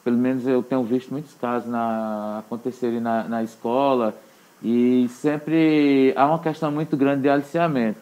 pelo 0.03 0.17
menos 0.17 0.47
eu 0.47 0.63
tenho 0.63 0.83
visto 0.83 1.11
muitos 1.11 1.33
casos 1.33 1.69
na, 1.69 2.39
acontecerem 2.39 2.99
na, 2.99 3.23
na 3.23 3.43
escola 3.43 4.15
e 4.63 5.07
sempre 5.09 6.13
há 6.15 6.25
uma 6.25 6.39
questão 6.39 6.71
muito 6.71 6.97
grande 6.97 7.23
de 7.23 7.29
aliciamento. 7.29 7.99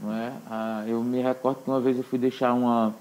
Não 0.00 0.12
é? 0.12 0.32
Ah, 0.48 0.84
eu 0.86 1.02
me 1.02 1.20
recordo 1.22 1.62
que 1.62 1.70
uma 1.70 1.80
vez 1.80 1.96
eu 1.96 2.04
fui 2.04 2.18
deixar 2.18 2.52
uma, 2.52 2.94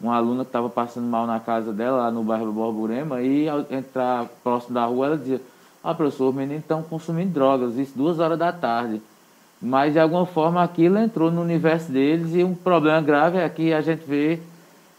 uma 0.00 0.16
aluna 0.16 0.44
que 0.44 0.48
estava 0.48 0.68
passando 0.68 1.06
mal 1.06 1.26
na 1.26 1.38
casa 1.38 1.72
dela, 1.72 1.98
lá 1.98 2.10
no 2.10 2.24
bairro 2.24 2.46
do 2.46 2.52
Borborema, 2.52 3.22
e 3.22 3.48
ao 3.48 3.60
entrar 3.70 4.26
próximo 4.42 4.74
da 4.74 4.84
rua, 4.84 5.06
ela 5.06 5.16
dizia, 5.16 5.40
ah, 5.82 5.94
professor, 5.94 6.30
os 6.30 6.34
meninos 6.34 6.62
estão 6.62 6.82
consumindo 6.82 7.32
drogas, 7.32 7.76
isso 7.76 7.92
duas 7.96 8.18
horas 8.18 8.38
da 8.38 8.52
tarde 8.52 9.00
mas 9.62 9.92
de 9.92 10.00
alguma 10.00 10.26
forma 10.26 10.62
aquilo 10.62 10.98
entrou 10.98 11.30
no 11.30 11.40
universo 11.40 11.92
deles 11.92 12.34
e 12.34 12.42
um 12.42 12.54
problema 12.54 13.00
grave 13.00 13.38
é 13.38 13.48
que 13.48 13.72
a 13.72 13.80
gente 13.80 14.02
vê 14.04 14.40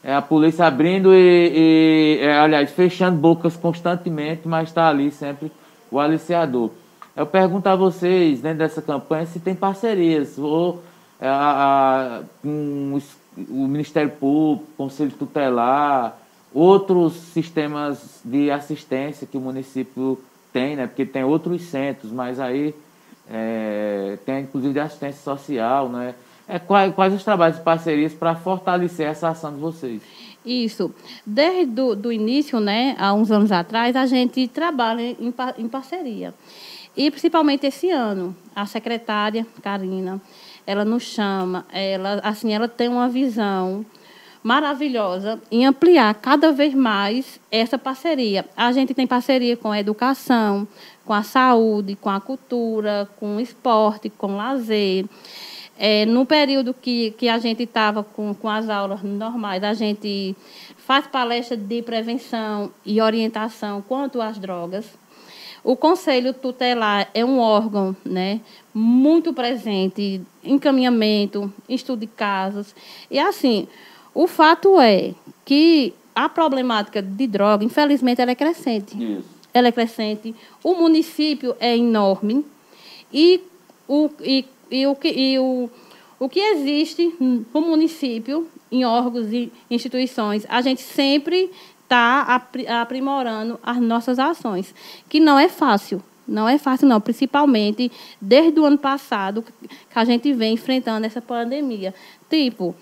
é, 0.02 0.16
a 0.16 0.22
polícia 0.22 0.66
abrindo 0.66 1.14
e, 1.14 1.18
e 1.54 2.20
é, 2.22 2.38
aliás, 2.40 2.72
fechando 2.72 3.18
bocas 3.18 3.58
constantemente, 3.58 4.48
mas 4.48 4.70
está 4.70 4.88
ali 4.88 5.12
sempre 5.12 5.52
o 5.92 6.00
aliciador. 6.00 6.72
Eu 7.16 7.26
pergunto 7.26 7.68
a 7.68 7.76
vocês, 7.76 8.42
dentro 8.42 8.60
dessa 8.60 8.82
campanha, 8.82 9.26
se 9.26 9.40
tem 9.40 9.54
parcerias, 9.54 10.38
ou 10.38 10.82
é, 11.20 11.28
a, 11.28 12.22
com 12.42 13.00
o 13.50 13.68
Ministério 13.68 14.12
Público, 14.12 14.72
Conselho 14.78 15.12
Tutelar, 15.12 16.18
outros 16.54 17.14
sistemas 17.14 18.22
de 18.24 18.50
assistência 18.50 19.28
que 19.28 19.38
o 19.38 19.42
município 19.42 20.20
tem, 20.52 20.76
né? 20.76 20.88
porque 20.88 21.06
tem 21.06 21.24
outros 21.24 21.64
centros, 21.64 22.12
mas 22.12 22.40
aí 22.40 22.76
é, 23.30 24.18
tem 24.26 24.42
inclusive 24.42 24.74
de 24.74 24.80
assistência 24.80 25.22
social, 25.22 25.90
né? 25.90 26.16
É, 26.48 26.60
quais, 26.60 26.94
quais 26.94 27.14
os 27.14 27.24
trabalhos 27.24 27.58
de 27.58 27.64
parcerias 27.64 28.14
para 28.14 28.36
fortalecer 28.36 29.08
essa 29.08 29.30
ação 29.30 29.54
de 29.54 29.60
vocês? 29.60 30.02
Isso. 30.46 30.94
Desde 31.26 31.80
o 31.80 31.96
do 31.96 32.12
início, 32.12 32.60
né, 32.60 32.96
há 33.00 33.14
uns 33.14 33.32
anos 33.32 33.52
atrás, 33.52 33.96
a 33.96 34.06
gente 34.06 34.48
trabalha 34.50 35.02
em, 35.02 35.34
em 35.58 35.68
parceria. 35.70 36.34
E 36.96 37.10
principalmente 37.10 37.66
esse 37.66 37.90
ano, 37.90 38.36
a 38.56 38.66
secretária 38.66 39.48
Karina, 39.62 40.22
ela 40.68 40.86
nos 40.86 41.04
chama, 41.04 41.66
ela 41.72 42.20
assim, 42.24 42.54
ela 42.54 42.68
tem 42.68 42.88
uma 42.88 43.10
visão 43.10 43.86
maravilhosa 44.44 45.42
em 45.50 45.66
ampliar 45.66 46.14
cada 46.16 46.52
vez 46.52 46.74
mais 46.74 47.40
essa 47.50 47.78
parceria. 47.78 48.46
A 48.56 48.72
gente 48.74 48.94
tem 48.94 49.08
parceria 49.08 49.56
com 49.56 49.72
a 49.72 49.80
educação, 49.80 50.68
com 51.06 51.14
a 51.14 51.24
saúde, 51.24 51.96
com 51.96 52.10
a 52.10 52.20
cultura, 52.20 53.10
com 53.18 53.38
o 53.38 53.40
esporte, 53.40 54.10
com 54.10 54.34
o 54.34 54.38
lazer. 54.38 55.06
É, 55.80 56.06
no 56.06 56.26
período 56.26 56.74
que, 56.74 57.12
que 57.12 57.30
a 57.30 57.40
gente 57.40 57.64
estava 57.64 58.04
com, 58.04 58.34
com 58.36 58.50
as 58.50 58.70
aulas 58.70 59.02
normais, 59.02 59.64
a 59.64 59.74
gente 59.74 60.36
faz 60.78 61.08
palestra 61.08 61.56
de 61.56 61.82
prevenção 61.82 62.72
e 62.86 63.02
orientação 63.02 63.82
quanto 63.82 64.22
às 64.22 64.38
drogas. 64.38 64.86
O 65.64 65.78
Conselho 65.78 66.34
Tutelar 66.34 67.10
é 67.14 67.24
um 67.24 67.40
órgão 67.40 67.96
né, 68.04 68.42
muito 68.74 69.34
presente, 69.34 70.22
encaminhamento, 70.44 71.52
estudo 71.70 72.02
de 72.02 72.08
casos. 72.08 72.76
E, 73.10 73.18
assim, 73.18 73.70
o 74.14 74.28
fato 74.28 74.80
é 74.80 75.14
que 75.46 75.94
a 76.16 76.30
problemática 76.30 77.02
de 77.02 77.28
droga, 77.28 77.66
infelizmente, 77.66 78.22
ela 78.22 78.32
é 78.32 78.36
crescente. 78.36 78.96
Isso 78.96 79.34
ela 79.54 79.68
é 79.68 79.72
crescente, 79.72 80.34
o 80.64 80.74
município 80.74 81.56
é 81.60 81.78
enorme 81.78 82.44
e 83.14 83.42
o, 83.88 84.10
e, 84.22 84.46
e 84.72 84.88
o, 84.88 84.96
que, 84.96 85.10
e 85.10 85.38
o, 85.38 85.70
o 86.20 86.28
que 86.28 86.40
existe 86.40 87.14
no 87.20 87.62
município, 87.62 88.48
em 88.72 88.84
órgãos 88.84 89.32
e 89.32 89.52
instituições, 89.70 90.46
a 90.50 90.62
gente 90.62 90.82
sempre 90.82 91.52
está 91.84 92.42
aprimorando 92.82 93.60
as 93.62 93.78
nossas 93.78 94.18
ações, 94.18 94.74
que 95.08 95.20
não 95.20 95.38
é 95.38 95.48
fácil. 95.48 96.02
Não 96.26 96.48
é 96.48 96.58
fácil, 96.58 96.88
não, 96.88 97.02
principalmente 97.02 97.92
desde 98.20 98.58
o 98.58 98.64
ano 98.64 98.78
passado 98.78 99.44
que 99.44 99.68
a 99.94 100.06
gente 100.06 100.32
vem 100.32 100.54
enfrentando 100.54 101.06
essa 101.06 101.22
pandemia. 101.22 101.94
Tipo, 102.30 102.74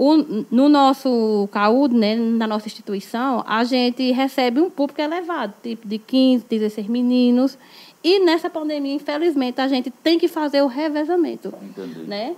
o, 0.00 0.44
no 0.48 0.68
nosso 0.68 1.48
CAUD, 1.50 1.92
né, 1.92 2.14
na 2.14 2.46
nossa 2.46 2.68
instituição, 2.68 3.42
a 3.44 3.64
gente 3.64 4.12
recebe 4.12 4.60
um 4.60 4.70
público 4.70 5.00
elevado, 5.00 5.52
tipo 5.60 5.88
de 5.88 5.98
15, 5.98 6.44
16 6.48 6.86
meninos. 6.86 7.58
E 8.02 8.20
nessa 8.20 8.48
pandemia, 8.48 8.94
infelizmente, 8.94 9.60
a 9.60 9.66
gente 9.66 9.90
tem 9.90 10.16
que 10.16 10.28
fazer 10.28 10.62
o 10.62 10.68
revezamento. 10.68 11.52
Entendi. 11.60 11.98
Né? 12.02 12.36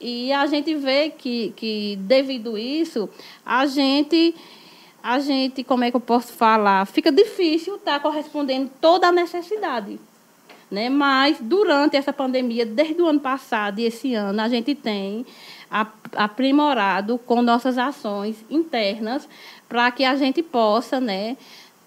E 0.00 0.32
a 0.32 0.46
gente 0.46 0.74
vê 0.74 1.10
que, 1.10 1.52
que 1.54 1.96
devido 2.00 2.58
isso, 2.58 3.08
a 3.44 3.66
gente, 3.66 4.34
a 5.00 5.20
gente, 5.20 5.62
como 5.62 5.84
é 5.84 5.92
que 5.92 5.96
eu 5.96 6.00
posso 6.00 6.32
falar, 6.32 6.84
fica 6.86 7.12
difícil 7.12 7.76
estar 7.76 7.92
tá 7.92 8.00
correspondendo 8.00 8.68
toda 8.80 9.06
a 9.06 9.12
necessidade. 9.12 10.00
Né? 10.68 10.88
Mas 10.88 11.36
durante 11.40 11.96
essa 11.96 12.12
pandemia, 12.12 12.66
desde 12.66 13.00
o 13.00 13.06
ano 13.06 13.20
passado 13.20 13.78
e 13.78 13.84
esse 13.84 14.12
ano, 14.12 14.40
a 14.42 14.48
gente 14.48 14.74
tem 14.74 15.24
aprimorado 16.14 17.18
com 17.18 17.42
nossas 17.42 17.78
ações 17.78 18.44
internas 18.48 19.28
para 19.68 19.90
que 19.90 20.04
a 20.04 20.14
gente 20.16 20.42
possa, 20.42 21.00
né, 21.00 21.36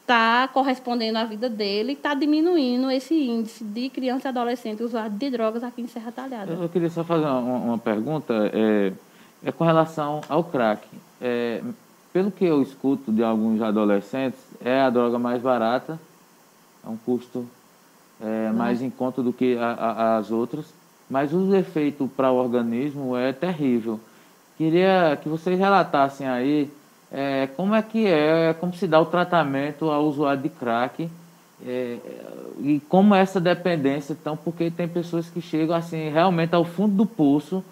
estar 0.01 0.47
tá 0.47 0.53
correspondendo 0.53 1.17
à 1.17 1.23
vida 1.23 1.49
dele 1.49 1.91
e 1.91 1.93
estar 1.93 2.09
tá 2.09 2.15
diminuindo 2.15 2.89
esse 2.91 3.15
índice 3.15 3.63
de 3.63 3.89
criança 3.89 4.27
e 4.27 4.29
adolescente 4.29 4.83
usuário 4.83 5.11
de 5.11 5.29
drogas 5.29 5.63
aqui 5.63 5.81
em 5.81 5.87
Serra 5.87 6.11
Talhada. 6.11 6.51
Eu 6.53 6.69
queria 6.69 6.89
só 6.89 7.03
fazer 7.03 7.25
uma, 7.25 7.39
uma 7.39 7.77
pergunta, 7.77 8.33
é, 8.53 8.91
é, 9.43 9.51
com 9.51 9.63
relação 9.63 10.21
ao 10.27 10.43
crack. 10.43 10.85
É, 11.21 11.61
pelo 12.11 12.31
que 12.31 12.45
eu 12.45 12.61
escuto 12.61 13.11
de 13.11 13.23
alguns 13.23 13.61
adolescentes, 13.61 14.39
é 14.63 14.81
a 14.81 14.89
droga 14.89 15.19
mais 15.19 15.41
barata 15.41 15.99
é 16.85 16.89
um 16.89 16.97
custo 16.97 17.45
é, 18.21 18.51
mais 18.51 18.81
em 18.81 18.89
conta 18.89 19.21
do 19.21 19.31
que 19.31 19.57
a, 19.57 19.71
a, 19.71 20.17
as 20.17 20.31
outras, 20.31 20.65
mas 21.09 21.33
o 21.33 21.55
efeito 21.55 22.09
para 22.15 22.31
o 22.31 22.35
organismo 22.35 23.17
é 23.17 23.33
terrível. 23.33 23.99
Queria 24.57 25.17
que 25.21 25.27
vocês 25.27 25.57
relatassem 25.57 26.27
aí 26.27 26.69
é, 27.11 27.47
como 27.55 27.73
é 27.73 27.81
que 27.81 28.05
é, 28.05 28.53
como 28.59 28.73
se 28.73 28.87
dá 28.87 28.99
o 28.99 29.05
tratamento 29.05 29.89
ao 29.89 30.05
usuário 30.05 30.43
de 30.43 30.49
crack 30.49 31.09
é, 31.65 31.97
e 32.61 32.81
como 32.87 33.15
essa 33.15 33.39
dependência, 33.39 34.13
então, 34.13 34.37
porque 34.37 34.69
tem 34.69 34.87
pessoas 34.87 35.29
que 35.29 35.41
chegam 35.41 35.75
assim 35.75 36.09
realmente 36.09 36.53
ao 36.53 36.63
fundo 36.63 36.95
do 36.95 37.05
poço, 37.05 37.63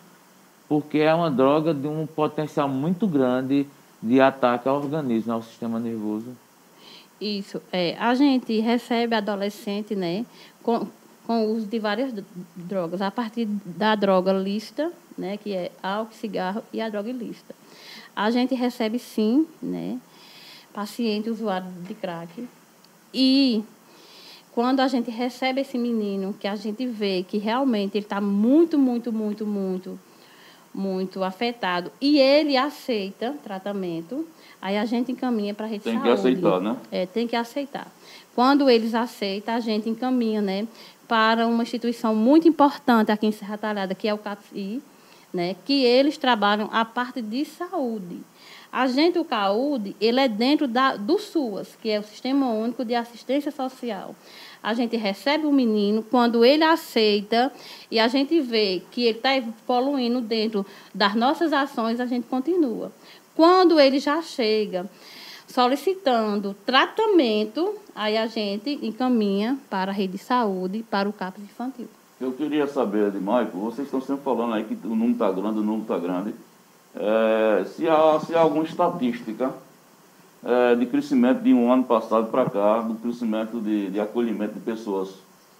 porque 0.67 0.99
é 0.99 1.13
uma 1.13 1.31
droga 1.31 1.73
de 1.73 1.87
um 1.87 2.05
potencial 2.05 2.67
muito 2.67 3.07
grande 3.07 3.65
de 4.01 4.19
ataque 4.19 4.67
ao 4.67 4.77
organismo, 4.77 5.33
ao 5.33 5.41
sistema 5.41 5.79
nervoso. 5.79 6.35
Isso. 7.19 7.61
É, 7.71 7.95
a 7.97 8.13
gente 8.13 8.59
recebe 8.59 9.15
adolescente, 9.15 9.95
né, 9.95 10.25
com, 10.61 10.87
com 11.27 11.45
o 11.45 11.55
uso 11.55 11.67
de 11.67 11.77
várias 11.77 12.13
drogas, 12.55 13.01
a 13.01 13.11
partir 13.11 13.45
da 13.45 13.93
droga 13.95 14.31
lista, 14.31 14.93
né, 15.17 15.35
que 15.35 15.53
é 15.53 15.71
álcool, 15.83 16.13
cigarro 16.13 16.63
e 16.71 16.79
a 16.79 16.87
droga 16.89 17.09
ilícita. 17.09 17.53
A 18.15 18.31
gente 18.31 18.55
recebe 18.55 18.97
sim, 18.97 19.45
né, 19.61 19.99
paciente 20.73 21.29
usuário 21.29 21.67
de 21.85 21.93
crack. 21.93 22.47
E 23.13 23.61
quando 24.53 24.79
a 24.79 24.87
gente 24.87 25.11
recebe 25.11 25.61
esse 25.61 25.77
menino, 25.77 26.33
que 26.39 26.47
a 26.47 26.55
gente 26.55 26.85
vê 26.87 27.25
que 27.27 27.37
realmente 27.37 27.97
ele 27.97 28.05
está 28.05 28.21
muito, 28.21 28.79
muito, 28.79 29.11
muito, 29.11 29.45
muito, 29.45 29.99
muito 30.73 31.23
afetado, 31.25 31.91
e 31.99 32.19
ele 32.19 32.55
aceita 32.55 33.35
tratamento, 33.43 34.25
aí 34.61 34.77
a 34.77 34.85
gente 34.85 35.11
encaminha 35.11 35.53
para 35.53 35.65
a 35.65 35.69
rede 35.69 35.83
Tem 35.83 35.93
saúde. 35.93 36.07
que 36.07 36.19
aceitar, 36.19 36.61
né? 36.61 36.77
É, 36.89 37.05
tem 37.05 37.27
que 37.27 37.35
aceitar. 37.35 37.91
Quando 38.33 38.69
eles 38.69 38.93
aceitam, 38.93 39.55
a 39.55 39.59
gente 39.59 39.89
encaminha, 39.89 40.41
né, 40.41 40.67
para 41.07 41.47
uma 41.47 41.63
instituição 41.63 42.13
muito 42.13 42.47
importante 42.47 43.11
aqui 43.11 43.27
em 43.27 43.31
Serra 43.31 43.57
Talhada, 43.57 43.95
que 43.95 44.07
é 44.07 44.13
o 44.13 44.17
CAPSI, 44.17 44.81
né, 45.33 45.55
que 45.65 45.83
eles 45.83 46.17
trabalham 46.17 46.69
a 46.71 46.83
parte 46.83 47.21
de 47.21 47.45
saúde. 47.45 48.19
A 48.71 48.85
gente, 48.87 49.17
o 49.17 49.25
CAUD, 49.25 49.95
ele 49.99 50.19
é 50.19 50.27
dentro 50.27 50.67
da, 50.67 50.95
do 50.95 51.17
SUAS, 51.17 51.77
que 51.81 51.89
é 51.89 51.99
o 51.99 52.03
Sistema 52.03 52.49
Único 52.49 52.83
de 52.83 52.95
Assistência 52.95 53.51
Social. 53.51 54.13
A 54.61 54.73
gente 54.73 54.97
recebe 54.97 55.45
o 55.45 55.51
menino, 55.51 56.03
quando 56.03 56.43
ele 56.43 56.63
aceita 56.63 57.51
e 57.89 57.99
a 57.99 58.07
gente 58.07 58.39
vê 58.41 58.81
que 58.91 59.03
ele 59.03 59.17
está 59.17 59.35
evoluindo 59.35 60.19
dentro 60.19 60.65
das 60.93 61.15
nossas 61.15 61.53
ações, 61.53 61.99
a 61.99 62.05
gente 62.05 62.27
continua. 62.27 62.91
Quando 63.35 63.79
ele 63.79 63.99
já 63.99 64.21
chega 64.21 64.89
solicitando 65.57 66.55
tratamento, 66.67 67.73
aí 67.95 68.15
a 68.15 68.27
gente 68.27 68.77
encaminha 68.85 69.57
para 69.71 69.89
a 69.89 69.93
rede 69.93 70.13
de 70.13 70.19
saúde, 70.19 70.85
para 70.87 71.09
o 71.09 71.13
CAPS 71.13 71.41
infantil. 71.41 71.87
Eu 72.21 72.31
queria 72.31 72.67
saber, 72.67 73.11
Maico, 73.13 73.57
vocês 73.57 73.87
estão 73.87 73.99
sempre 73.99 74.23
falando 74.23 74.53
aí 74.53 74.65
que 74.65 74.75
o 74.85 74.89
número 74.89 75.13
está 75.13 75.31
grande, 75.31 75.57
o 75.57 75.63
número 75.63 75.81
está 75.81 75.97
grande. 75.97 76.35
É, 76.95 77.65
se, 77.65 77.89
há, 77.89 78.19
se 78.19 78.35
há 78.35 78.41
alguma 78.41 78.65
estatística 78.65 79.51
é, 80.43 80.75
de 80.75 80.85
crescimento 80.85 81.41
de 81.41 81.51
um 81.51 81.73
ano 81.73 81.85
passado 81.85 82.27
para 82.29 82.47
cá, 82.47 82.81
do 82.81 82.93
crescimento 82.93 83.59
de, 83.59 83.89
de 83.89 83.99
acolhimento 83.99 84.53
de 84.53 84.59
pessoas, 84.59 85.09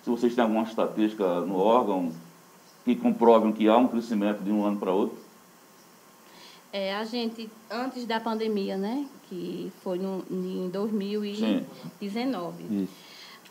se 0.04 0.12
vocês 0.12 0.36
têm 0.36 0.44
alguma 0.44 0.62
estatística 0.62 1.42
no 1.42 1.58
órgão 1.58 2.12
que 2.86 2.96
comprovem 2.96 3.52
que 3.52 3.68
há 3.68 3.76
um 3.76 3.88
crescimento 3.88 4.44
de 4.44 4.52
um 4.52 4.64
ano 4.64 4.78
para 4.78 4.92
outro? 4.92 5.18
É, 6.72 6.96
a 6.96 7.04
gente, 7.04 7.50
antes 7.72 8.06
da 8.06 8.20
pandemia, 8.20 8.78
né, 8.78 9.08
que 9.30 9.72
foi 9.84 9.98
no, 10.00 10.24
em 10.30 10.70
2019, 10.70 12.64
Sim. 12.64 12.88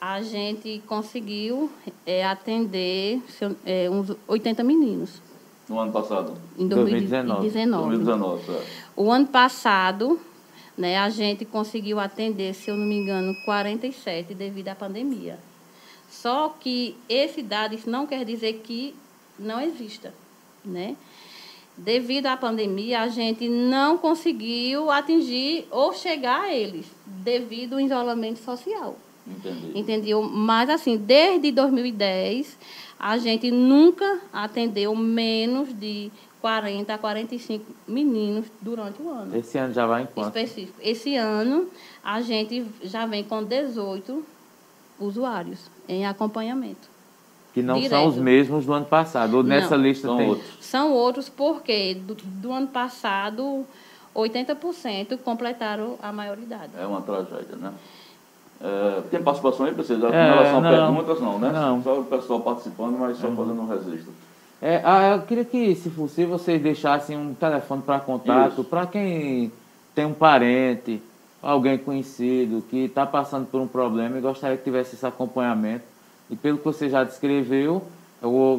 a 0.00 0.22
gente 0.22 0.82
conseguiu 0.86 1.70
é, 2.04 2.24
atender 2.24 3.22
é, 3.64 3.88
uns 3.90 4.16
80 4.26 4.64
meninos. 4.64 5.20
No 5.68 5.80
ano 5.80 5.92
passado? 5.92 6.34
Em 6.58 6.68
2019. 6.68 7.40
2019. 7.40 7.96
2019 7.96 8.52
é. 8.52 8.64
O 8.94 9.10
ano 9.10 9.26
passado, 9.26 10.20
né, 10.78 10.98
a 10.98 11.08
gente 11.08 11.44
conseguiu 11.44 11.98
atender, 11.98 12.54
se 12.54 12.70
eu 12.70 12.76
não 12.76 12.86
me 12.86 12.96
engano, 12.96 13.34
47 13.44 14.34
devido 14.34 14.68
à 14.68 14.74
pandemia. 14.74 15.38
Só 16.08 16.54
que 16.60 16.96
esse 17.08 17.42
dado 17.42 17.74
isso 17.74 17.90
não 17.90 18.06
quer 18.06 18.24
dizer 18.24 18.60
que 18.64 18.94
não 19.38 19.60
exista, 19.60 20.14
né? 20.64 20.96
Devido 21.76 22.26
à 22.26 22.36
pandemia, 22.36 23.02
a 23.02 23.08
gente 23.08 23.48
não 23.48 23.98
conseguiu 23.98 24.90
atingir 24.90 25.66
ou 25.70 25.92
chegar 25.92 26.44
a 26.44 26.54
eles, 26.54 26.86
devido 27.04 27.74
ao 27.74 27.80
isolamento 27.80 28.38
social. 28.38 28.96
Entendi. 29.26 29.78
Entendeu? 29.78 30.22
Mas, 30.22 30.70
assim, 30.70 30.96
desde 30.96 31.52
2010, 31.52 32.56
a 32.98 33.18
gente 33.18 33.50
nunca 33.50 34.20
atendeu 34.32 34.94
menos 34.94 35.72
de 35.78 36.10
40 36.40 36.94
a 36.94 36.98
45 36.98 37.64
meninos 37.86 38.46
durante 38.60 39.02
o 39.02 39.10
ano. 39.10 39.36
Esse 39.36 39.58
ano 39.58 39.74
já 39.74 39.86
vai 39.86 40.04
em 40.04 40.06
quanto? 40.06 40.28
Específico. 40.28 40.78
Esse 40.80 41.16
ano, 41.16 41.68
a 42.02 42.20
gente 42.20 42.64
já 42.84 43.04
vem 43.04 43.24
com 43.24 43.42
18 43.42 44.24
usuários 44.98 45.58
em 45.88 46.06
acompanhamento. 46.06 46.95
Que 47.56 47.62
não 47.62 47.76
Direto. 47.76 47.88
são 47.88 48.06
os 48.08 48.16
mesmos 48.16 48.66
do 48.66 48.72
ano 48.74 48.84
passado. 48.84 49.38
Ou 49.38 49.42
nessa 49.42 49.78
não, 49.78 49.84
lista 49.84 50.08
são 50.08 50.18
tem. 50.18 50.28
Outros. 50.28 50.46
São 50.60 50.92
outros 50.92 51.30
porque 51.30 51.94
do, 51.94 52.14
do 52.14 52.52
ano 52.52 52.66
passado, 52.66 53.64
80% 54.14 55.16
completaram 55.24 55.96
a 56.02 56.12
maioridade. 56.12 56.72
É 56.78 56.84
uma 56.84 57.00
tragédia, 57.00 57.56
né? 57.56 57.72
É, 58.60 59.00
tem 59.10 59.22
participação 59.22 59.64
aí, 59.64 59.72
precisa? 59.72 60.06
É, 60.08 60.10
em 60.10 60.34
relação 60.34 60.58
a 60.58 60.70
perguntas, 60.70 61.18
não, 61.22 61.38
né? 61.38 61.50
Não. 61.50 61.82
Só 61.82 61.98
o 61.98 62.04
pessoal 62.04 62.40
participando, 62.40 62.98
mas 62.98 63.16
só 63.16 63.28
fazendo 63.28 63.62
um 63.62 63.66
registro. 63.66 64.12
É, 64.60 64.82
ah, 64.84 65.16
eu 65.16 65.22
queria 65.22 65.44
que, 65.46 65.74
se 65.76 65.88
fosse, 65.88 66.26
vocês 66.26 66.60
deixassem 66.60 67.16
um 67.16 67.32
telefone 67.32 67.80
para 67.80 68.00
contato 68.00 68.64
para 68.64 68.86
quem 68.86 69.50
tem 69.94 70.04
um 70.04 70.12
parente, 70.12 71.02
alguém 71.42 71.78
conhecido 71.78 72.62
que 72.68 72.84
está 72.84 73.06
passando 73.06 73.46
por 73.46 73.62
um 73.62 73.66
problema 73.66 74.18
e 74.18 74.20
gostaria 74.20 74.58
que 74.58 74.64
tivesse 74.64 74.94
esse 74.94 75.06
acompanhamento 75.06 75.95
e 76.30 76.36
pelo 76.36 76.58
que 76.58 76.64
você 76.64 76.88
já 76.88 77.04
descreveu, 77.04 77.82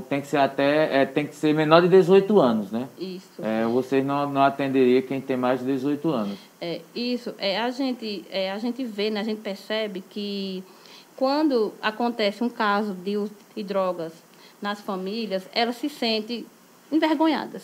tem 0.08 0.22
que 0.22 0.28
ser 0.28 0.38
até 0.38 1.02
é, 1.02 1.06
tem 1.06 1.26
que 1.28 1.36
ser 1.36 1.54
menor 1.54 1.82
de 1.82 1.90
18 1.90 2.40
anos, 2.40 2.72
né? 2.72 2.88
Isso. 2.98 3.42
É, 3.42 3.66
vocês 3.66 4.06
não, 4.06 4.30
não 4.30 4.44
atenderia 4.44 5.02
quem 5.02 5.20
tem 5.20 5.36
mais 5.36 5.60
de 5.60 5.66
18 5.66 6.10
anos. 6.10 6.38
É, 6.62 6.82
isso. 6.96 7.34
É, 7.38 7.60
a, 7.60 7.70
gente, 7.70 8.26
é, 8.30 8.52
a 8.52 8.58
gente 8.58 8.84
vê, 8.84 9.10
né, 9.10 9.20
a 9.20 9.24
gente 9.24 9.42
percebe 9.42 10.04
que 10.10 10.64
quando 11.16 11.74
acontece 11.82 12.44
um 12.44 12.50
caso 12.50 12.94
de 12.94 13.18
uso 13.18 13.34
de 13.56 13.64
drogas 13.64 14.14
nas 14.62 14.80
famílias, 14.80 15.48
elas 15.54 15.76
se 15.76 15.90
sentem 15.90 16.46
envergonhadas. 16.92 17.64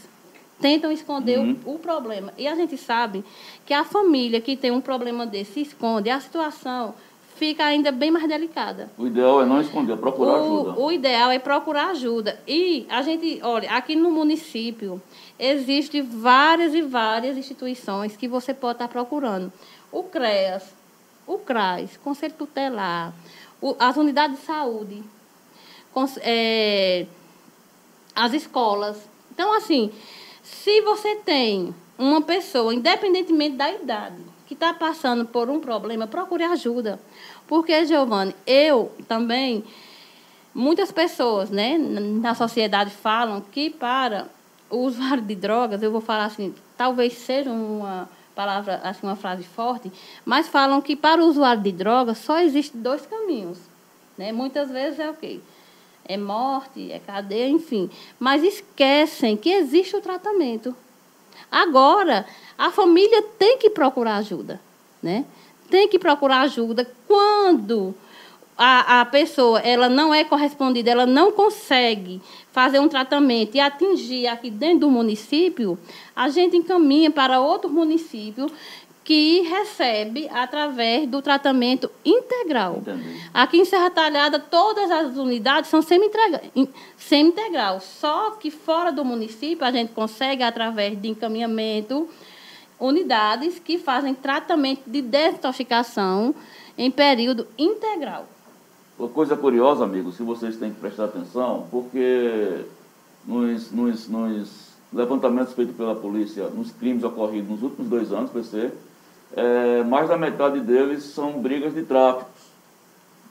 Tentam 0.60 0.92
esconder 0.92 1.40
uhum. 1.40 1.58
o, 1.66 1.76
o, 1.76 1.80
problema. 1.80 2.34
E 2.38 2.48
a 2.48 2.56
gente 2.56 2.78
sabe 2.78 3.24
que 3.66 3.74
a 3.74 3.84
família 3.84 4.40
que 4.40 4.56
tem 4.56 4.72
um 4.72 4.82
problema 4.82 5.26
desse 5.26 5.62
esconde 5.62 6.10
a 6.10 6.20
situação 6.20 6.94
fica 7.36 7.66
ainda 7.66 7.92
bem 7.92 8.12
mais 8.12 8.28
delicada. 8.28 8.90
O 8.98 9.08
ideal 9.08 9.42
é 9.42 9.46
não 9.46 9.62
esconder, 9.62 9.94
é 9.94 9.98
procurar 9.98 10.34
o, 10.34 10.44
ajuda. 10.44 10.80
O 10.80 10.92
ideal 10.92 11.32
é 11.32 11.40
procurar 11.40 11.88
ajuda. 11.90 12.40
E 12.48 12.86
a 12.90 13.02
gente, 13.02 13.40
olha, 13.44 13.72
aqui 13.72 13.96
no 13.96 14.12
município 14.12 15.02
existem 15.38 16.02
várias 16.02 16.74
e 16.74 16.82
várias 16.82 17.38
instituições 17.38 18.16
que 18.16 18.28
você 18.28 18.54
pode 18.54 18.76
estar 18.76 18.88
procurando. 18.88 19.52
O 19.92 20.04
CREAS, 20.04 20.74
o 21.28 21.38
CRAS, 21.38 21.98
Conselho 21.98 22.34
Tutelar, 22.34 23.14
o, 23.62 23.76
as 23.80 23.98
unidades 23.98 24.40
de 24.40 24.46
saúde, 24.46 25.04
cons, 25.94 26.18
é, 26.22 27.06
as 28.16 28.34
escolas. 28.34 29.10
Então, 29.32 29.54
assim, 29.54 29.92
se 30.42 30.82
você 30.82 31.16
tem 31.16 31.74
uma 31.98 32.22
pessoa, 32.22 32.74
independentemente 32.74 33.56
da 33.56 33.72
idade, 33.72 34.34
que 34.46 34.54
está 34.54 34.74
passando 34.74 35.26
por 35.26 35.50
um 35.50 35.60
problema, 35.60 36.06
procure 36.06 36.44
ajuda. 36.44 37.00
Porque, 37.48 37.86
Giovanni, 37.86 38.36
eu 38.48 38.92
também, 39.08 39.64
muitas 40.54 40.92
pessoas 40.92 41.50
né, 41.50 41.78
na 41.78 42.34
sociedade 42.36 42.92
falam 42.92 43.42
que 43.42 43.70
para 43.70 44.28
o 44.70 44.78
usuário 44.78 45.24
de 45.24 45.36
drogas, 45.36 45.84
eu 45.84 45.92
vou 45.92 46.02
falar 46.02 46.26
assim, 46.26 46.54
talvez 46.78 47.14
seja 47.14 47.52
uma 47.52 48.10
palavra, 48.34 48.82
assim, 48.84 49.06
uma 49.06 49.16
frase 49.16 49.44
forte, 49.44 49.92
mas 50.26 50.48
falam 50.48 50.82
que 50.82 50.96
para 50.96 51.22
o 51.22 51.28
usuário 51.28 51.62
de 51.62 51.72
drogas 51.72 52.18
só 52.18 52.40
existem 52.40 52.82
dois 52.82 53.06
caminhos. 53.06 53.60
Né? 54.18 54.32
Muitas 54.32 54.72
vezes 54.72 55.00
é 55.00 55.10
o 55.10 55.14
quê? 55.14 55.40
É 56.06 56.18
morte, 56.18 56.92
é 56.92 57.00
cadeia, 57.00 57.48
enfim. 57.48 57.90
Mas 58.20 58.44
esquecem 58.44 59.38
que 59.38 59.50
existe 59.50 59.96
o 59.96 60.02
tratamento. 60.02 60.76
Agora, 61.52 62.26
a 62.58 62.72
família 62.72 63.22
tem 63.38 63.58
que 63.58 63.70
procurar 63.70 64.18
ajuda. 64.18 64.60
Né? 65.02 65.26
tem 65.74 65.88
que 65.88 65.98
procurar 65.98 66.42
ajuda 66.42 66.88
quando 67.08 67.33
a, 68.58 69.02
a 69.02 69.06
pessoa 69.06 69.60
ela 69.60 69.90
não 69.90 70.14
é 70.14 70.24
correspondida, 70.24 70.92
ela 70.92 71.06
não 71.06 71.32
consegue 71.32 72.22
fazer 72.52 72.80
um 72.80 72.88
tratamento 72.88 73.56
e 73.56 73.60
atingir 73.60 74.28
aqui 74.28 74.50
dentro 74.52 74.82
do 74.82 74.90
município, 74.90 75.78
a 76.16 76.30
gente 76.30 76.56
encaminha 76.56 77.10
para 77.10 77.40
outro 77.40 77.70
município 77.70 78.50
que 79.04 79.42
recebe 79.42 80.30
através 80.32 81.10
do 81.10 81.22
tratamento 81.22 81.92
integral. 82.06 82.78
Entendi. 82.78 83.22
Aqui 83.34 83.58
em 83.58 83.66
Serra 83.66 83.90
Talhada, 83.90 84.40
todas 84.40 84.90
as 84.90 85.18
unidades 85.18 85.70
são 85.70 85.82
semi-integra- 85.82 86.44
in- 86.56 86.70
semi-integral. 86.96 87.82
Só 87.82 88.32
que 88.32 88.50
fora 88.50 88.92
do 88.92 89.04
município, 89.04 89.66
a 89.66 89.72
gente 89.72 89.92
consegue, 89.92 90.42
através 90.42 90.98
de 91.02 91.10
encaminhamento, 91.10 92.08
unidades 92.80 93.60
que 93.60 93.78
fazem 93.78 94.14
tratamento 94.14 94.84
de 94.88 95.02
desintoxicação 95.02 96.34
em 96.78 96.90
período 96.90 97.48
integral. 97.58 98.26
Uma 98.98 99.10
coisa 99.10 99.36
curiosa, 99.36 99.84
amigos, 99.84 100.18
que 100.18 100.24
vocês 100.24 100.58
têm 100.58 100.72
que 100.72 100.80
prestar 100.80 101.06
atenção, 101.06 101.68
porque 101.72 102.66
nos, 103.26 103.72
nos, 103.72 104.08
nos 104.08 104.74
levantamentos 104.92 105.54
feitos 105.54 105.76
pela 105.76 105.96
polícia, 105.96 106.48
nos 106.48 106.72
crimes 106.72 107.04
ocorridos 107.04 107.50
nos 107.50 107.64
últimos 107.64 107.90
dois 107.90 108.12
anos, 108.12 108.32
PC, 108.32 108.72
é, 109.36 109.84
mais 109.84 110.08
da 110.08 110.18
metade 110.18 110.60
deles 110.60 111.04
são 111.04 111.42
brigas 111.42 111.74
de 111.74 111.84
tráfico, 111.84 112.30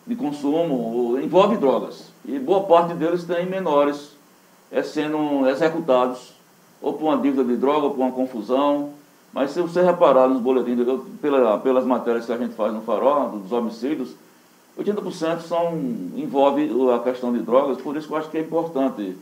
de 0.04 0.16
consumo, 0.16 1.18
envolve 1.22 1.56
drogas. 1.56 2.10
E 2.24 2.38
boa 2.38 2.64
parte 2.64 2.94
deles 2.94 3.24
tem 3.24 3.46
menores 3.46 4.10
é, 4.70 4.82
sendo 4.82 5.48
executados, 5.48 6.32
ou 6.80 6.94
por 6.94 7.04
uma 7.04 7.18
dívida 7.18 7.44
de 7.44 7.56
droga, 7.56 7.86
ou 7.86 7.90
por 7.94 8.00
uma 8.00 8.12
confusão. 8.12 8.90
Mas 9.32 9.50
se 9.50 9.60
você 9.62 9.82
reparar 9.82 10.28
nos 10.28 10.40
boletins, 10.40 10.78
eu- 10.86 11.06
pela, 11.20 11.58
pelas 11.58 11.84
matérias 11.84 12.26
que 12.26 12.32
a 12.32 12.36
gente 12.36 12.54
faz 12.54 12.72
no 12.72 12.82
farol, 12.82 13.30
dos 13.30 13.50
homicídios, 13.52 14.14
80% 14.76 15.40
são, 15.40 15.72
envolve 16.16 16.70
a 16.94 16.98
questão 16.98 17.32
de 17.32 17.40
drogas, 17.40 17.78
por 17.78 17.96
isso 17.96 18.06
que 18.08 18.12
eu 18.14 18.18
acho 18.18 18.30
que 18.30 18.38
é 18.38 18.40
importante, 18.42 19.16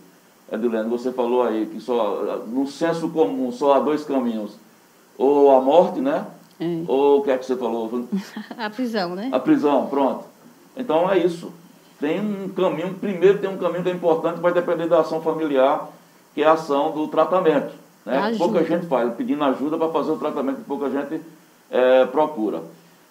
Edilene, 0.51 0.89
você 0.91 1.13
falou 1.13 1.43
aí 1.45 1.67
que 1.67 1.81
só, 1.81 2.43
no 2.47 2.67
senso 2.67 3.09
comum 3.11 3.53
só 3.53 3.75
há 3.75 3.81
dois 3.81 4.05
caminhos, 4.05 4.57
ou 5.17 5.51
a 5.57 5.61
morte, 5.61 6.01
né? 6.01 6.27
É. 6.59 6.83
Ou 6.89 7.19
o 7.21 7.23
que 7.23 7.31
é 7.31 7.39
que 7.39 7.47
você 7.47 7.57
falou? 7.57 8.05
A 8.59 8.69
prisão, 8.69 9.15
né? 9.15 9.31
A 9.33 9.39
prisão, 9.39 9.87
pronto. 9.87 10.25
Então 10.77 11.11
é 11.11 11.19
isso. 11.19 11.53
Tem 11.99 12.21
um 12.21 12.49
caminho, 12.49 12.95
primeiro 12.95 13.39
tem 13.39 13.49
um 13.49 13.57
caminho 13.59 13.83
que 13.83 13.91
é 13.91 13.93
importante, 13.93 14.41
vai 14.41 14.53
depender 14.53 14.87
da 14.87 15.01
ação 15.01 15.21
familiar, 15.21 15.89
que 16.35 16.43
é 16.43 16.47
a 16.47 16.53
ação 16.53 16.93
do 16.93 17.07
tratamento. 17.09 17.73
Né? 18.07 18.17
Ajuda. 18.19 18.39
Pouca 18.45 18.65
gente 18.65 18.87
faz, 18.87 19.13
pedindo 19.15 19.45
ajuda 19.45 19.77
para 19.77 19.89
fazer 19.89 20.11
o 20.13 20.17
tratamento 20.17 20.57
que 20.59 20.65
pouca 20.65 20.91
gente 20.91 21.21
eh, 21.71 22.07
procura. 22.07 22.63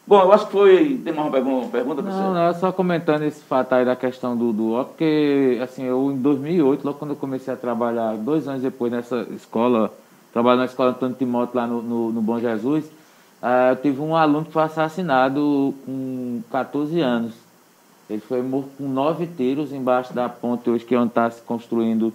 Bom, 0.07 0.21
eu 0.21 0.33
acho 0.33 0.47
que 0.47 0.51
foi. 0.51 0.99
Tem 1.03 1.13
mais 1.13 1.27
uma 1.27 1.31
pergunta, 1.31 1.67
para 1.69 1.83
Não, 2.01 2.33
não, 2.33 2.47
é 2.47 2.53
só 2.55 2.71
comentando 2.71 3.21
esse 3.23 3.41
fato 3.43 3.73
aí 3.73 3.85
da 3.85 3.95
questão 3.95 4.35
do, 4.35 4.51
do 4.51 4.71
óbito, 4.71 4.89
porque, 4.93 5.59
assim, 5.61 5.83
eu 5.83 6.11
em 6.11 6.17
2008, 6.17 6.83
logo 6.83 6.97
quando 6.97 7.11
eu 7.11 7.15
comecei 7.17 7.53
a 7.53 7.57
trabalhar, 7.57 8.15
dois 8.17 8.47
anos 8.47 8.63
depois 8.63 8.91
nessa 8.91 9.27
escola, 9.35 9.93
trabalhando 10.33 10.61
na 10.61 10.65
escola 10.65 10.89
Antônio 10.89 11.15
Timóteo 11.15 11.55
lá 11.57 11.67
no, 11.67 11.83
no, 11.83 12.11
no 12.11 12.21
Bom 12.23 12.39
Jesus, 12.39 12.85
ah, 13.39 13.69
eu 13.69 13.75
tive 13.75 14.01
um 14.01 14.15
aluno 14.15 14.45
que 14.45 14.51
foi 14.51 14.63
assassinado 14.63 15.75
com 15.85 16.41
14 16.51 16.99
anos. 17.01 17.33
Ele 18.09 18.19
foi 18.21 18.41
morto 18.41 18.69
com 18.79 18.87
nove 18.89 19.27
tiros 19.27 19.71
embaixo 19.71 20.11
da 20.11 20.27
ponte 20.27 20.67
hoje 20.71 20.83
que 20.83 20.95
é 20.95 20.99
onde 20.99 21.09
está 21.09 21.29
se 21.29 21.41
construindo 21.43 22.11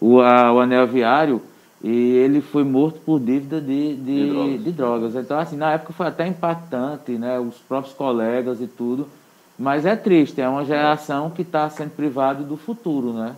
o, 0.00 0.18
a- 0.22 0.50
o 0.50 0.60
anel 0.60 0.86
viário 0.86 1.42
e 1.82 1.90
ele 2.16 2.40
foi 2.40 2.64
morto 2.64 2.98
por 3.06 3.20
dívida 3.20 3.60
de, 3.60 3.94
de, 3.96 4.24
De 4.24 4.30
drogas. 4.30 4.64
de 4.64 4.72
drogas. 4.72 5.14
Então, 5.14 5.38
assim, 5.38 5.56
na 5.56 5.72
época 5.72 5.92
foi 5.92 6.06
até 6.06 6.26
impactante, 6.26 7.12
né? 7.12 7.38
Os 7.38 7.56
próprios 7.58 7.94
colegas 7.94 8.60
e 8.60 8.66
tudo. 8.66 9.06
Mas 9.58 9.84
é 9.86 9.94
triste, 9.96 10.40
é 10.40 10.48
uma 10.48 10.64
geração 10.64 11.30
que 11.30 11.42
está 11.42 11.68
sendo 11.70 11.90
privada 11.90 12.42
do 12.44 12.56
futuro, 12.56 13.12
né? 13.12 13.34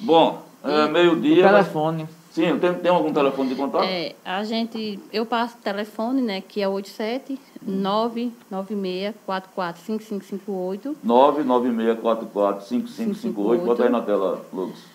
Bom, 0.00 0.42
é 0.62 0.88
meio-dia. 0.88 1.42
mas- 1.44 1.52
telefone. 1.66 2.06
Sim, 2.32 2.58
tem, 2.58 2.74
tem 2.74 2.90
algum 2.90 3.12
telefone 3.12 3.50
de 3.50 3.54
contato? 3.54 3.84
É, 3.84 4.12
a 4.24 4.42
gente, 4.42 4.98
eu 5.12 5.24
passo 5.24 5.56
o 5.56 5.60
telefone, 5.62 6.20
né, 6.20 6.40
que 6.40 6.60
é 6.60 6.66
87 6.66 7.38
996 7.64 9.14
445558, 9.24 10.96
996445558. 11.06 13.64
Bota 13.64 13.84
aí 13.84 13.88
na 13.90 14.02
tela, 14.02 14.44
Lucas. 14.52 14.93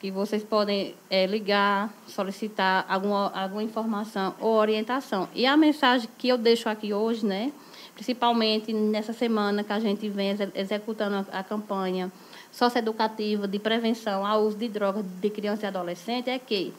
Que 0.00 0.10
vocês 0.10 0.42
podem 0.42 0.94
é, 1.10 1.26
ligar, 1.26 1.92
solicitar 2.08 2.86
alguma, 2.88 3.30
alguma 3.34 3.62
informação 3.62 4.34
ou 4.40 4.54
orientação. 4.54 5.28
E 5.34 5.44
a 5.46 5.56
mensagem 5.56 6.08
que 6.16 6.28
eu 6.28 6.38
deixo 6.38 6.68
aqui 6.70 6.94
hoje, 6.94 7.24
né, 7.26 7.52
principalmente 7.94 8.72
nessa 8.72 9.12
semana 9.12 9.62
que 9.62 9.72
a 9.72 9.78
gente 9.78 10.08
vem 10.08 10.30
exe- 10.30 10.50
executando 10.54 11.26
a, 11.30 11.40
a 11.40 11.44
campanha 11.44 12.10
socioeducativa 12.50 13.46
de 13.46 13.58
prevenção 13.58 14.26
ao 14.26 14.42
uso 14.42 14.56
de 14.56 14.68
drogas 14.68 15.04
de 15.20 15.30
criança 15.30 15.66
e 15.66 15.68
adolescente, 15.68 16.30
é 16.30 16.38
que 16.38 16.72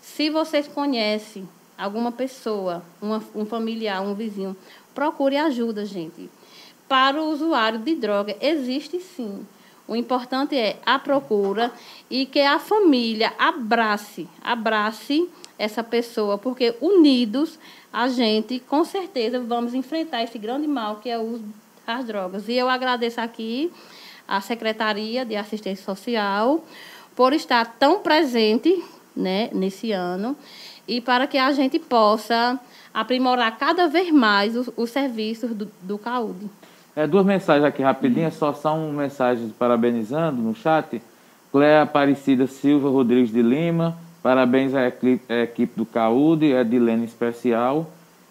se 0.00 0.28
vocês 0.28 0.68
conhecem 0.68 1.48
alguma 1.78 2.12
pessoa, 2.12 2.82
uma- 3.00 3.24
um 3.34 3.46
familiar, 3.46 4.02
um 4.02 4.14
vizinho, 4.14 4.54
procure 4.94 5.38
ajuda, 5.38 5.86
gente. 5.86 6.28
Para 6.86 7.22
o 7.22 7.30
usuário 7.30 7.78
de 7.78 7.94
droga, 7.94 8.36
existe 8.42 9.00
sim. 9.00 9.46
O 9.86 9.96
importante 9.96 10.56
é 10.56 10.78
a 10.86 10.98
procura 10.98 11.72
e 12.08 12.24
que 12.24 12.40
a 12.40 12.58
família 12.58 13.32
abrace, 13.38 14.28
abrace 14.42 15.28
essa 15.58 15.82
pessoa, 15.82 16.38
porque 16.38 16.74
unidos 16.80 17.58
a 17.92 18.08
gente, 18.08 18.58
com 18.60 18.84
certeza, 18.84 19.40
vamos 19.40 19.74
enfrentar 19.74 20.22
esse 20.22 20.38
grande 20.38 20.66
mal 20.66 20.96
que 20.96 21.10
é 21.10 21.18
o 21.18 21.22
uso 21.22 21.44
das 21.86 22.04
drogas. 22.04 22.48
E 22.48 22.54
eu 22.54 22.68
agradeço 22.68 23.20
aqui 23.20 23.70
à 24.26 24.40
Secretaria 24.40 25.24
de 25.24 25.36
Assistência 25.36 25.84
Social 25.84 26.64
por 27.14 27.32
estar 27.32 27.76
tão 27.78 28.00
presente 28.00 28.82
né, 29.14 29.50
nesse 29.52 29.92
ano 29.92 30.36
e 30.86 31.00
para 31.00 31.26
que 31.26 31.38
a 31.38 31.52
gente 31.52 31.78
possa 31.78 32.58
aprimorar 32.92 33.58
cada 33.58 33.86
vez 33.86 34.10
mais 34.10 34.56
os, 34.56 34.70
os 34.76 34.90
serviços 34.90 35.54
do, 35.54 35.70
do 35.82 35.98
CAUD. 35.98 36.50
É, 36.94 37.06
duas 37.06 37.24
mensagens 37.24 37.64
aqui 37.64 37.82
rapidinhas, 37.82 38.34
só 38.34 38.52
são 38.52 38.92
mensagens 38.92 39.50
parabenizando 39.58 40.40
no 40.42 40.54
chat. 40.54 41.00
Cléa 41.50 41.82
Aparecida 41.82 42.46
Silva 42.46 42.88
Rodrigues 42.88 43.30
de 43.30 43.42
Lima, 43.42 43.96
parabéns 44.22 44.74
à 44.74 44.86
equi- 44.86 45.20
à 45.28 45.42
equipe 45.42 45.72
do 45.76 45.86
CAUD, 45.86 46.44
Edilene 46.52 47.04
Especial. 47.04 47.86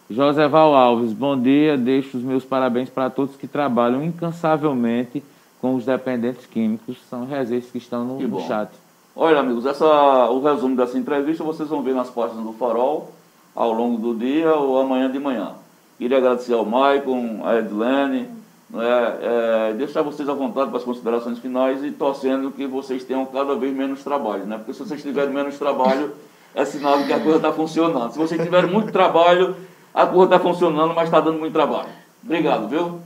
Joseval 0.10 0.76
Alves, 0.76 1.14
bom 1.14 1.40
dia, 1.40 1.78
deixo 1.78 2.18
os 2.18 2.24
meus 2.24 2.44
parabéns 2.44 2.90
para 2.90 3.10
todos 3.10 3.36
que 3.36 3.48
trabalham 3.48 4.04
incansavelmente 4.04 5.24
com 5.62 5.76
os 5.76 5.86
dependentes 5.86 6.46
químicos, 6.46 6.98
são 7.10 7.26
registros 7.26 7.72
que 7.72 7.78
estão 7.78 8.04
no, 8.04 8.20
no 8.20 8.42
chat. 8.48 8.70
Olha, 9.16 9.40
amigos, 9.40 9.66
essa, 9.66 9.86
o 10.30 10.42
resumo 10.42 10.76
dessa 10.76 10.98
entrevista 10.98 11.44
vocês 11.44 11.70
vão 11.70 11.82
ver 11.84 11.94
nas 11.94 12.10
páginas 12.10 12.44
do 12.44 12.54
Farol 12.54 13.12
ao 13.56 13.72
longo 13.72 13.98
do 13.98 14.16
dia 14.18 14.54
ou 14.56 14.80
amanhã 14.80 15.10
de 15.10 15.20
manhã. 15.20 15.52
Queria 15.98 16.18
agradecer 16.18 16.54
ao 16.54 16.66
Maicon, 16.66 17.42
à 17.46 17.58
Edilene, 17.60 18.28
né, 18.74 19.18
é, 19.22 19.74
deixar 19.74 20.02
vocês 20.02 20.28
à 20.30 20.34
vontade 20.34 20.70
para 20.70 20.80
as 20.80 20.84
considerações 20.84 21.40
finais 21.40 21.84
e 21.84 21.92
torcendo 21.92 22.52
que 22.52 22.66
vocês 22.66 23.04
tenham 23.04 23.26
cada 23.26 23.56
vez 23.56 23.76
menos 23.76 24.04
trabalho, 24.04 24.46
né? 24.46 24.58
Porque 24.58 24.74
se 24.74 24.80
vocês 24.80 25.02
tiverem 25.02 25.34
menos 25.34 25.58
trabalho, 25.58 26.14
é 26.56 26.64
sinal 26.64 26.98
de 27.00 27.06
que 27.06 27.14
a 27.14 27.20
coisa 27.20 27.38
está 27.38 27.52
funcionando. 27.52 28.12
Se 28.12 28.18
vocês 28.18 28.42
tiverem 28.42 28.70
muito 28.70 28.92
trabalho, 28.92 29.56
a 29.94 30.06
coisa 30.06 30.36
está 30.36 30.40
funcionando, 30.40 30.94
mas 30.94 31.06
está 31.06 31.20
dando 31.20 31.40
muito 31.40 31.54
trabalho. 31.54 31.90
Obrigado, 32.24 32.68
viu? 32.70 33.02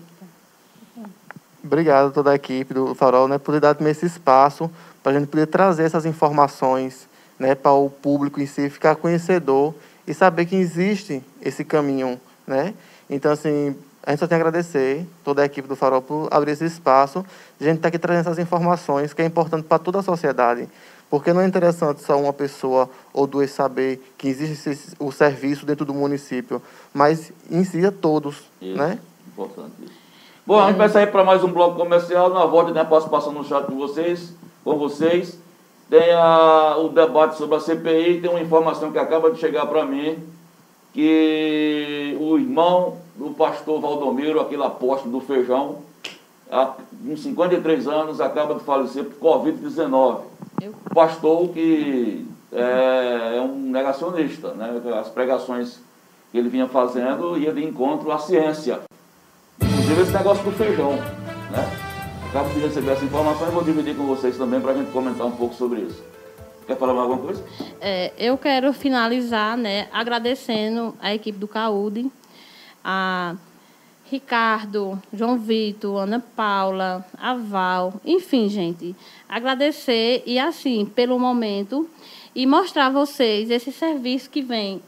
Obrigado 1.64 2.10
a 2.10 2.12
toda 2.12 2.32
a 2.32 2.36
equipe 2.36 2.74
do 2.74 2.94
Farol, 2.94 3.28
né, 3.28 3.40
por 3.40 3.54
ter 3.54 3.60
dado 3.60 3.88
esse 3.88 4.06
espaço 4.06 4.70
para 5.02 5.14
a 5.14 5.20
gente 5.20 5.28
poder 5.28 5.48
trazer 5.48 5.84
essas 5.84 6.06
informações, 6.06 7.08
né, 7.40 7.56
para 7.56 7.72
o 7.72 7.90
público 7.90 8.40
em 8.40 8.46
si 8.46 8.70
ficar 8.70 8.96
conhecedor 8.96 9.74
e 10.08 10.14
saber 10.14 10.46
que 10.46 10.56
existe 10.56 11.24
esse 11.42 11.66
caminho, 11.66 12.22
né? 12.46 12.76
Então 13.10 13.32
assim, 13.32 13.76
a 14.06 14.12
gente 14.12 14.20
só 14.20 14.28
tem 14.28 14.38
a 14.38 14.40
agradecer 14.40 15.06
toda 15.24 15.42
a 15.42 15.46
equipe 15.46 15.68
do 15.68 15.76
Farol 15.76 16.02
por 16.02 16.28
abrir 16.30 16.52
esse 16.52 16.66
espaço, 16.66 17.26
a 17.60 17.64
gente 17.64 17.78
estar 17.78 17.88
aqui 17.88 17.98
trazendo 17.98 18.28
essas 18.28 18.40
informações 18.40 19.14
que 19.14 19.22
é 19.22 19.26
importante 19.26 19.64
para 19.64 19.80
toda 19.80 20.00
a 20.00 20.04
sociedade. 20.04 20.70
Porque 21.10 21.34
não 21.34 21.42
é 21.42 21.48
interessante 21.48 22.04
só 22.04 22.20
uma 22.20 22.34
pessoa 22.34 22.90
ou 23.14 23.26
duas 23.26 23.52
saber 23.52 24.02
que 24.18 24.28
existe 24.28 24.96
o 25.00 25.12
serviço 25.12 25.66
dentro 25.66 25.86
do 25.86 25.94
município, 25.94 26.62
mas 26.94 27.32
em 27.50 27.64
si 27.64 27.86
a 27.86 27.92
todos, 27.92 28.44
Isso, 28.62 28.78
né? 28.78 29.00
importante 29.28 29.74
isso. 29.84 29.94
Bom, 30.46 30.60
a 30.60 30.68
gente 30.68 30.78
vai 30.78 30.90
sair 30.90 31.08
para 31.08 31.24
mais 31.24 31.44
um 31.44 31.52
bloco 31.52 31.76
comercial. 31.76 32.30
Na 32.30 32.46
volta 32.46 32.72
tem 32.72 32.82
a 32.82 32.86
participação 32.86 33.32
no 33.32 33.44
chat 33.44 33.66
com 33.66 33.76
vocês, 33.76 34.34
com 34.64 34.78
vocês. 34.78 35.40
Tem 35.90 36.12
a, 36.12 36.78
o 36.78 36.90
debate 36.90 37.38
sobre 37.38 37.56
a 37.56 37.60
CPI. 37.60 38.22
Tem 38.22 38.30
uma 38.30 38.40
informação 38.40 38.92
que 38.92 39.00
acaba 39.00 39.32
de 39.32 39.40
chegar 39.40 39.66
para 39.66 39.84
mim, 39.86 40.24
que 40.94 42.16
o 42.20 42.38
irmão 42.38 42.98
do 43.16 43.32
pastor 43.32 43.80
Valdomiro, 43.80 44.40
aquele 44.42 44.64
apóstolo 44.64 45.20
do 45.20 45.26
feijão, 45.26 45.78
há- 46.52 46.74
com 47.06 47.16
53 47.18 47.88
anos, 47.88 48.20
acaba 48.20 48.56
de 48.56 48.62
falecer 48.62 49.06
por 49.06 49.42
Covid-19 49.42 50.20
Eu 50.62 50.74
pastor 50.94 51.50
que 51.50 52.26
é, 52.52 53.38
é 53.38 53.42
um 53.42 53.56
negacionista, 53.72 54.54
né? 54.54 54.82
As 55.00 55.10
pregações 55.10 55.80
que 56.32 56.38
ele 56.38 56.50
vinha 56.50 56.68
fazendo 56.68 57.38
ia 57.38 57.54
de 57.54 57.64
encontro 57.64 58.12
à 58.12 58.18
ciência. 58.20 58.80
Inclusive 59.62 60.02
esse 60.02 60.12
negócio 60.14 60.44
do 60.44 60.52
feijão, 60.52 60.94
né? 60.94 61.82
Acabo 62.30 62.50
de 62.50 62.60
receber 62.60 62.92
essa 62.92 63.06
informação 63.06 63.48
e 63.48 63.52
vou 63.52 63.64
dividir 63.64 63.96
com 63.96 64.04
vocês 64.06 64.38
também 64.38 64.60
para 64.60 64.72
a 64.72 64.76
gente 64.76 64.92
comentar 64.92 65.26
um 65.26 65.32
pouco 65.32 65.56
sobre 65.56 65.82
isso. 65.82 66.04
Quer 66.68 66.76
falar 66.78 66.94
mais 66.94 67.04
alguma 67.10 67.22
coisa? 67.26 67.44
É, 67.80 68.12
eu 68.18 68.38
quero 68.38 68.74
finalizar, 68.74 69.56
né, 69.56 69.88
agradecendo 69.94 70.96
a 71.00 71.14
equipe 71.14 71.38
do 71.38 71.48
CAUD, 71.48 72.12
a 72.86 73.36
Ricardo, 74.12 75.02
João 75.12 75.40
Vitor, 75.40 76.04
Ana 76.04 76.24
Paula, 76.36 77.04
a 77.18 77.34
Val, 77.34 77.96
enfim, 78.06 78.48
gente, 78.48 78.96
agradecer 79.28 80.22
e 80.28 80.38
assim, 80.38 80.86
pelo 80.86 81.18
momento, 81.18 81.90
e 82.36 82.46
mostrar 82.46 82.86
a 82.86 82.90
vocês 82.92 83.50
esse 83.50 83.72
serviço 83.72 84.30
que 84.30 84.44
vem 84.44 84.80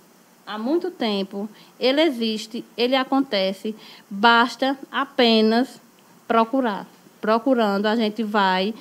há 0.45 0.59
muito 0.59 0.91
tempo, 0.91 1.49
ele 1.79 2.01
existe, 2.01 2.63
ele 2.77 2.95
acontece, 2.95 3.75
basta 4.07 4.77
apenas 4.91 5.81
procurar. 6.27 6.85
Procurando, 7.19 7.87
a 7.87 7.95
gente 7.95 8.21
vai 8.21 8.75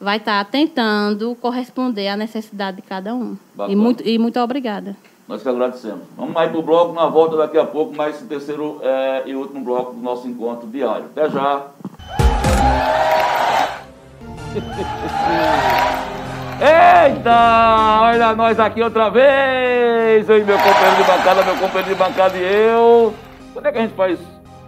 vai 0.00 0.18
estar 0.18 0.44
tentando 0.44 1.34
corresponder 1.40 2.06
à 2.06 2.16
necessidade 2.16 2.76
de 2.76 2.82
cada 2.82 3.14
um. 3.14 3.36
E 3.68 3.74
muito, 3.74 4.06
e 4.06 4.16
muito 4.16 4.38
obrigada. 4.38 4.96
Nós 5.28 5.42
que 5.42 5.48
agradecemos. 5.48 6.00
Vamos 6.16 6.32
mais 6.32 6.50
para 6.50 6.58
o 6.58 6.62
bloco, 6.62 6.94
na 6.94 7.06
volta 7.06 7.36
daqui 7.36 7.58
a 7.58 7.66
pouco, 7.66 7.94
mais 7.94 8.18
o 8.22 8.26
terceiro 8.26 8.80
é, 8.82 9.24
e 9.26 9.34
último 9.34 9.62
bloco 9.62 9.92
do 9.92 10.00
nosso 10.00 10.26
encontro 10.26 10.66
diário. 10.66 11.04
Até 11.14 11.28
já! 11.28 11.66
Eita! 16.60 18.00
Olha 18.02 18.34
nós 18.34 18.58
aqui 18.58 18.82
outra 18.82 19.08
vez! 19.10 20.28
Eu 20.28 20.38
e 20.38 20.44
meu 20.44 20.56
companheiro 20.56 20.96
de 20.96 21.04
bancada, 21.04 21.42
meu 21.44 21.54
companheiro 21.56 21.88
de 21.88 21.94
bancada 21.94 22.36
e 22.38 22.42
eu. 22.42 23.14
Quando 23.52 23.66
é 23.66 23.72
que 23.72 23.78
a 23.78 23.82
gente 23.82 23.94
faz? 23.94 24.18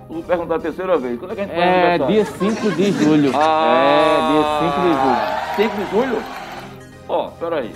Vou 0.08 0.22
perguntar 0.22 0.56
a 0.56 0.61
terceira 0.61 0.96
vez. 0.98 1.18
Quando 1.18 1.32
é 1.32 1.34
que 1.36 1.40
a 1.40 1.44
gente 1.44 1.54
faz 1.54 1.64
É 2.00 2.06
dia 2.06 2.24
5 2.24 2.70
de 2.72 2.92
julho. 2.92 3.32
Ah, 3.34 3.96
É, 3.96 4.32
dia 4.32 4.44
5 4.68 4.80
de 4.82 4.92
julho. 5.00 5.16
5 5.56 5.76
de 5.76 5.84
julho? 5.90 6.22
Ó, 7.08 7.28
peraí. 7.40 7.72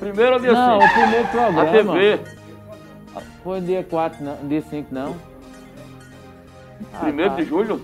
Primeiro 0.00 0.32
ou 0.34 0.40
dia 0.40 0.50
5? 0.50 0.60
Não, 0.60 0.78
o 0.78 0.88
primeiro 0.88 1.24
A 1.24 1.28
programa. 1.28 1.64
TV. 1.70 2.20
Foi 3.44 3.60
dia 3.60 3.84
4, 3.84 4.24
não. 4.24 4.36
Dia 4.48 4.62
5, 4.62 4.88
não. 4.94 5.16
Ah, 6.94 6.98
Primeiro 7.00 7.30
tá. 7.30 7.36
de 7.36 7.44
julho? 7.44 7.80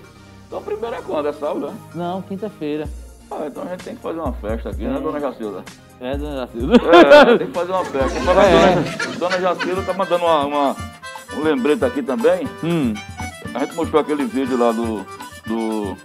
Então 0.46 0.62
primeiro 0.62 0.96
é 0.96 1.02
quando? 1.02 1.28
É 1.28 1.32
sábado, 1.32 1.66
né? 1.66 1.74
Não, 1.94 2.22
quinta-feira. 2.22 2.88
Ah, 3.30 3.44
então 3.46 3.62
a 3.64 3.66
gente 3.66 3.84
tem 3.84 3.94
que 3.96 4.00
fazer 4.02 4.20
uma 4.20 4.32
festa 4.32 4.70
aqui, 4.70 4.84
né, 4.84 4.98
dona 5.00 5.20
Jacilda? 5.20 5.64
É, 6.00 6.16
dona 6.16 6.36
Jacilda. 6.46 6.74
É, 6.74 7.38
tem 7.38 7.46
que 7.48 7.52
fazer 7.52 7.72
uma 7.72 7.84
festa. 7.84 8.18
É. 8.18 8.24
dona, 8.24 9.18
dona 9.18 9.40
Jacilda 9.40 9.82
tá 9.82 9.92
mandando 9.92 10.24
uma, 10.24 10.44
uma- 10.46 10.76
um 11.36 11.42
lembrete 11.42 11.84
aqui 11.84 12.02
também. 12.02 12.48
Hum, 12.62 12.94
A 13.54 13.58
gente 13.60 13.74
mostrou 13.74 14.00
aquele 14.00 14.24
vídeo 14.24 14.56
lá 14.56 14.70
do, 14.72 15.04
do 15.46 15.96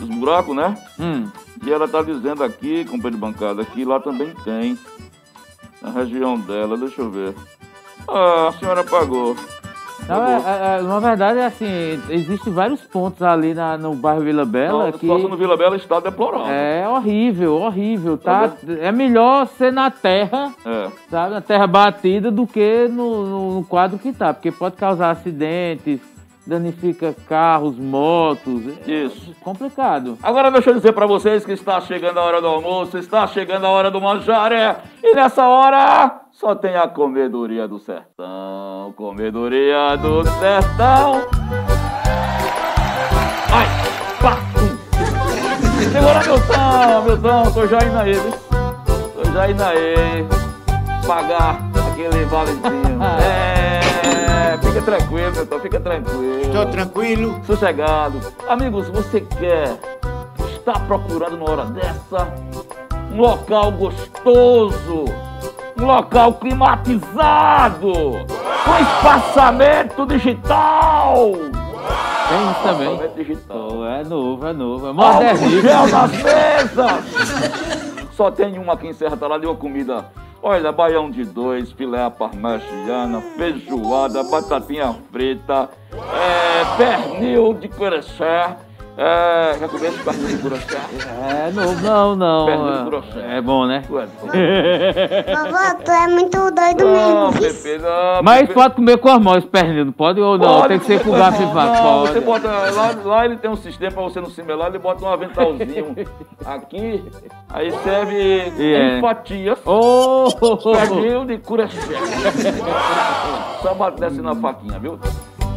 dos 0.00 0.08
buracos, 0.08 0.56
né? 0.56 0.74
hum. 0.98 1.28
E 1.62 1.70
ela 1.70 1.86
tá 1.86 2.00
dizendo 2.00 2.42
aqui, 2.42 2.84
companheiro 2.86 3.10
de 3.16 3.20
bancada, 3.20 3.62
que 3.66 3.84
lá 3.84 4.00
também 4.00 4.34
tem. 4.44 4.78
Na 5.82 5.90
região 5.90 6.38
dela, 6.38 6.76
deixa 6.76 7.00
eu 7.00 7.10
ver. 7.10 7.34
Ah, 8.08 8.48
a 8.48 8.52
senhora 8.58 8.84
pagou. 8.84 9.36
Não, 10.08 10.26
é, 10.26 10.32
é, 10.34 10.78
é, 10.78 10.82
na 10.82 10.98
verdade, 10.98 11.38
é 11.38 11.46
assim, 11.46 12.02
existem 12.08 12.52
vários 12.52 12.80
pontos 12.80 13.22
ali 13.22 13.52
na, 13.54 13.76
no 13.76 13.94
bairro 13.94 14.22
Vila 14.22 14.44
Bela 14.46 14.78
Não, 14.84 14.88
a 14.88 14.92
que 14.92 14.98
situação 15.00 15.28
no 15.28 15.36
Vila 15.36 15.56
Bela 15.56 15.76
está 15.76 16.00
deplorável. 16.00 16.46
é 16.52 16.88
horrível, 16.88 17.54
horrível, 17.56 18.16
tá? 18.18 18.50
É 18.80 18.90
melhor 18.90 19.46
ser 19.46 19.70
na 19.72 19.90
terra, 19.90 20.52
É. 20.66 20.88
sabe, 21.10 21.34
na 21.34 21.40
terra 21.42 21.66
batida 21.66 22.30
do 22.30 22.46
que 22.46 22.88
no, 22.88 23.26
no- 23.26 23.54
no 23.56 23.64
quadro 23.64 23.98
que 23.98 24.10
tá, 24.12 24.32
porque 24.34 24.50
pode 24.50 24.74
causar 24.76 25.10
acidentes, 25.10 26.00
danifica 26.50 27.14
carros, 27.28 27.78
motos, 27.78 28.76
é 28.84 28.90
Isso. 28.90 29.32
complicado. 29.40 30.18
Agora 30.20 30.50
deixa 30.50 30.70
eu 30.70 30.74
dizer 30.74 30.92
pra 30.92 31.06
vocês 31.06 31.44
que 31.44 31.52
está 31.52 31.80
chegando 31.80 32.18
a 32.18 32.22
hora 32.22 32.40
do 32.40 32.48
almoço, 32.48 32.98
está 32.98 33.24
chegando 33.28 33.66
a 33.66 33.68
hora 33.68 33.88
do 33.88 34.00
manjaré. 34.00 34.78
E 35.00 35.14
nessa 35.14 35.46
hora 35.46 36.22
só 36.32 36.56
tem 36.56 36.76
a 36.76 36.88
comedoria 36.88 37.68
do 37.68 37.78
sertão. 37.78 38.92
Comedoria 38.96 39.96
do 39.96 40.24
sertão. 40.24 41.22
Ai, 43.52 43.66
pá. 44.20 44.36
Segura 45.92 46.18
Milton, 46.18 47.02
Milton, 47.04 47.52
tô 47.52 47.66
já 47.68 47.78
indo 47.78 47.98
aí, 47.98 48.12
viu? 48.12 48.32
Tô 49.14 49.30
já 49.32 49.48
indo 49.48 49.62
aí. 49.62 50.26
Pagar 51.06 51.60
aquele 51.92 52.24
valezinho. 52.24 52.98
É, 53.22 53.59
fica 54.70 54.82
tranquilo, 54.82 55.32
Milton, 55.32 55.60
fica 55.60 55.80
tranquilo. 55.80 56.40
Estou 56.40 56.66
tranquilo. 56.66 57.40
Sossegado. 57.44 58.20
Amigos, 58.48 58.88
você 58.88 59.20
quer 59.20 59.78
estar 60.52 60.78
procurando 60.86 61.36
numa 61.36 61.50
hora 61.50 61.64
dessa 61.66 62.32
um 63.12 63.20
local 63.20 63.72
gostoso, 63.72 65.04
um 65.78 65.84
local 65.84 66.34
climatizado, 66.34 67.92
com 67.92 68.78
espaçamento 68.80 70.06
digital. 70.06 71.32
Tem 72.28 72.50
isso 72.50 72.62
também. 72.62 72.92
Espaçamento 72.92 73.16
digital. 73.16 73.68
Oh, 73.72 73.84
é 73.84 74.04
novo, 74.04 74.46
é 74.46 74.52
novo, 74.52 74.86
é 74.86 74.88
Álcool 74.90 75.02
modernismo. 75.02 75.60
gel 75.60 75.88
nas 75.88 76.10
mesas. 76.12 77.04
Só 78.12 78.30
tem 78.30 78.58
uma 78.58 78.74
aqui 78.74 78.86
em 78.86 78.92
Serra 78.92 79.16
Talada 79.16 79.44
e 79.44 79.48
uma 79.48 79.56
comida. 79.56 80.06
Olha, 80.42 80.72
baião 80.72 81.10
de 81.10 81.22
dois, 81.22 81.70
filé 81.72 82.02
à 82.02 82.10
parmegiana, 82.10 83.20
feijoada, 83.36 84.22
batatinha 84.24 84.94
frita, 85.12 85.68
é, 85.92 86.76
pernil 86.78 87.52
de 87.52 87.68
cureché. 87.68 88.56
É, 89.02 89.56
já 89.58 89.66
comeu 89.66 89.88
esse 89.88 89.98
pernil 90.04 90.26
de 90.28 90.36
cureché? 90.42 90.76
É 91.26 91.50
novo, 91.52 91.80
não, 91.80 92.14
não. 92.14 92.44
Pernil 92.44 93.00
de 93.00 93.18
é-. 93.18 93.38
É 93.38 93.40
bom, 93.40 93.64
né? 93.64 93.82
Vovó, 93.88 94.04
tu 95.82 95.90
é 95.90 96.06
muito 96.06 96.36
doido 96.50 96.84
Não, 96.84 97.30
mesmo. 97.30 97.40
Pepe, 97.40 97.78
não. 97.78 98.22
Mas 98.22 98.40
Pepe. 98.42 98.52
pode 98.52 98.74
comer 98.74 98.98
com 98.98 99.08
as 99.08 99.18
mãos 99.18 99.44
pernil, 99.46 99.86
não 99.86 99.92
pode 99.92 100.20
ou 100.20 100.36
não? 100.36 100.60
Pode 100.60 100.68
tem 100.68 100.78
que 100.80 100.84
ser 100.84 101.02
com 101.02 101.12
garfo 101.12 101.42
e 101.42 101.46
faca. 101.46 101.82
Não, 101.82 102.00
Pode. 102.00 102.12
você 102.12 102.20
bota. 102.20 102.48
Lá, 102.48 102.94
lá 103.02 103.24
ele 103.24 103.38
tem 103.38 103.50
um 103.50 103.56
sistema 103.56 103.92
pra 103.92 104.02
você 104.02 104.20
não 104.20 104.28
se 104.28 104.42
melar, 104.42 104.68
ele 104.68 104.78
bota 104.78 105.02
um 105.02 105.08
aventalzinho 105.08 105.96
aqui, 106.44 107.02
aí 107.48 107.72
serve 107.82 108.52
é. 108.58 108.98
em 108.98 109.00
fatias. 109.00 109.58
Ô! 109.64 110.28
Pernil 110.74 111.24
de 111.24 111.38
cureché. 111.38 111.80
Só 113.62 113.90
desce 113.92 114.20
na 114.20 114.36
faquinha, 114.36 114.78
viu? 114.78 114.98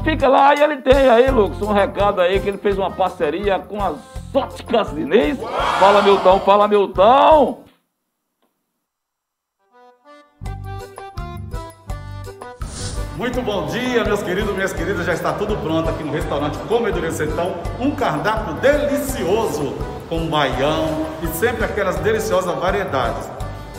Fica 0.04 0.28
lá 0.28 0.54
e 0.54 0.62
ele 0.62 0.78
tem 0.78 1.10
aí, 1.10 1.32
Lucas, 1.32 1.62
um 1.62 1.72
recado 1.72 2.20
aí 2.20 2.40
que 2.40 2.50
ele 2.50 2.58
fez 2.58 2.78
uma 2.78 2.92
parceria 2.92 3.58
com 3.58 3.82
as 3.82 3.96
óticas 4.34 4.94
Diniz. 4.94 5.38
Fala, 5.80 6.02
Milton, 6.02 6.40
fala, 6.42 6.68
Milton. 6.68 7.64
Muito 13.16 13.42
bom 13.42 13.68
dia, 13.68 14.04
meus 14.04 14.22
queridos, 14.22 14.54
minhas 14.54 14.74
queridas. 14.74 15.06
Já 15.06 15.14
está 15.14 15.32
tudo 15.34 15.56
pronto 15.58 15.90
aqui 15.90 16.04
no 16.04 16.12
restaurante 16.12 16.58
Comedoria 16.68 17.12
Sertão. 17.12 17.56
Um 17.80 17.92
cardápio 17.92 18.56
delicioso 18.56 19.76
com 20.10 20.28
baião 20.28 21.06
e 21.22 21.28
sempre 21.28 21.64
aquelas 21.64 21.96
deliciosas 21.98 22.54
variedades. 22.60 23.30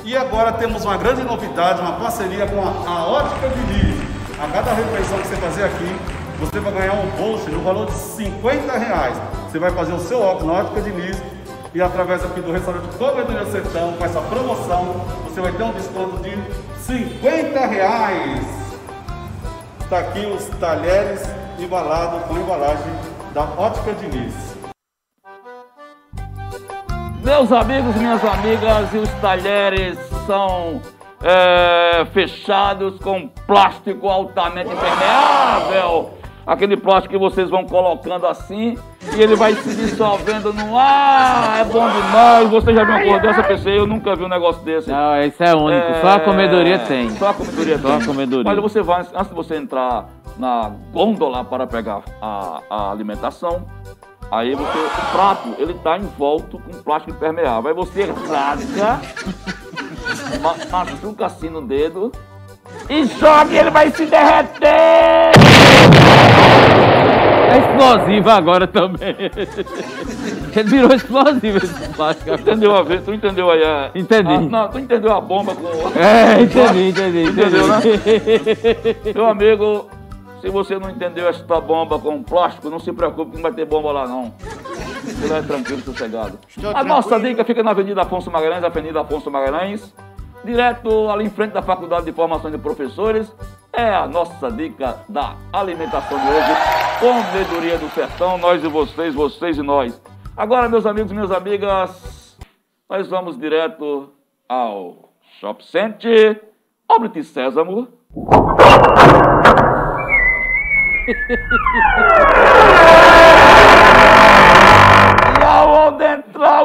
E 0.04 0.16
agora 0.16 0.52
temos 0.52 0.84
uma 0.84 0.96
grande 0.96 1.22
novidade, 1.22 1.80
uma 1.80 1.92
parceria 1.92 2.46
com 2.46 2.62
a, 2.62 2.90
a 2.90 3.08
Ótica 3.08 3.48
Diniz. 3.48 4.13
A 4.36 4.48
cada 4.48 4.74
refeição 4.74 5.18
que 5.18 5.28
você 5.28 5.36
fazer 5.36 5.64
aqui, 5.64 5.96
você 6.40 6.58
vai 6.58 6.72
ganhar 6.72 6.94
um 6.94 7.06
bolso 7.10 7.48
no 7.50 7.60
valor 7.60 7.86
de 7.86 7.92
50 7.92 8.78
reais. 8.78 9.16
Você 9.48 9.60
vai 9.60 9.70
fazer 9.70 9.92
o 9.92 10.00
seu 10.00 10.20
óculos 10.20 10.46
na 10.46 10.52
Ótica 10.60 10.80
Diniz 10.80 11.22
e 11.72 11.80
através 11.80 12.24
aqui 12.24 12.40
do 12.40 12.52
restaurante 12.52 12.96
Comedoria 12.96 13.46
Sertão, 13.46 13.92
com 13.92 14.04
essa 14.04 14.20
promoção, 14.20 15.04
você 15.24 15.40
vai 15.40 15.52
ter 15.52 15.62
um 15.62 15.72
desconto 15.72 16.16
de 16.22 16.36
50 16.82 17.66
reais. 17.66 18.44
Está 19.80 20.00
aqui 20.00 20.26
os 20.26 20.46
talheres 20.58 21.22
embalados 21.58 22.24
com 22.24 22.36
embalagem 22.36 22.92
da 23.32 23.42
Ótica 23.42 23.92
Diniz. 23.92 24.34
Meus 27.22 27.52
amigos, 27.52 27.94
minhas 27.96 28.24
amigas, 28.24 28.92
e 28.92 28.98
os 28.98 29.10
talheres 29.20 29.98
são 30.26 30.82
é, 31.24 32.04
fechados 32.12 32.98
com 33.00 33.28
plástico 33.46 34.08
altamente 34.08 34.70
impermeável. 34.70 36.10
Aquele 36.46 36.76
plástico 36.76 37.14
que 37.14 37.18
vocês 37.18 37.48
vão 37.48 37.64
colocando 37.64 38.26
assim 38.26 38.76
e 39.16 39.20
ele 39.20 39.34
vai 39.34 39.54
se 39.54 39.74
dissolvendo 39.74 40.52
no 40.52 40.76
ar. 40.76 41.60
É 41.60 41.64
bom 41.64 41.88
demais. 41.88 42.50
Você 42.50 42.74
já 42.74 42.84
viu 42.84 42.94
uma 42.94 43.02
coisa 43.02 43.20
dessa, 43.20 43.42
PC? 43.42 43.78
Eu 43.78 43.86
nunca 43.86 44.14
vi 44.14 44.24
um 44.24 44.28
negócio 44.28 44.62
desse. 44.62 44.90
Não, 44.90 45.16
esse 45.22 45.42
é 45.42 45.54
único. 45.54 46.00
Só 46.02 46.08
a 46.08 46.20
comedoria 46.20 46.78
tem. 46.80 47.08
Só 47.12 47.30
a 47.30 47.34
comedoria 47.34 47.78
Só 47.78 47.88
tem. 47.88 48.02
a 48.02 48.04
comedoria. 48.04 48.50
Olha, 48.50 48.60
você 48.60 48.82
vai, 48.82 49.00
antes 49.00 49.28
de 49.28 49.34
você 49.34 49.56
entrar 49.56 50.10
na 50.38 50.70
gôndola 50.92 51.44
para 51.44 51.66
pegar 51.66 52.02
a, 52.20 52.60
a 52.68 52.90
alimentação, 52.90 53.64
aí 54.30 54.54
você, 54.54 54.78
o 54.78 55.12
prato, 55.12 55.54
ele 55.56 55.72
tá 55.74 55.96
envolto 55.96 56.58
com 56.58 56.82
plástico 56.82 57.12
impermeável. 57.16 57.70
Aí 57.70 57.74
você 57.74 58.04
rasga, 58.04 59.00
machuca 60.70 61.26
assim 61.26 61.48
no 61.48 61.62
dedo 61.62 62.12
e 62.88 63.04
joga 63.06 63.52
ele 63.52 63.70
vai 63.70 63.90
se 63.90 64.06
derreter! 64.06 65.32
É 67.50 67.58
explosiva 67.58 68.32
agora 68.32 68.66
também. 68.66 69.14
Ele 70.56 70.68
virou 70.68 70.94
explosivo 70.94 71.58
esse 71.58 71.88
plástico. 71.90 72.32
Entendeu 72.32 72.76
a 72.76 72.82
vez? 72.82 73.04
Tu 73.04 73.12
entendeu 73.12 73.50
aí 73.50 73.64
a... 73.64 73.90
Entendi. 73.92 74.32
Ah, 74.32 74.40
não, 74.40 74.68
tu 74.68 74.78
entendeu 74.78 75.12
a 75.12 75.20
bomba 75.20 75.52
com... 75.54 75.66
É, 75.98 76.40
entendi, 76.40 76.90
entendi, 76.90 77.24
Entendeu, 77.24 77.66
né? 77.66 77.80
Meu 79.12 79.26
amigo, 79.26 79.88
se 80.40 80.48
você 80.48 80.78
não 80.78 80.90
entendeu 80.90 81.28
esta 81.28 81.60
bomba 81.60 81.98
com 81.98 82.22
plástico, 82.22 82.70
não 82.70 82.78
se 82.78 82.92
preocupe 82.92 83.32
que 83.32 83.36
não 83.36 83.42
vai 83.42 83.52
ter 83.52 83.64
bomba 83.64 83.90
lá 83.90 84.06
não. 84.06 84.32
Você 85.04 85.26
vai 85.28 85.42
tranquilo, 85.42 85.82
sossegado. 85.82 86.38
A 86.74 86.82
nossa 86.82 87.20
dica 87.20 87.44
fica 87.44 87.62
na 87.62 87.72
Avenida 87.72 88.02
Afonso 88.02 88.30
Magalhães, 88.30 88.64
Avenida 88.64 89.00
Afonso 89.00 89.30
Magalhães, 89.30 89.94
direto 90.44 91.10
ali 91.10 91.24
em 91.24 91.30
frente 91.30 91.52
da 91.52 91.62
Faculdade 91.62 92.06
de 92.06 92.12
Formação 92.12 92.50
de 92.50 92.58
Professores. 92.58 93.30
É 93.72 93.94
a 93.94 94.06
nossa 94.06 94.50
dica 94.50 94.98
da 95.08 95.34
alimentação 95.52 96.18
de 96.18 96.26
hoje, 96.26 96.50
Comedoria 97.00 97.76
do 97.76 97.88
Sertão, 97.90 98.38
nós 98.38 98.62
e 98.62 98.68
vocês, 98.68 99.14
vocês 99.14 99.58
e 99.58 99.62
nós. 99.62 100.00
Agora, 100.36 100.68
meus 100.68 100.86
amigos 100.86 101.10
e 101.10 101.14
minhas 101.14 101.30
amigas, 101.30 102.36
nós 102.88 103.08
vamos 103.08 103.38
direto 103.38 104.10
ao 104.48 105.10
Shop 105.40 105.64
Center, 105.64 106.40
Obre-te 106.88 107.24
Sésamo. 107.24 107.88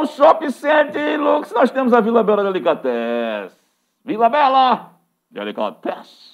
o 0.00 0.06
Shopping 0.06 0.50
Center 0.50 1.20
Lux, 1.20 1.52
nós 1.52 1.70
temos 1.70 1.92
a 1.92 2.00
Vila 2.00 2.22
Bela 2.22 2.42
Delicatessen. 2.42 3.58
Vila 4.04 4.28
Bela 4.28 4.90
Delicatessen. 5.30 6.30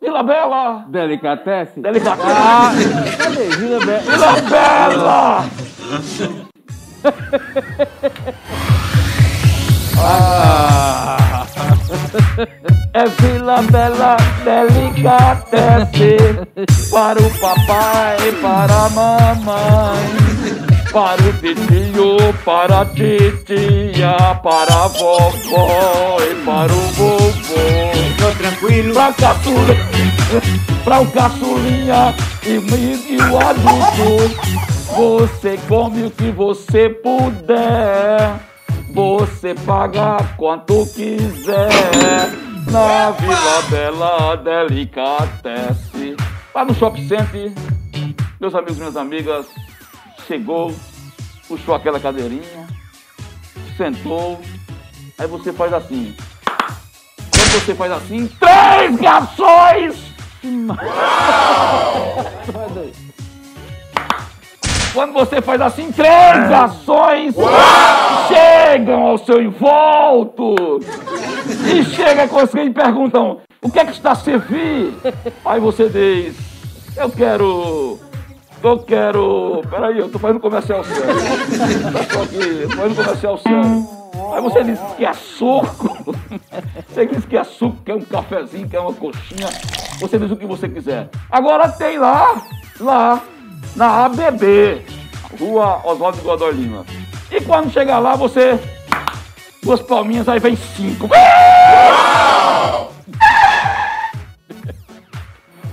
Vila 0.00 0.22
Bela 0.22 0.84
Delicatesse? 0.88 1.80
Delicatessen. 1.80 2.32
Ah, 2.36 2.72
cadê? 3.16 3.48
Vila 3.56 3.80
Be... 3.80 3.98
Vila 3.98 4.32
Bela! 4.50 5.44
Ah. 9.98 11.16
É 12.92 13.06
Vila 13.06 13.62
Bela 13.62 14.18
Delicatessen 14.44 16.44
Para 16.90 17.18
o 17.20 17.30
papai, 17.40 18.32
para 18.42 18.84
a 18.84 18.90
mamãe 18.90 20.75
Para 20.96 21.20
o 21.20 21.32
titio, 21.34 22.16
para 22.42 22.80
a 22.80 22.86
titia 22.86 24.16
Para 24.42 24.84
a 24.84 24.88
vovó 24.88 26.16
e 26.22 26.34
para 26.42 26.72
o 26.72 26.76
vovô. 26.94 27.26
Tô 28.16 28.38
tranquilo. 28.38 28.94
Pra 28.94 29.12
caçulinha, 29.12 29.76
pra 30.84 31.00
o 31.00 31.10
caçulinha 31.10 32.14
e, 32.42 32.52
e, 32.52 33.12
e 33.12 33.16
o 33.18 33.38
adulto. 33.38 34.56
Você 34.96 35.58
come 35.68 36.04
o 36.04 36.10
que 36.10 36.30
você 36.30 36.88
puder. 36.88 38.40
Você 38.94 39.54
paga 39.66 40.16
quanto 40.38 40.86
quiser. 40.94 42.30
Na 42.70 43.10
Vila 43.10 43.62
Bela 43.68 44.36
Delicatesse. 44.36 46.16
Lá 46.54 46.64
no 46.64 46.74
Shopping 46.74 47.06
Center 47.06 47.52
Meus 48.40 48.54
amigos, 48.54 48.78
minhas 48.78 48.96
amigas 48.96 49.46
Chegou, 50.26 50.74
puxou 51.48 51.74
aquela 51.74 52.00
cadeirinha 52.00 52.66
Sentou 53.76 54.40
Aí 55.18 55.26
você 55.26 55.52
faz 55.52 55.72
assim 55.72 56.14
quando 57.56 57.64
você 57.64 57.74
faz 57.74 57.92
assim, 57.92 58.30
três 58.38 58.96
garçons! 58.96 60.16
Quando 64.92 65.12
você 65.12 65.42
faz 65.42 65.60
assim, 65.60 65.92
três 65.92 66.48
garçons 66.48 67.34
chegam 68.28 69.02
ao 69.02 69.18
seu 69.18 69.42
envolto 69.42 70.80
e 71.70 71.84
chega 71.84 72.28
com 72.28 72.40
você 72.40 72.64
e 72.64 72.70
perguntam: 72.70 73.40
o 73.62 73.70
que 73.70 73.78
é 73.78 73.84
que 73.84 73.92
está 73.92 74.12
a 74.12 74.16
servir? 74.16 74.94
Aí 75.44 75.60
você 75.60 75.88
diz: 75.88 76.36
eu 76.96 77.10
quero. 77.10 77.98
Eu 78.66 78.80
quero. 78.80 79.62
Peraí, 79.70 79.96
eu 79.96 80.10
tô 80.10 80.18
fazendo 80.18 80.40
comercial 80.40 80.82
sério. 80.82 81.04
Tá 81.92 82.02
só 82.12 82.22
aqui, 82.24 82.62
tô 82.68 82.76
fazendo 82.76 82.96
comercial 82.96 83.38
sério. 83.38 83.88
Aí 84.34 84.42
você 84.42 84.64
diz 84.64 84.80
que 84.96 85.04
é 85.06 85.12
suco. 85.12 86.16
Você 86.88 87.06
diz 87.06 87.24
que 87.24 87.36
é 87.36 87.44
suco, 87.44 87.76
quer 87.84 87.94
um 87.94 88.00
cafezinho, 88.00 88.68
quer 88.68 88.80
uma 88.80 88.92
coxinha. 88.92 89.48
Você 90.00 90.18
diz 90.18 90.32
o 90.32 90.36
que 90.36 90.46
você 90.46 90.68
quiser. 90.68 91.08
Agora 91.30 91.68
tem 91.68 91.96
lá, 91.96 92.42
lá, 92.80 93.22
na 93.76 94.06
ABB, 94.06 94.84
Rua 95.38 95.80
Oswaldo 95.84 96.18
Godoy 96.22 96.52
Lima. 96.52 96.84
E 97.30 97.40
quando 97.42 97.72
chegar 97.72 98.00
lá, 98.00 98.16
você. 98.16 98.58
Duas 99.62 99.80
palminhas, 99.80 100.28
aí 100.28 100.40
vem 100.40 100.56
cinco. 100.56 101.08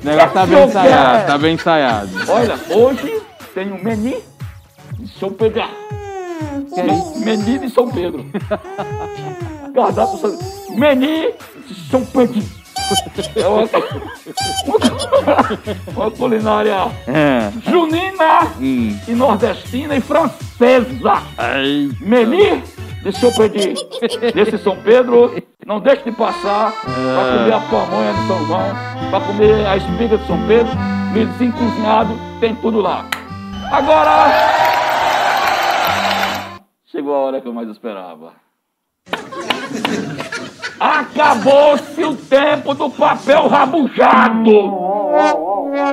O 0.03 0.05
negócio 0.05 0.31
tá 0.33 0.45
bem 0.45 0.63
ensaiado, 0.65 1.27
tá 1.27 1.37
bem 1.37 1.53
ensaiado. 1.53 2.09
Olha, 2.27 2.59
hoje 2.69 3.21
tem 3.53 3.71
um 3.71 3.81
menu 3.81 4.21
de 4.99 5.19
São 5.19 5.31
Pedro. 5.31 5.63
Menu 7.23 7.59
de 7.59 7.69
São 7.69 7.89
Pedro. 7.89 8.25
Cardápio 9.73 10.17
São 10.19 10.37
Menu 10.75 11.31
de 11.67 11.75
São 11.89 12.05
Pedro. 12.05 12.43
É 13.35 13.47
uma, 13.47 13.63
uma 15.95 16.11
culinária 16.11 16.91
É. 17.07 17.49
junina 17.69 18.41
Hum. 18.59 18.97
e 19.07 19.11
nordestina 19.13 19.95
e 19.95 20.01
francesa. 20.01 21.23
Menu 22.01 22.61
de 23.03 23.11
São 23.11 23.31
Pedro. 23.31 23.59
Desse 24.33 24.57
São 24.57 24.77
Pedro, 24.77 25.35
não 25.65 25.79
deixe 25.79 26.03
de 26.03 26.11
passar 26.11 26.71
para 26.71 27.37
comer 27.37 27.53
a 27.53 27.59
pamonha 27.59 28.13
de 28.13 28.27
São 28.27 28.45
João, 28.47 28.71
para 29.11 29.25
comer 29.25 29.65
a 29.67 29.77
espiga 29.77 30.17
de 30.17 30.25
São 30.25 30.47
Pedro, 30.47 30.71
milhozinho 31.13 31.53
cozinhado, 31.53 32.17
tem 32.39 32.55
tudo 32.55 32.79
lá. 32.79 33.05
Agora, 33.71 34.31
chegou 36.85 37.13
a 37.13 37.19
hora 37.19 37.41
que 37.41 37.47
eu 37.47 37.53
mais 37.53 37.69
esperava. 37.69 38.33
Acabou-se 40.83 42.03
o 42.03 42.13
tempo 42.13 42.73
do 42.73 42.89
papel 42.89 43.47
rabujado! 43.47 44.51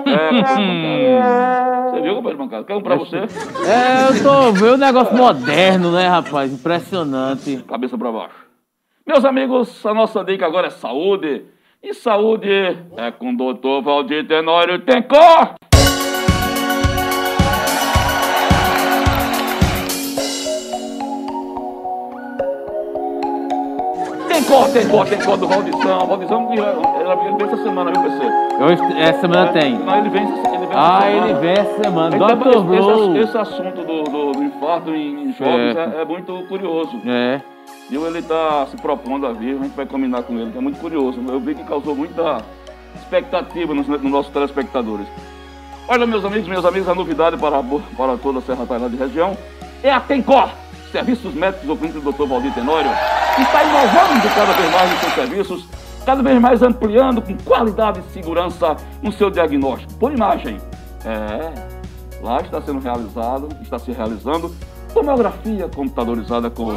É, 0.05 0.43
você 1.95 2.01
viu, 2.01 2.16
companheiro 2.16 2.38
bancada? 2.38 2.64
Quer 2.64 2.74
um 2.74 2.82
pra 2.82 2.97
você? 2.97 3.18
É, 3.18 4.09
eu 4.09 4.20
tô 4.20 4.51
vendo 4.51 4.74
um 4.74 4.78
negócio 4.78 5.16
moderno, 5.16 5.93
né, 5.93 6.09
rapaz? 6.09 6.53
Impressionante. 6.53 7.64
Cabeça 7.68 7.97
pra 7.97 8.11
baixo. 8.11 8.34
Meus 9.07 9.24
amigos, 9.24 9.86
a 9.86 9.95
nossa 9.95 10.24
dica 10.24 10.45
agora 10.45 10.66
é 10.66 10.70
saúde. 10.70 11.45
E 11.80 11.95
saúde 11.95 12.51
é 12.97 13.12
com 13.12 13.30
o 13.32 13.36
doutor 13.36 13.82
Valdir 13.82 14.26
Tenório 14.26 14.80
Tencor. 14.80 15.55
Tencor, 24.41 24.68
Tencor, 24.72 25.07
Tencor 25.07 25.36
do 25.36 25.47
Valdição. 25.49 26.07
Valdição, 26.07 26.49
ele 26.53 26.62
vem 27.36 27.47
essa 27.47 27.62
semana, 27.62 27.93
viu, 27.93 28.03
PC? 28.03 28.62
Hoje, 28.62 28.99
essa 29.01 29.20
semana 29.20 29.53
tem. 29.53 29.78
Não, 29.78 29.99
ele 29.99 30.09
vem, 30.09 30.22
essa- 30.24 30.49
ele 30.49 30.59
vem 30.59 30.68
essa 30.70 30.78
Ah, 30.78 31.01
semana. 31.03 31.26
ele 31.28 31.34
vem 31.41 31.51
essa 31.53 31.82
semana. 31.82 32.16
Então, 32.16 32.28
Dr. 32.28 32.49
esse, 32.49 32.61
Blow. 32.64 33.11
esse, 33.16 33.18
esse 33.28 33.38
assunto 33.38 33.82
do, 33.84 34.03
do- 34.05 34.32
do 34.32 34.43
infarto 34.45 34.91
em, 34.95 35.24
em 35.24 35.32
jovens 35.32 35.76
É. 35.76 35.99
é, 35.99 36.03
é 36.03 36.05
muito 36.05 36.32
curioso. 36.49 37.01
É. 37.07 37.41
E 37.91 37.97
ele 37.97 38.18
está 38.18 38.66
se 38.66 38.76
propondo 38.76 39.26
a 39.26 39.32
vir, 39.32 39.57
a 39.59 39.62
gente 39.62 39.76
vai 39.76 39.84
combinar 39.86 40.22
com 40.22 40.32
ele, 40.34 40.51
que 40.51 40.59
é 40.59 40.61
muito 40.61 40.80
curioso. 40.80 41.20
Eu 41.28 41.38
vi 41.41 41.55
que 41.55 41.64
causou 41.64 41.95
muita 41.95 42.38
expectativa 42.97 43.74
nos, 43.74 43.86
nos 43.86 44.03
nossos 44.03 44.32
telespectadores. 44.32 45.07
Olha, 45.88 46.07
meus 46.07 46.24
amigos, 46.24 46.49
minhas 46.49 46.64
amigas, 46.64 46.88
a 46.88 46.95
novidade 46.95 47.36
para, 47.36 47.61
para 47.97 48.16
toda 48.16 48.38
a 48.38 48.43
Serra 48.43 48.64
Tailândia 48.64 48.97
e 48.97 48.99
região 49.01 49.36
é 49.82 49.91
a 49.91 49.99
Tencor, 50.01 50.49
Serviços 50.91 51.34
Médicos 51.34 51.78
Clínico 51.78 52.01
do 52.01 52.12
Dr. 52.12 52.26
Valdir 52.26 52.53
Tenório, 52.53 52.91
que 53.36 53.43
está 53.43 53.62
inovando 53.62 54.34
cada 54.34 54.53
vez 54.53 54.72
mais 54.72 54.91
nos 54.91 55.01
seus 55.01 55.14
serviços, 55.14 55.68
cada 56.05 56.22
vez 56.22 56.41
mais 56.41 56.62
ampliando 56.62 57.22
com 57.22 57.36
qualidade 57.38 58.01
e 58.01 58.12
segurança 58.12 58.76
no 59.03 59.12
seu 59.12 59.30
diagnóstico 59.30 59.95
por 59.95 60.12
imagem. 60.12 60.59
É, 61.05 61.53
lá 62.20 62.41
está 62.41 62.61
sendo 62.61 62.80
realizado, 62.80 63.49
está 63.62 63.78
se 63.78 63.93
realizando 63.93 64.55
tomografia 64.93 65.68
computadorizada 65.68 66.51
com 66.51 66.64
o 66.64 66.76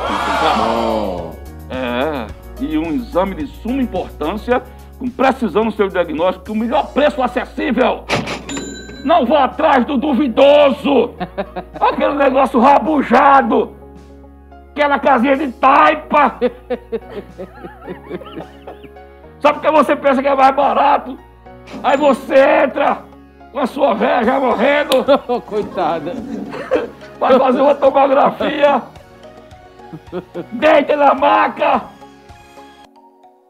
É, 1.69 2.27
e 2.61 2.77
um 2.77 2.93
exame 2.93 3.35
de 3.35 3.47
suma 3.47 3.81
importância, 3.81 4.61
com 4.99 5.09
precisão 5.09 5.63
no 5.65 5.71
seu 5.71 5.87
diagnóstico, 5.87 6.51
o 6.51 6.55
melhor 6.55 6.93
preço 6.93 7.21
acessível. 7.21 8.05
Não 9.03 9.25
vá 9.25 9.45
atrás 9.45 9.85
do 9.85 9.97
duvidoso! 9.97 11.15
Aquele 11.81 12.13
negócio 12.13 12.59
rabujado! 12.59 13.82
Aquela 14.73 14.97
casinha 14.97 15.37
de 15.37 15.51
taipa! 15.51 16.39
Só 19.39 19.53
porque 19.53 19.69
você 19.69 19.95
pensa 19.95 20.19
que 20.21 20.27
é 20.27 20.35
mais 20.35 20.55
barato, 20.55 21.15
aí 21.83 21.95
você 21.95 22.63
entra 22.63 23.03
com 23.51 23.59
a 23.59 23.67
sua 23.67 23.93
velha 23.93 24.23
já 24.23 24.39
morrendo, 24.39 25.05
Coitada. 25.45 26.13
Vai 27.19 27.37
fazer 27.37 27.61
uma 27.61 27.75
tomografia. 27.75 28.81
Deita 30.53 30.95
na 30.95 31.13
maca. 31.13 31.83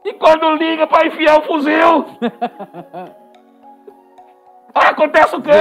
E 0.04 0.14
quando 0.16 0.56
liga 0.56 0.86
pra 0.86 1.08
enfiar 1.08 1.40
o 1.40 1.44
fuzil. 1.44 2.06
Aí 4.76 4.88
acontece 4.88 5.36
o 5.38 5.42
quê? 5.42 5.52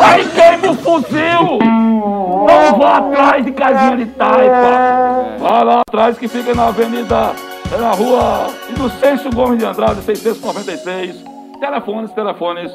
Aí 0.00 0.28
queima 0.28 0.72
o 0.72 0.74
fuzil! 0.74 1.58
Não 1.60 2.78
vá 2.78 2.96
atrás 2.98 3.44
de 3.44 3.52
casinha 3.52 3.96
de 3.96 4.06
taipa! 4.06 5.36
Vai 5.38 5.64
lá 5.64 5.80
atrás 5.80 6.18
que 6.18 6.28
fica 6.28 6.54
na 6.54 6.68
avenida, 6.68 7.32
é 7.72 7.76
na 7.80 7.92
rua 7.92 8.48
Inocêncio 8.68 9.30
Gomes 9.32 9.58
de 9.58 9.64
Andrade, 9.64 10.02
696. 10.02 11.24
Telefones, 11.60 12.12
telefones 12.12 12.72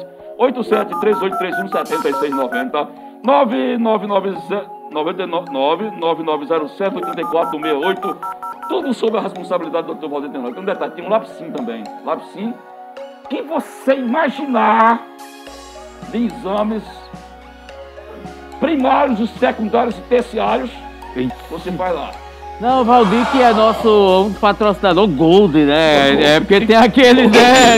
8738317690 4.90 4.90
9990 4.90 5.98
990-8468, 5.98 8.16
tudo 8.68 8.94
sob 8.94 9.16
a 9.16 9.20
responsabilidade 9.20 9.86
do 9.86 9.94
Dr. 9.94 10.08
Valdir 10.08 10.30
Tenório. 10.30 10.54
Tem 10.54 10.62
um 10.62 10.66
detalhe, 10.66 10.92
tem 10.92 11.04
um 11.04 11.08
lapsim 11.08 11.50
também. 11.50 11.84
Lapsim 12.04 12.54
que 13.28 13.42
você 13.42 13.94
imaginar 13.94 15.02
de 16.10 16.26
exames 16.26 16.82
primários, 18.58 19.20
os 19.20 19.30
secundários 19.30 19.96
e 19.98 20.02
terciários, 20.02 20.70
você 21.50 21.70
vai 21.70 21.92
lá. 21.92 22.12
Não, 22.60 22.82
o 22.82 22.84
Valdir 22.84 23.24
que 23.30 23.40
é 23.40 23.52
nosso 23.52 24.26
um 24.26 24.32
patrocinador 24.32 25.06
Gold, 25.06 25.56
né? 25.64 26.36
É 26.36 26.40
porque 26.40 26.66
tem 26.66 26.74
aqueles, 26.74 27.30
né? 27.30 27.76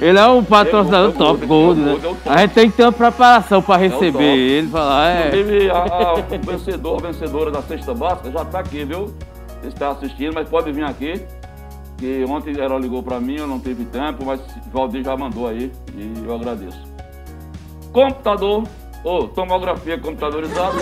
Ele 0.00 0.18
é 0.18 0.26
um 0.26 0.42
patrocinador 0.42 1.12
top 1.12 1.46
Gold, 1.46 1.80
né? 1.80 1.96
A 2.26 2.38
gente 2.38 2.54
tem 2.54 2.70
que 2.70 2.76
ter 2.76 2.82
uma 2.82 2.92
preparação 2.92 3.62
pra 3.62 3.76
receber 3.76 4.12
top. 4.12 4.24
ele, 4.24 4.68
falar, 4.68 5.10
é. 5.10 5.28
Inclusive, 5.28 5.70
a, 5.70 6.14
o 6.14 6.52
vencedor, 6.52 6.98
a 6.98 7.06
vencedora 7.06 7.50
da 7.52 7.62
cesta 7.62 7.94
básica 7.94 8.32
já 8.32 8.42
está 8.42 8.58
aqui, 8.58 8.84
viu? 8.84 9.14
Está 9.62 9.90
assistindo, 9.90 10.34
mas 10.34 10.48
pode 10.48 10.72
vir 10.72 10.84
aqui. 10.84 11.24
Que 11.96 12.24
ontem 12.28 12.58
ela 12.58 12.78
ligou 12.78 13.02
para 13.02 13.20
mim, 13.20 13.36
eu 13.36 13.46
não 13.46 13.60
tive 13.60 13.84
tempo, 13.84 14.24
mas 14.24 14.40
o 14.40 14.70
Valdir 14.72 15.04
já 15.04 15.16
mandou 15.16 15.46
aí 15.46 15.70
e 15.94 16.12
eu 16.26 16.34
agradeço. 16.34 16.80
Computador, 17.92 18.64
ou 19.04 19.28
tomografia 19.28 19.98
computadorizada, 19.98 20.76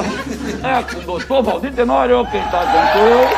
é 0.64 0.82
com 0.82 1.00
o 1.00 1.04
doutor 1.04 1.42
Valdir 1.42 1.74
Tenório, 1.74 2.24
quem 2.30 2.40
eu. 2.40 3.28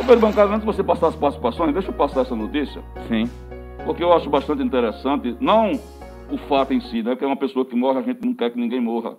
Ô 0.00 0.04
Pedro 0.06 0.20
Bancário, 0.20 0.50
antes 0.52 0.60
de 0.60 0.66
você 0.66 0.84
passar 0.84 1.08
as 1.08 1.16
participações, 1.16 1.72
deixa 1.72 1.88
eu 1.88 1.94
passar 1.94 2.20
essa 2.20 2.36
notícia. 2.36 2.82
Sim. 3.08 3.28
Porque 3.84 4.02
eu 4.02 4.12
acho 4.12 4.30
bastante 4.30 4.62
interessante, 4.62 5.36
não 5.40 5.72
o 6.30 6.38
fato 6.48 6.72
em 6.72 6.80
si, 6.80 7.02
né? 7.02 7.16
Que 7.16 7.24
é 7.24 7.26
uma 7.26 7.36
pessoa 7.36 7.64
que 7.64 7.74
morre, 7.74 7.98
a 7.98 8.02
gente 8.02 8.24
não 8.24 8.34
quer 8.34 8.50
que 8.50 8.60
ninguém 8.60 8.80
morra. 8.80 9.16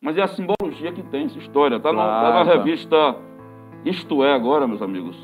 Mas 0.00 0.16
é 0.16 0.22
a 0.22 0.28
simbologia 0.28 0.92
que 0.92 1.02
tem 1.04 1.26
essa 1.26 1.38
história. 1.38 1.78
Tá, 1.80 1.88
tá 1.88 1.94
Claro, 1.94 2.38
na 2.38 2.44
claro. 2.44 2.58
revista 2.64 3.16
Isto 3.84 4.22
É 4.24 4.32
agora, 4.34 4.66
meus 4.66 4.82
amigos. 4.82 5.16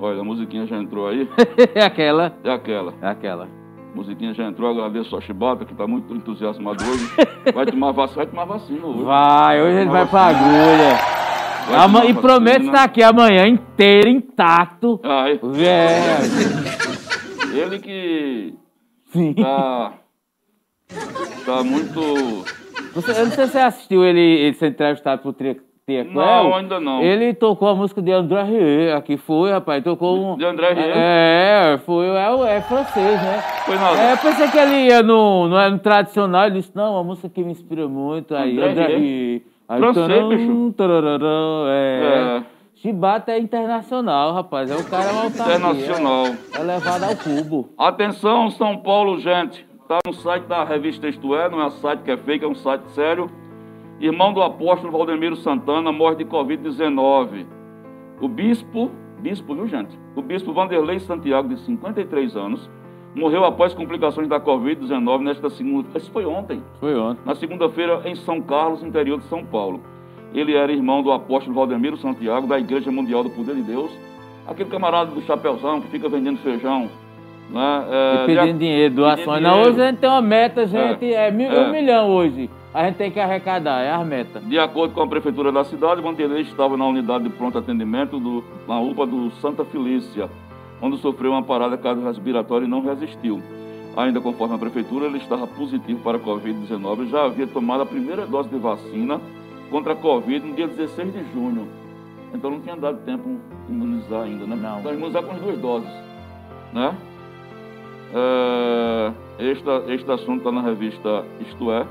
Olha, 0.00 0.20
a 0.20 0.24
musiquinha 0.24 0.66
já 0.66 0.76
entrou 0.76 1.06
aí. 1.08 1.28
É 1.74 1.84
aquela. 1.84 2.32
É 2.42 2.50
aquela. 2.50 2.94
É 3.02 3.08
aquela. 3.08 3.48
A 3.92 3.96
musiquinha 3.96 4.32
já 4.34 4.44
entrou, 4.44 4.70
agradeço 4.70 5.16
a 5.16 5.20
Chibata, 5.20 5.64
que 5.64 5.72
está 5.72 5.86
muito 5.86 6.14
entusiasmado 6.14 6.82
hoje. 6.84 7.10
Vai 7.52 7.66
tomar 7.66 7.92
vacina, 7.92 8.16
vai 8.18 8.26
tomar 8.26 8.44
vacina 8.44 8.86
hoje. 8.86 9.02
Vai, 9.02 9.62
hoje 9.62 9.76
ele 9.76 9.86
Tomar 9.86 10.04
vai 10.04 10.06
pra 10.06 10.20
agulha. 10.26 10.98
Vai 11.68 11.84
Ama- 11.84 12.04
e 12.06 12.14
promete 12.14 12.66
estar 12.66 12.84
aqui 12.84 13.02
amanhã 13.02 13.46
inteiro, 13.46 14.08
intacto. 14.08 15.00
Ai, 15.02 15.40
É. 15.66 17.56
ele 17.56 17.78
que 17.78 18.54
Sim. 19.12 19.34
tá, 19.34 19.92
tá 21.44 21.62
muito... 21.64 22.00
Você, 22.94 23.10
eu 23.12 23.24
não 23.26 23.32
sei 23.32 23.46
se 23.46 23.52
você 23.52 23.58
assistiu 23.58 24.04
ele, 24.04 24.20
ele 24.20 24.54
ser 24.54 24.68
entrevistado 24.68 25.22
Tia 25.32 25.56
Não, 25.98 26.12
Cléo. 26.12 26.54
ainda 26.54 26.80
não. 26.80 27.02
Ele 27.02 27.32
tocou 27.34 27.68
a 27.68 27.74
música 27.74 28.00
de 28.02 28.12
André 28.12 28.42
Rieu, 28.42 28.96
aqui 28.96 29.16
foi, 29.16 29.50
rapaz, 29.50 29.82
tocou 29.84 30.32
um... 30.32 30.36
De 30.36 30.44
André 30.44 30.72
Rieu? 30.72 30.92
É, 30.94 31.78
foi, 31.84 32.06
é, 32.06 32.30
o- 32.30 32.44
é 32.46 32.60
francês, 32.60 33.22
né? 33.22 33.42
Foi 33.66 33.76
nada. 33.76 33.98
É, 33.98 34.16
pensei 34.16 34.48
que 34.48 34.58
ele 34.58 34.86
ia 34.88 35.02
no, 35.02 35.48
no, 35.48 35.70
no 35.70 35.78
tradicional, 35.78 36.46
ele 36.46 36.60
disse, 36.60 36.72
não, 36.74 36.94
uma 36.94 37.04
música 37.04 37.28
que 37.28 37.42
me 37.42 37.52
inspira 37.52 37.86
muito, 37.88 38.34
aí 38.34 38.58
André 38.58 38.70
André 38.70 38.96
Rieu? 38.96 39.42
Francês, 39.66 40.06
taram, 40.08 40.28
bicho. 40.28 40.74
tarararã, 40.76 41.64
é. 41.68 42.36
É. 42.38 42.60
Chibata 42.76 43.32
é 43.32 43.38
internacional, 43.38 44.32
rapaz, 44.32 44.70
é 44.70 44.74
o 44.74 44.82
cara 44.84 45.12
mal 45.12 45.26
Internacional. 45.26 46.26
É, 46.26 46.60
é 46.60 46.62
levado 46.62 47.04
ao 47.04 47.14
cubo. 47.16 47.68
Atenção, 47.76 48.50
São 48.50 48.78
Paulo, 48.78 49.20
gente. 49.20 49.68
Tá 49.86 49.98
no 50.06 50.14
site 50.14 50.44
da 50.44 50.62
revista 50.64 51.08
Isto 51.08 51.34
É, 51.34 51.48
não 51.50 51.60
é 51.60 51.66
um 51.66 51.70
site 51.70 52.00
que 52.04 52.10
é 52.10 52.16
fake, 52.16 52.44
é 52.44 52.48
um 52.48 52.54
site 52.54 52.82
sério. 52.92 53.28
Irmão 54.00 54.32
do 54.32 54.42
apóstolo 54.42 54.90
Valdemiro 54.92 55.36
Santana 55.36 55.92
morre 55.92 56.16
de 56.16 56.24
Covid-19. 56.24 57.44
O 58.20 58.28
bispo, 58.28 58.90
bispo, 59.18 59.54
viu 59.54 59.66
gente? 59.66 59.98
O 60.16 60.22
bispo 60.22 60.52
Vanderlei 60.52 60.98
Santiago, 61.00 61.48
de 61.48 61.58
53 61.60 62.34
anos, 62.36 62.70
morreu 63.14 63.44
após 63.44 63.74
complicações 63.74 64.26
da 64.28 64.40
Covid-19 64.40 65.20
nesta 65.22 65.50
segunda. 65.50 65.88
Isso 65.98 66.10
foi 66.10 66.24
ontem. 66.24 66.62
Foi 66.80 66.96
ontem. 66.96 67.20
Na 67.26 67.34
segunda-feira, 67.34 68.00
em 68.06 68.14
São 68.14 68.40
Carlos, 68.40 68.82
interior 68.82 69.18
de 69.18 69.24
São 69.24 69.44
Paulo. 69.44 69.80
Ele 70.32 70.54
era 70.54 70.72
irmão 70.72 71.02
do 71.02 71.12
apóstolo 71.12 71.54
Valdemiro 71.54 71.96
Santiago, 71.98 72.46
da 72.46 72.58
Igreja 72.58 72.90
Mundial 72.90 73.22
do 73.22 73.30
Poder 73.30 73.54
de 73.54 73.62
Deus. 73.62 73.90
Aquele 74.46 74.70
camarada 74.70 75.10
do 75.10 75.20
Chapeuzão 75.22 75.80
que 75.80 75.88
fica 75.88 76.08
vendendo 76.08 76.38
feijão. 76.38 76.88
Né? 77.50 77.84
É, 77.90 78.22
E 78.22 78.26
pedindo 78.26 78.54
a- 78.54 78.58
dinheiro, 78.58 78.94
doações. 78.94 79.26
pedindo 79.26 79.42
Não, 79.42 79.60
hoje 79.62 79.82
a 79.82 79.86
gente 79.90 79.98
tem 79.98 80.08
uma 80.08 80.22
meta, 80.22 80.66
gente, 80.66 81.12
é, 81.12 81.30
mil- 81.32 81.50
É. 81.50 81.66
um 81.68 81.72
milhão 81.72 82.08
hoje. 82.10 82.48
A 82.72 82.84
gente 82.84 82.96
tem 82.96 83.10
que 83.10 83.18
arrecadar, 83.18 83.82
é 83.82 83.90
as 83.90 84.06
metas. 84.06 84.44
De 84.44 84.58
acordo 84.58 84.94
com 84.94 85.02
a 85.02 85.06
prefeitura 85.06 85.50
da 85.50 85.64
cidade, 85.64 86.00
Vanderlei 86.00 86.42
estava 86.42 86.76
na 86.76 86.86
unidade 86.86 87.24
de 87.24 87.30
pronto 87.30 87.58
atendimento 87.58 88.20
do, 88.20 88.44
na 88.68 88.78
UPA 88.80 89.06
do 89.06 89.30
Santa 89.32 89.64
Felícia, 89.64 90.30
onde 90.80 90.96
sofreu 90.98 91.32
uma 91.32 91.42
parada 91.42 91.76
cardiorrespiratória 91.76 92.66
e 92.66 92.68
não 92.68 92.80
resistiu. 92.80 93.42
Ainda 93.96 94.20
conforme 94.20 94.54
a 94.54 94.58
prefeitura, 94.58 95.06
ele 95.06 95.18
estava 95.18 95.48
positivo 95.48 96.00
para 96.00 96.16
a 96.16 96.20
Covid-19 96.20 97.06
e 97.06 97.10
já 97.10 97.24
havia 97.24 97.46
tomado 97.48 97.82
a 97.82 97.86
primeira 97.86 98.24
dose 98.24 98.48
de 98.48 98.56
vacina 98.56 99.20
contra 99.68 99.92
a 99.94 99.96
Covid 99.96 100.46
no 100.46 100.54
dia 100.54 100.68
16 100.68 101.12
de 101.12 101.24
junho. 101.32 101.66
Então 102.32 102.52
não 102.52 102.60
tinha 102.60 102.76
dado 102.76 103.04
tempo 103.04 103.40
de 103.66 103.72
imunizar 103.72 104.22
ainda, 104.22 104.46
né? 104.46 104.54
Não. 104.54 104.78
Então 104.78 104.94
imunizar 104.94 105.24
com 105.24 105.32
as 105.32 105.40
duas 105.40 105.58
doses, 105.58 105.90
né? 106.72 106.96
É, 108.14 109.12
este, 109.40 109.68
este 109.88 110.10
assunto 110.10 110.38
está 110.38 110.52
na 110.52 110.62
revista 110.62 111.24
Isto 111.40 111.72
É. 111.72 111.84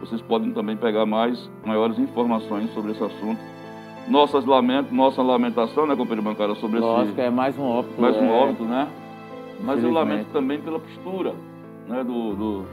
Vocês 0.00 0.20
podem 0.22 0.52
também 0.52 0.76
pegar 0.76 1.06
mais, 1.06 1.50
maiores 1.64 1.98
informações 1.98 2.72
sobre 2.74 2.92
esse 2.92 3.02
assunto. 3.02 3.40
Nossas 4.08 4.44
lament, 4.44 4.86
nossa 4.92 5.20
lamentação, 5.22 5.86
né, 5.86 5.96
companheiro 5.96 6.22
bancário, 6.22 6.54
sobre 6.56 6.78
Lógico, 6.78 7.12
esse 7.12 7.20
é 7.20 7.30
mais 7.30 7.58
um 7.58 7.64
óbito. 7.64 8.00
mais 8.00 8.16
um 8.16 8.24
é. 8.26 8.30
óbito, 8.30 8.64
né? 8.64 8.88
Mas 9.64 9.82
eu 9.82 9.90
lamento 9.90 10.26
também 10.32 10.60
pela 10.60 10.78
postura, 10.78 11.34
né, 11.88 12.04
do, 12.04 12.34
do, 12.34 12.66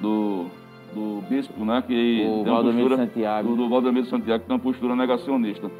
do, 0.00 0.44
do 0.94 1.22
bispo, 1.28 1.64
né, 1.64 1.82
que 1.86 1.92
O 2.26 2.44
tem 2.44 2.52
uma 2.52 2.62
Valdemiro 2.62 2.88
postura, 2.88 3.06
Santiago. 3.08 3.48
do, 3.48 3.56
do 3.56 3.68
Valdemiro 3.68 4.06
Santiago, 4.06 4.42
que 4.42 4.46
tem 4.48 4.56
uma 4.56 4.62
postura 4.62 4.96
negacionista. 4.96 5.70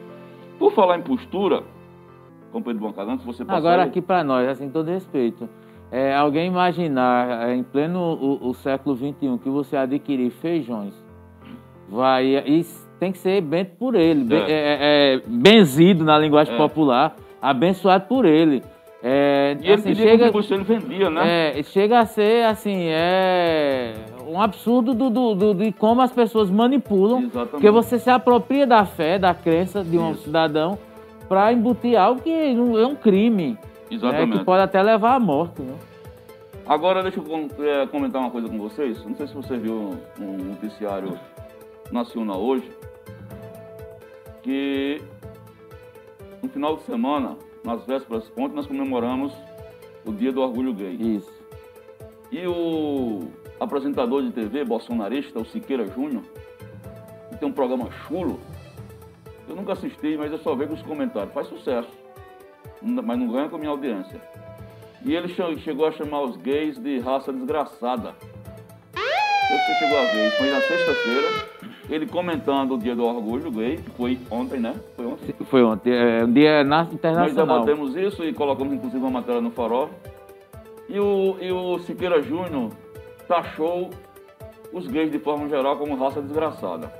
Por 0.58 0.72
falar 0.72 0.98
em 0.98 1.02
postura, 1.02 1.62
companheiro 2.52 2.84
bancário, 2.86 3.12
antes 3.12 3.24
você 3.24 3.42
passar 3.44 3.56
Agora 3.58 3.82
aí- 3.84 3.88
aqui 3.88 4.02
para 4.02 4.22
nós, 4.22 4.46
assim, 4.48 4.68
todo 4.68 4.88
respeito. 4.88 5.48
É, 5.96 6.12
alguém 6.12 6.48
imaginar, 6.48 7.48
é, 7.48 7.54
em 7.54 7.62
pleno 7.62 8.00
o, 8.00 8.48
o 8.48 8.54
século 8.54 8.96
XXI, 8.96 9.38
que 9.40 9.48
você 9.48 9.76
adquirir 9.76 10.30
feijões, 10.30 10.92
vai, 11.88 12.26
e 12.26 12.66
tem 12.98 13.12
que 13.12 13.18
ser 13.18 13.40
bento 13.40 13.76
por 13.78 13.94
ele, 13.94 14.24
be- 14.24 14.34
É. 14.34 14.40
é, 14.40 14.78
é, 15.14 15.22
benzido 15.24 16.02
na 16.04 16.18
linguagem 16.18 16.52
É. 16.52 16.56
popular, 16.56 17.14
abençoado 17.40 18.06
por 18.08 18.24
ele. 18.24 18.60
É, 19.00 19.56
E 19.60 19.64
ele 19.66 19.72
assim, 19.74 19.88
pedia 19.90 20.04
chega, 20.04 20.32
contribuição, 20.32 20.56
ele 20.56 20.64
vendia, 20.64 21.10
né? 21.10 21.58
é, 21.60 21.62
chega 21.62 22.00
a 22.00 22.06
ser 22.06 22.44
assim, 22.46 22.86
é 22.88 23.92
um 24.26 24.40
absurdo 24.40 24.94
do, 24.94 25.10
do- 25.10 25.34
do- 25.36 25.54
de 25.54 25.70
como 25.72 26.00
as 26.02 26.10
pessoas 26.10 26.50
manipulam, 26.50 27.20
Exatamente. 27.20 27.50
porque 27.50 27.70
você 27.70 28.00
se 28.00 28.10
apropria 28.10 28.66
da 28.66 28.84
fé, 28.84 29.16
da 29.16 29.32
crença 29.32 29.84
de 29.84 29.96
um 29.96 30.10
Isso. 30.10 30.22
cidadão 30.24 30.76
para 31.28 31.52
embutir 31.52 31.96
algo 31.96 32.20
que 32.20 32.30
é 32.30 32.50
um 32.86 32.96
crime, 32.96 33.56
Exatamente. 33.94 34.38
que 34.38 34.44
pode 34.44 34.62
até 34.62 34.82
levar 34.82 35.14
à 35.14 35.20
morte. 35.20 35.62
Né? 35.62 35.74
Agora 36.66 37.02
deixa 37.02 37.20
eu 37.20 37.64
é, 37.64 37.86
comentar 37.86 38.20
uma 38.20 38.30
coisa 38.30 38.48
com 38.48 38.58
vocês. 38.58 39.04
Não 39.04 39.14
sei 39.16 39.26
se 39.26 39.34
você 39.34 39.56
viu 39.56 39.98
um 40.18 40.36
noticiário 40.36 41.18
nacional 41.90 42.40
hoje, 42.40 42.70
que 44.42 45.02
no 46.42 46.48
final 46.48 46.76
de 46.76 46.82
semana, 46.82 47.36
nas 47.62 47.84
vésperas, 47.84 48.30
ontem 48.36 48.56
nós 48.56 48.66
comemoramos 48.66 49.32
o 50.04 50.12
Dia 50.12 50.32
do 50.32 50.40
Orgulho 50.40 50.72
Gay. 50.74 50.94
Isso. 50.94 51.32
E 52.30 52.46
o 52.46 53.28
apresentador 53.60 54.22
de 54.22 54.32
TV 54.32 54.64
bolsonarista, 54.64 55.38
o 55.38 55.44
Siqueira 55.44 55.86
Júnior, 55.86 56.22
que 57.30 57.36
tem 57.36 57.48
um 57.48 57.52
programa 57.52 57.90
chulo, 57.90 58.40
eu 59.48 59.54
nunca 59.54 59.72
assisti, 59.72 60.16
mas 60.16 60.32
eu 60.32 60.38
só 60.38 60.54
vejo 60.54 60.72
os 60.72 60.82
comentários. 60.82 61.32
Faz 61.32 61.46
sucesso. 61.46 62.03
Mas 62.84 63.18
não 63.18 63.28
ganha 63.28 63.48
com 63.48 63.56
a 63.56 63.58
minha 63.58 63.70
audiência. 63.70 64.20
E 65.04 65.14
ele 65.14 65.28
che- 65.28 65.58
chegou 65.58 65.86
a 65.86 65.92
chamar 65.92 66.22
os 66.22 66.36
gays 66.36 66.78
de 66.78 66.98
raça 67.00 67.32
desgraçada. 67.32 68.14
Eu 68.96 69.58
Você 69.58 69.74
chegou 69.78 69.98
a 69.98 70.02
ver, 70.12 70.30
foi 70.32 70.50
na 70.50 70.60
sexta-feira, 70.62 71.28
ele 71.90 72.06
comentando 72.06 72.74
o 72.74 72.78
dia 72.78 72.94
do 72.96 73.04
orgulho 73.04 73.50
gay, 73.50 73.76
que 73.76 73.90
foi 73.90 74.18
ontem, 74.30 74.58
né? 74.58 74.74
Foi 74.96 75.06
ontem. 75.06 75.34
Foi 75.44 75.62
ontem, 75.62 75.92
é 75.92 76.24
um 76.24 76.32
dia 76.32 76.64
na- 76.64 76.84
Nós 76.84 76.92
internacional. 76.94 77.60
debatemos 77.64 77.94
isso 77.96 78.24
e 78.24 78.32
colocamos 78.32 78.72
inclusive 78.72 78.98
uma 79.02 79.10
matéria 79.10 79.40
no 79.42 79.50
farol. 79.50 79.90
E 80.88 80.98
o, 80.98 81.36
e 81.40 81.52
o 81.52 81.78
Siqueira 81.80 82.22
Júnior 82.22 82.70
taxou 83.28 83.90
os 84.72 84.86
gays 84.86 85.10
de 85.10 85.18
forma 85.18 85.48
geral 85.48 85.76
como 85.76 85.94
raça 85.96 86.20
desgraçada. 86.22 86.90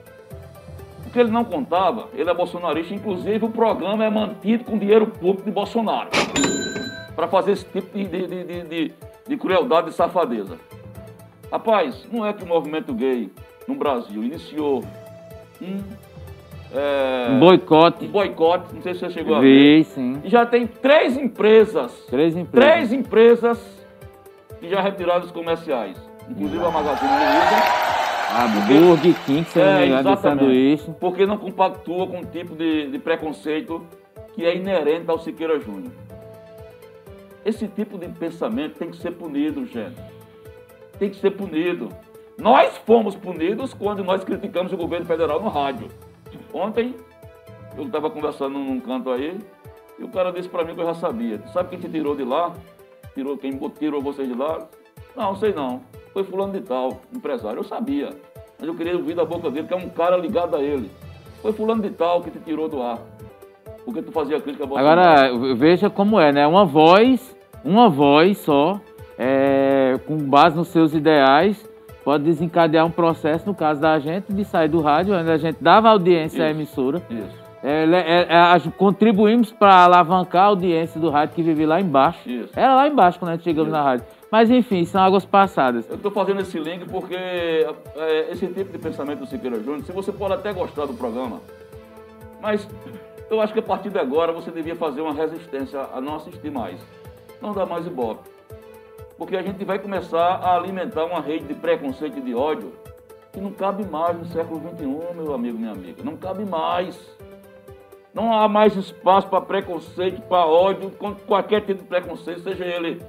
Que 1.14 1.20
ele 1.20 1.30
não 1.30 1.44
contava, 1.44 2.08
ele 2.12 2.28
é 2.28 2.34
bolsonarista, 2.34 2.92
inclusive 2.92 3.44
o 3.44 3.48
programa 3.48 4.04
é 4.04 4.10
mantido 4.10 4.64
com 4.64 4.76
dinheiro 4.76 5.06
público 5.06 5.44
de 5.44 5.52
Bolsonaro. 5.52 6.08
Para 7.14 7.28
fazer 7.28 7.52
esse 7.52 7.64
tipo 7.66 7.96
de, 7.96 8.04
de, 8.04 8.26
de, 8.26 8.44
de, 8.44 8.62
de- 8.64 8.92
de 9.28 9.36
crueldade 9.36 9.90
e 9.90 9.92
safadeza. 9.92 10.58
Rapaz, 11.52 12.04
não 12.12 12.26
é 12.26 12.32
que 12.32 12.42
o 12.42 12.46
movimento 12.48 12.92
gay 12.92 13.30
no 13.68 13.76
Brasil 13.76 14.24
iniciou 14.24 14.82
um, 15.62 15.78
é, 16.74 17.38
boicote. 17.38 18.06
um 18.06 18.08
boicote, 18.08 18.74
não 18.74 18.82
sei 18.82 18.94
se 18.94 19.00
você 19.00 19.10
chegou 19.10 19.36
a 19.36 19.40
ver. 19.40 19.78
Vi, 19.78 19.84
sim. 19.84 20.20
E 20.24 20.28
já 20.28 20.44
tem 20.44 20.66
três 20.66 21.16
empresas, 21.16 21.92
Três 22.10 22.36
empresas. 22.36 22.72
três 22.72 22.92
empresas 22.92 23.84
que 24.58 24.68
já 24.68 24.80
retiraram 24.80 25.24
os 25.24 25.30
comerciais. 25.30 25.96
Inclusive 26.28 26.64
a 26.64 26.70
Magazine 26.72 27.08
Luiza. 27.08 27.93
A 28.36 28.48
Burger 28.48 29.14
King, 29.24 29.44
se 29.48 29.58
não 29.60 29.64
me 29.64 29.70
É, 29.70 29.86
exatamente. 29.86 30.20
sanduíche. 30.20 30.94
Porque 30.98 31.24
não 31.24 31.38
compactua 31.38 32.06
com 32.08 32.18
o 32.20 32.24
tipo 32.26 32.56
de, 32.56 32.88
de 32.90 32.98
preconceito 32.98 33.86
que 34.32 34.44
é 34.44 34.56
inerente 34.56 35.08
ao 35.08 35.20
Siqueira 35.20 35.60
Júnior. 35.60 35.92
Esse 37.44 37.68
tipo 37.68 37.96
de 37.96 38.08
pensamento 38.08 38.76
tem 38.76 38.90
que 38.90 38.96
ser 38.96 39.12
punido, 39.12 39.64
gente. 39.66 40.00
Tem 40.98 41.10
que 41.10 41.16
ser 41.16 41.30
punido. 41.30 41.90
Nós 42.36 42.76
fomos 42.78 43.14
punidos 43.14 43.72
quando 43.72 44.02
nós 44.02 44.24
criticamos 44.24 44.72
o 44.72 44.76
governo 44.76 45.06
federal 45.06 45.40
no 45.40 45.48
rádio. 45.48 45.86
Ontem, 46.52 46.94
eu 47.76 47.84
estava 47.84 48.10
conversando 48.10 48.58
num 48.58 48.80
canto 48.80 49.10
aí, 49.10 49.38
e 49.98 50.02
o 50.02 50.08
cara 50.08 50.32
disse 50.32 50.48
para 50.48 50.64
mim 50.64 50.74
que 50.74 50.80
eu 50.80 50.86
já 50.86 50.94
sabia. 50.94 51.40
Sabe 51.52 51.68
quem 51.68 51.78
te 51.78 51.88
tirou 51.88 52.16
de 52.16 52.24
lá? 52.24 52.52
Tirou, 53.14 53.36
quem 53.38 53.56
tirou 53.78 54.02
vocês 54.02 54.26
de 54.26 54.34
lá? 54.34 54.66
Não, 55.16 55.36
sei 55.36 55.52
não. 55.52 55.80
Foi 56.12 56.24
fulano 56.24 56.52
de 56.52 56.60
tal, 56.60 57.00
empresário. 57.12 57.58
Eu 57.58 57.64
sabia. 57.64 58.10
Mas 58.58 58.68
eu 58.68 58.74
queria 58.74 58.96
ouvir 58.96 59.14
da 59.14 59.24
boca 59.24 59.50
dele, 59.50 59.66
que 59.66 59.74
é 59.74 59.76
um 59.76 59.88
cara 59.88 60.16
ligado 60.16 60.56
a 60.56 60.60
ele. 60.60 60.90
Foi 61.42 61.52
fulano 61.52 61.82
de 61.82 61.90
tal 61.90 62.22
que 62.22 62.30
te 62.30 62.38
tirou 62.38 62.68
do 62.68 62.82
ar. 62.82 62.98
Porque 63.84 64.00
tu 64.00 64.12
fazia 64.12 64.40
crítica 64.40 64.64
a 64.64 64.66
Bolsonaro. 64.66 65.00
Agora, 65.00 65.54
veja 65.54 65.90
como 65.90 66.18
é, 66.18 66.32
né? 66.32 66.46
Uma 66.46 66.64
voz, 66.64 67.36
uma 67.62 67.88
voz 67.88 68.38
só, 68.38 68.80
é, 69.18 69.98
com 70.06 70.16
base 70.16 70.56
nos 70.56 70.68
seus 70.68 70.94
ideais, 70.94 71.68
pode 72.02 72.24
desencadear 72.24 72.86
um 72.86 72.90
processo, 72.90 73.46
no 73.46 73.54
caso 73.54 73.80
da 73.80 73.98
gente, 73.98 74.32
de 74.32 74.44
sair 74.44 74.68
do 74.68 74.80
rádio, 74.80 75.14
onde 75.14 75.30
a 75.30 75.36
gente 75.36 75.62
dava 75.62 75.90
audiência 75.90 76.44
à 76.44 76.50
Isso. 76.50 76.56
emissora. 76.56 77.02
Isso, 77.10 77.44
É, 77.62 77.84
é, 77.84 78.26
é, 78.30 78.70
contribuímos 78.76 79.50
para 79.50 79.84
alavancar 79.84 80.44
a 80.44 80.46
audiência 80.46 81.00
do 81.00 81.10
rádio 81.10 81.34
que 81.34 81.42
vivia 81.42 81.66
lá 81.66 81.80
embaixo. 81.80 82.28
isso. 82.28 82.50
Era 82.54 82.74
lá 82.74 82.88
embaixo 82.88 83.18
quando 83.18 83.30
a 83.30 83.34
gente 83.34 83.44
chegamos 83.44 83.72
na 83.72 83.82
rádio. 83.82 84.06
Mas 84.34 84.50
enfim, 84.50 84.84
são 84.84 85.00
águas 85.00 85.24
passadas. 85.24 85.88
Eu 85.88 85.94
estou 85.94 86.10
fazendo 86.10 86.40
esse 86.40 86.58
link 86.58 86.88
porque 86.88 87.14
é, 87.14 88.32
esse 88.32 88.48
tipo 88.48 88.72
de 88.72 88.78
pensamento 88.78 89.20
do 89.20 89.26
Siqueira 89.26 89.62
Júnior, 89.62 89.84
se 89.84 89.92
você 89.92 90.10
pode 90.10 90.34
até 90.34 90.52
gostar 90.52 90.86
do 90.86 90.94
programa, 90.94 91.40
mas 92.42 92.68
eu 93.30 93.40
acho 93.40 93.52
que 93.52 93.60
a 93.60 93.62
partir 93.62 93.90
de 93.90 93.98
agora 94.00 94.32
você 94.32 94.50
devia 94.50 94.74
fazer 94.74 95.02
uma 95.02 95.12
resistência 95.12 95.78
a 95.94 96.00
não 96.00 96.16
assistir 96.16 96.50
mais. 96.50 96.80
Não 97.40 97.52
dar 97.52 97.64
mais 97.64 97.86
ibope. 97.86 98.28
Porque 99.16 99.36
a 99.36 99.42
gente 99.42 99.64
vai 99.64 99.78
começar 99.78 100.18
a 100.18 100.56
alimentar 100.56 101.04
uma 101.04 101.20
rede 101.20 101.44
de 101.44 101.54
preconceito 101.54 102.18
e 102.18 102.20
de 102.20 102.34
ódio 102.34 102.72
que 103.32 103.40
não 103.40 103.52
cabe 103.52 103.86
mais 103.86 104.18
no 104.18 104.26
século 104.26 104.60
XXI, 104.68 105.14
meu 105.14 105.32
amigo, 105.32 105.56
minha 105.56 105.70
amiga. 105.70 106.02
Não 106.02 106.16
cabe 106.16 106.44
mais. 106.44 106.98
Não 108.12 108.36
há 108.36 108.48
mais 108.48 108.74
espaço 108.74 109.28
para 109.28 109.40
preconceito, 109.42 110.20
para 110.22 110.44
ódio, 110.44 110.90
qualquer 111.24 111.60
tipo 111.60 111.82
de 111.82 111.88
preconceito, 111.88 112.40
seja 112.40 112.64
ele 112.64 113.00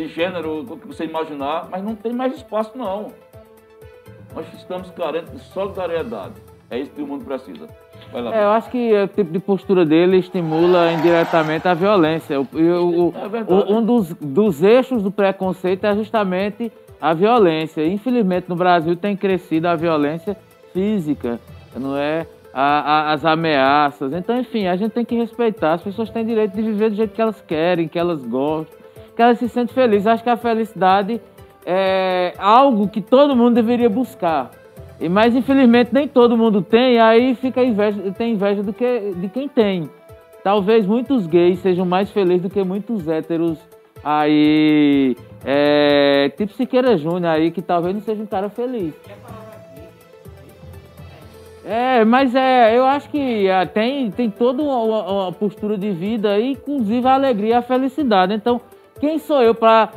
de 0.00 0.08
gênero, 0.08 0.60
o 0.68 0.76
que 0.78 0.86
você 0.86 1.04
imaginar, 1.04 1.68
mas 1.70 1.82
não 1.84 1.94
tem 1.94 2.12
mais 2.12 2.34
espaço 2.34 2.72
não. 2.76 3.08
Nós 4.34 4.46
estamos 4.54 4.90
carentes 4.92 5.30
de 5.32 5.40
solidariedade. 5.52 6.34
É 6.70 6.78
isso 6.78 6.90
que 6.92 7.02
o 7.02 7.06
mundo 7.06 7.24
precisa. 7.24 7.66
É, 8.32 8.44
eu 8.44 8.50
acho 8.50 8.70
que 8.70 8.92
o 8.94 9.08
tipo 9.08 9.30
de 9.32 9.38
postura 9.38 9.84
dele 9.84 10.16
estimula 10.18 10.90
indiretamente 10.92 11.68
a 11.68 11.74
violência. 11.74 12.40
O- 12.40 12.44
o- 12.44 13.14
É 13.14 13.52
o- 13.52 13.76
um 13.78 13.84
dos, 13.84 14.14
dos 14.14 14.62
eixos 14.62 15.02
do 15.02 15.10
preconceito 15.10 15.84
é 15.84 15.94
justamente 15.94 16.72
a 17.00 17.12
violência. 17.12 17.86
Infelizmente, 17.86 18.48
no 18.48 18.56
Brasil 18.56 18.96
tem 18.96 19.16
crescido 19.16 19.68
a 19.68 19.74
violência 19.76 20.36
física, 20.72 21.38
não 21.76 21.96
é? 21.96 22.26
A- 22.54 22.80
a- 23.10 23.12
as 23.12 23.24
ameaças. 23.24 24.12
Então, 24.12 24.38
enfim, 24.38 24.66
a 24.66 24.76
gente 24.76 24.92
tem 24.92 25.04
que 25.04 25.14
respeitar. 25.16 25.74
As 25.74 25.82
pessoas 25.82 26.08
têm 26.10 26.24
direito 26.24 26.54
de 26.54 26.62
viver 26.62 26.90
do 26.90 26.96
jeito 26.96 27.12
que 27.12 27.20
elas 27.22 27.40
querem, 27.42 27.86
que 27.86 27.98
elas 27.98 28.24
gostam, 28.24 28.78
que 29.20 29.24
elas 29.24 29.38
se 29.38 29.50
sentem 29.50 29.74
felizes. 29.74 30.06
Acho 30.06 30.22
que 30.24 30.30
a 30.30 30.36
felicidade 30.36 31.20
é 31.66 32.32
algo 32.38 32.88
que 32.88 33.02
todo 33.02 33.36
mundo 33.36 33.54
deveria 33.54 33.90
buscar. 33.90 34.50
E, 34.98 35.10
mas 35.10 35.36
infelizmente 35.36 35.90
nem 35.92 36.08
todo 36.08 36.38
mundo 36.38 36.62
tem, 36.62 36.98
aí 36.98 37.34
fica 37.34 37.62
inveja, 37.62 38.00
tem 38.16 38.32
inveja 38.32 38.62
do 38.62 38.72
que, 38.72 39.12
de 39.14 39.28
quem 39.28 39.46
tem. 39.46 39.90
Talvez 40.42 40.86
muitos 40.86 41.26
gays 41.26 41.58
sejam 41.58 41.84
mais 41.84 42.10
felizes 42.10 42.42
do 42.42 42.48
que 42.48 42.64
muitos 42.64 43.06
héteros 43.06 43.58
aí, 44.02 45.14
é, 45.44 46.30
tipo 46.30 46.54
Siqueira 46.54 46.96
Júnior 46.96 47.34
aí, 47.34 47.50
que 47.50 47.60
talvez 47.60 47.94
não 47.94 48.00
seja 48.00 48.22
um 48.22 48.26
cara 48.26 48.48
feliz. 48.48 48.94
É, 51.62 52.06
mas 52.06 52.34
é, 52.34 52.74
eu 52.76 52.86
acho 52.86 53.10
que 53.10 53.50
ah, 53.50 53.66
tem, 53.66 54.10
tem 54.10 54.30
toda 54.30 54.62
uma, 54.62 54.78
uma- 55.26 55.32
postura 55.32 55.76
de 55.76 55.90
vida, 55.90 56.32
aí, 56.32 56.52
inclusive 56.52 57.06
a 57.06 57.14
alegria 57.14 57.50
e 57.50 57.52
a 57.52 57.62
felicidade. 57.62 58.32
Então, 58.32 58.62
quem 59.00 59.18
sou 59.18 59.42
eu 59.42 59.54
para 59.54 59.88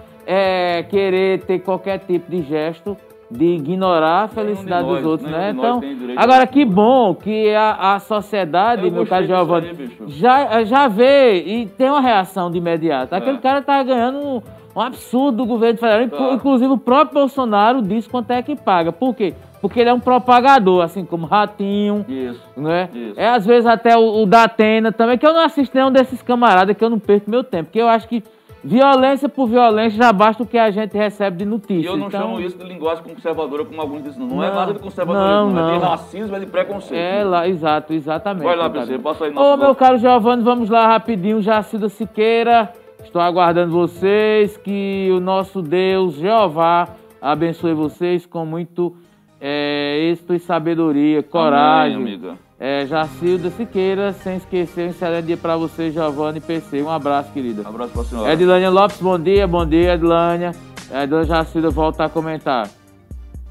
querer 0.89 1.41
ter 1.41 1.59
qualquer 1.59 1.99
tipo 1.99 2.31
de 2.31 2.41
gesto 2.43 2.97
de 3.29 3.45
ignorar 3.45 4.23
a 4.23 4.27
felicidade 4.27 4.87
nós, 4.87 4.97
dos 4.97 5.05
outros, 5.05 5.29
né? 5.29 5.53
Então, 5.55 5.81
agora 6.15 6.45
que 6.45 6.63
bom 6.63 7.15
que 7.15 7.53
a, 7.53 7.95
a 7.95 7.99
sociedade, 7.99 8.85
Eu 8.85 8.91
meu 8.91 9.07
caro 9.07 9.25
Giovanni, 9.25 9.89
já, 10.07 10.63
já 10.63 10.87
vê 10.87 11.41
e 11.43 11.65
tem 11.65 11.89
uma 11.89 12.01
reação 12.01 12.51
de 12.51 12.59
imediato. 12.59 13.15
Aquele 13.15 13.37
É. 13.37 13.41
cara 13.41 13.61
tá 13.63 13.81
ganhando 13.81 14.19
um, 14.19 14.41
um 14.75 14.79
absurdo 14.81 15.37
do 15.37 15.45
governo 15.47 15.79
federal. 15.79 16.07
Tá. 16.09 16.33
Inclusive 16.33 16.71
o 16.71 16.77
próprio 16.77 17.21
Bolsonaro 17.21 17.81
diz 17.81 18.07
quanto 18.07 18.29
é 18.29 18.41
que 18.43 18.55
paga. 18.55 18.91
Por 18.91 19.15
quê? 19.15 19.33
Porque 19.59 19.79
ele 19.79 19.89
é 19.89 19.93
um 19.93 19.99
propagador, 19.99 20.83
assim 20.83 21.03
como 21.03 21.25
Ratinho, 21.25 22.05
Isso. 22.07 22.41
né? 22.55 22.89
Isso. 22.93 23.13
É 23.19 23.29
às 23.29 23.45
vezes 23.45 23.65
até 23.65 23.97
o, 23.97 24.21
o 24.21 24.25
da 24.27 24.43
Atena 24.43 24.91
também, 24.91 25.17
que 25.17 25.25
eu 25.25 25.33
não 25.33 25.43
assisto 25.43 25.75
nenhum 25.75 25.91
desses 25.91 26.21
camaradas, 26.21 26.75
que 26.77 26.83
eu 26.83 26.89
não 26.89 26.99
perco 26.99 27.31
meu 27.31 27.43
tempo. 27.43 27.65
Porque 27.65 27.81
eu 27.81 27.87
acho 27.87 28.07
que 28.07 28.21
violência 28.63 29.27
por 29.27 29.47
violência 29.47 29.97
já 29.97 30.13
basta 30.13 30.41
o 30.43 30.45
que 30.45 30.57
a 30.57 30.71
gente 30.71 30.97
recebe 30.97 31.37
de 31.37 31.43
E 31.43 31.47
notícia. 31.47 31.87
eu 31.89 31.97
não 31.97 32.07
então, 32.07 32.21
chamo 32.21 32.41
isso 32.41 32.57
de 32.57 32.63
linguagem 32.63 33.03
conservadora, 33.03 33.65
como 33.65 33.81
alguns 33.81 34.03
dizem. 34.03 34.25
Não, 34.25 34.43
é 34.43 34.47
Não, 34.47 34.55
nada 34.55 34.73
de 34.73 34.79
conservadorismo, 34.79 35.51
não, 35.51 35.69
é 35.69 35.73
de 35.73 35.79
não. 35.79 35.89
racismo, 35.89 36.35
é 36.35 36.39
de 36.39 36.45
preconceito. 36.45 36.99
É 36.99 37.23
lá, 37.23 37.47
exato, 37.47 37.93
exatamente. 37.93 38.43
Vai 38.45 38.55
lá. 38.55 38.69
PC, 38.69 38.97
passa 38.99 39.25
aí 39.25 39.31
Ô, 39.31 39.33
nosso 39.33 39.57
meu 39.57 39.75
caro 39.75 39.97
Giovanni, 39.97 40.43
vamos 40.43 40.69
lá 40.69 40.87
rapidinho. 40.87 41.41
Jacilda 41.41 41.89
Siqueira, 41.89 42.71
estou 43.03 43.21
aguardando 43.21 43.71
vocês. 43.71 44.55
Que 44.57 45.09
o 45.11 45.19
nosso 45.19 45.61
Deus, 45.61 46.15
Jeová, 46.15 46.87
abençoe 47.21 47.73
vocês 47.73 48.25
com 48.25 48.45
muito 48.45 48.95
é, 49.41 50.09
êxito 50.09 50.33
e 50.33 50.39
sabedoria, 50.39 51.21
coragem. 51.21 51.97
Amém, 51.97 52.13
amiga. 52.15 52.37
É, 52.65 52.85
Jacilda 52.85 53.49
Siqueira, 53.49 54.13
sem 54.13 54.37
esquecer, 54.37 54.87
um 54.87 54.89
excelente 54.91 55.25
dia 55.25 55.35
para 55.35 55.57
você, 55.57 55.91
Giovanni 55.91 56.39
PC. 56.39 56.81
Um 56.81 56.89
abraço, 56.89 57.29
querida. 57.33 57.61
Abraço 57.67 57.91
pra 57.91 58.05
senhora. 58.05 58.31
Edilânia 58.31 58.69
Lopes, 58.69 59.01
bom 59.01 59.19
dia, 59.19 59.45
bom 59.45 59.65
dia, 59.65 59.95
Edilânia. 59.95 60.51
É, 60.89 61.05
dona 61.05 61.25
Jacilda 61.25 61.69
volta 61.69 62.05
a 62.05 62.09
comentar. 62.09 62.69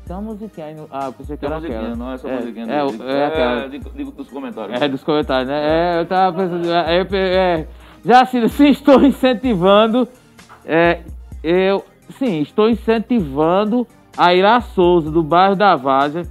Tem 0.06 0.16
uma 0.16 0.22
musiquinha 0.22 0.68
aí 0.68 0.74
no. 0.74 0.88
Ah, 0.90 1.08
eu 1.08 1.12
pensei 1.12 1.36
que 1.36 1.44
era 1.44 1.58
aquela. 1.58 1.94
não 1.94 2.10
é 2.10 2.14
essa 2.14 2.26
é, 2.26 2.36
musiquinha. 2.36 2.64
É, 2.64 2.86
de- 2.86 3.02
é, 3.02 3.26
aquela. 3.26 3.68
de- 3.68 3.78
de- 3.80 4.12
dos 4.12 4.28
comentários. 4.30 4.80
É, 4.80 4.88
dos 4.88 5.04
comentários, 5.04 5.46
né? 5.46 5.60
É, 5.60 6.00
eu 6.00 6.06
tava 6.06 6.34
pensando. 6.38 6.72
É, 6.72 7.66
é, 8.08 8.24
se, 8.24 8.48
se 8.48 8.68
estou 8.70 9.04
incentivando. 9.04 10.08
É, 10.64 11.00
eu. 11.44 11.84
Sim, 12.18 12.40
estou 12.40 12.70
incentivando 12.70 13.86
a 14.16 14.32
Ira 14.32 14.58
Souza, 14.62 15.10
do 15.10 15.22
bairro 15.22 15.54
da 15.54 15.76
Várzea, 15.76 16.22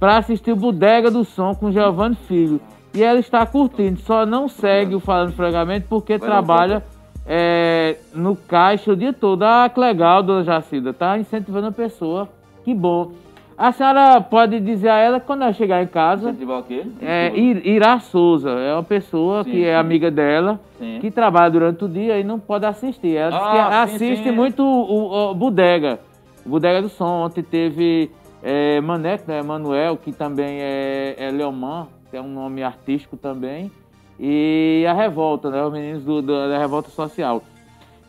para 0.00 0.16
assistir 0.16 0.50
o 0.50 0.56
Bodega 0.56 1.10
do 1.10 1.22
Som 1.24 1.54
com 1.54 1.70
Giovanni 1.70 2.16
Filho. 2.26 2.58
E 2.92 3.02
ela 3.04 3.20
está 3.20 3.46
curtindo, 3.46 4.00
só 4.00 4.26
não 4.26 4.48
segue 4.48 4.96
o 4.96 5.00
Falando 5.00 5.32
Fragamente 5.34 5.86
porque 5.88 6.18
Vai 6.18 6.28
trabalha 6.28 6.82
é, 7.24 7.96
no 8.12 8.34
caixa 8.34 8.90
o 8.92 8.96
dia 8.96 9.12
todo. 9.12 9.44
Ah, 9.44 9.70
que 9.72 9.78
legal, 9.78 10.22
dona 10.22 10.42
Jacilda. 10.42 10.92
Tá 10.92 11.16
incentivando 11.18 11.68
a 11.68 11.72
pessoa. 11.72 12.28
Que 12.64 12.74
bom. 12.74 13.12
A 13.56 13.70
senhora 13.72 14.20
pode 14.22 14.58
dizer 14.58 14.88
a 14.88 14.96
ela 14.96 15.20
que 15.20 15.26
quando 15.26 15.42
ela 15.42 15.52
chegar 15.52 15.82
em 15.82 15.86
casa. 15.86 16.30
Incentivar 16.30 16.60
o 16.60 16.62
quê? 16.62 16.82
É, 17.02 17.30
Ir- 17.36 17.64
Irá 17.68 18.00
Souza 18.00 18.50
é 18.50 18.72
uma 18.72 18.82
pessoa 18.82 19.44
Sim, 19.44 19.50
que 19.50 19.64
é 19.66 19.74
sim. 19.74 19.78
amiga 19.78 20.10
dela, 20.10 20.58
Sim. 20.78 20.98
que 21.00 21.10
trabalha 21.10 21.50
durante 21.50 21.84
o 21.84 21.88
dia 21.88 22.18
e 22.18 22.24
não 22.24 22.40
pode 22.40 22.64
assistir. 22.64 23.14
Ela 23.16 23.36
Ah, 23.36 23.82
assiste 23.82 24.30
muito 24.32 24.64
o, 24.64 24.66
o- 24.90 25.30
o 25.30 25.34
Bodega. 25.34 26.00
Bodega 26.44 26.80
do 26.80 26.88
Som. 26.88 27.26
Ontem 27.26 27.42
teve 27.42 28.10
é, 28.42 28.80
Maneco, 28.80 29.24
né? 29.30 29.42
Manuel, 29.42 29.96
que 29.96 30.12
também 30.12 30.58
é, 30.60 31.14
é 31.18 31.30
Leomã, 31.30 31.86
que 32.10 32.16
é 32.16 32.20
um 32.20 32.28
nome 32.32 32.62
artístico 32.62 33.16
também. 33.16 33.70
E 34.18 34.84
a 34.88 34.92
Revolta, 34.92 35.50
né? 35.50 35.62
Os 35.64 35.72
meninos 35.72 36.04
do- 36.04 36.20
do- 36.22 36.48
da 36.48 36.58
Revolta 36.58 36.90
Social. 36.90 37.42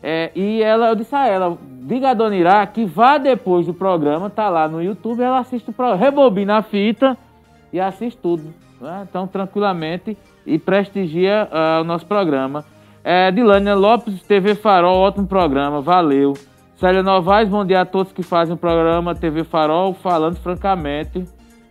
É, 0.03 0.32
e 0.36 0.62
ela, 0.64 0.90
eu 0.90 0.95
disse 0.95 1.14
a 1.16 1.28
ela, 1.28 1.58
diga 1.84 2.10
a 2.10 2.14
Dona 2.14 2.36
Irá 2.36 2.66
que 2.66 2.86
vá 2.86 3.18
depois 3.20 3.68
do 3.68 3.74
programa, 3.74 4.30
tá 4.32 4.49
lá 4.49 4.68
no 4.68 4.82
YouTube, 4.82 5.22
ela 5.22 5.38
assiste 5.40 5.70
o 5.70 5.74
programa, 5.74 6.03
rebobina 6.03 6.58
a 6.58 6.62
fita 6.64 7.16
e 7.72 7.80
assiste 7.80 8.18
tudo. 8.18 8.52
né? 8.82 9.06
Então, 9.08 9.28
tranquilamente, 9.28 10.18
e 10.44 10.58
prestigia 10.58 11.48
ah, 11.52 11.80
o 11.82 11.84
nosso 11.84 12.06
programa. 12.08 12.66
É, 13.03 13.30
Dilânia 13.32 13.76
Lopes, 13.76 14.22
TV 14.24 14.56
Farol, 14.56 14.98
ótimo 14.98 15.28
programa, 15.28 15.82
valeu. 15.82 16.34
Célia 16.82 17.03
Novaes, 17.03 17.48
bom 17.48 17.64
dia 17.64 17.82
a 17.82 17.86
todos 17.86 18.12
que 18.12 18.24
fazem 18.24 18.56
o 18.56 18.58
programa 18.58 19.14
TV 19.14 19.44
Farol, 19.44 19.94
falando 19.94 20.38
francamente. 20.38 21.24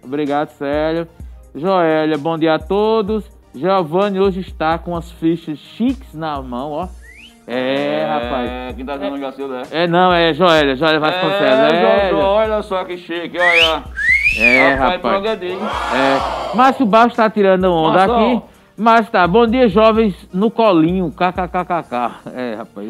Obrigado, 0.04 0.50
Célia. 0.50 1.08
Joélia, 1.52 2.16
bom 2.16 2.38
dia 2.38 2.54
a 2.54 2.58
todos. 2.60 3.24
Giovanni 3.52 4.20
hoje 4.20 4.38
está 4.38 4.78
com 4.78 4.96
as 4.96 5.10
fichas 5.10 5.58
chiques 5.58 6.14
na 6.14 6.40
mão, 6.40 6.70
ó. 6.70 6.88
É, 7.44 8.06
rapaz. 8.08 8.50
É, 8.52 8.72
quem 8.72 8.86
tá 8.86 8.96
dizendo 8.96 9.16
o 9.16 9.18
Jacildo 9.18 9.54
é? 9.56 9.62
É, 9.72 9.88
não, 9.88 10.12
é 10.12 10.32
Joélia, 10.32 10.76
Joélia 10.76 11.00
Vasconcelos. 11.00 11.42
É, 11.42 12.06
É, 12.06 12.10
Jojo, 12.10 12.22
olha 12.22 12.62
só 12.62 12.84
que 12.84 12.96
chique, 12.96 13.36
olha. 13.36 13.82
é 14.38 14.74
Rapaz, 14.74 15.02
rapaz. 15.02 15.40
É. 15.42 16.56
Márcio 16.56 16.86
Baixo 16.86 17.16
tá 17.16 17.28
tirando 17.28 17.64
onda 17.64 18.06
Márcio. 18.06 18.14
aqui. 18.14 18.49
Mas 18.80 19.10
tá, 19.10 19.28
bom 19.28 19.46
dia, 19.46 19.68
jovens 19.68 20.14
no 20.32 20.50
colinho, 20.50 21.10
kkkk. 21.10 22.12
É, 22.34 22.54
rapaz. 22.54 22.86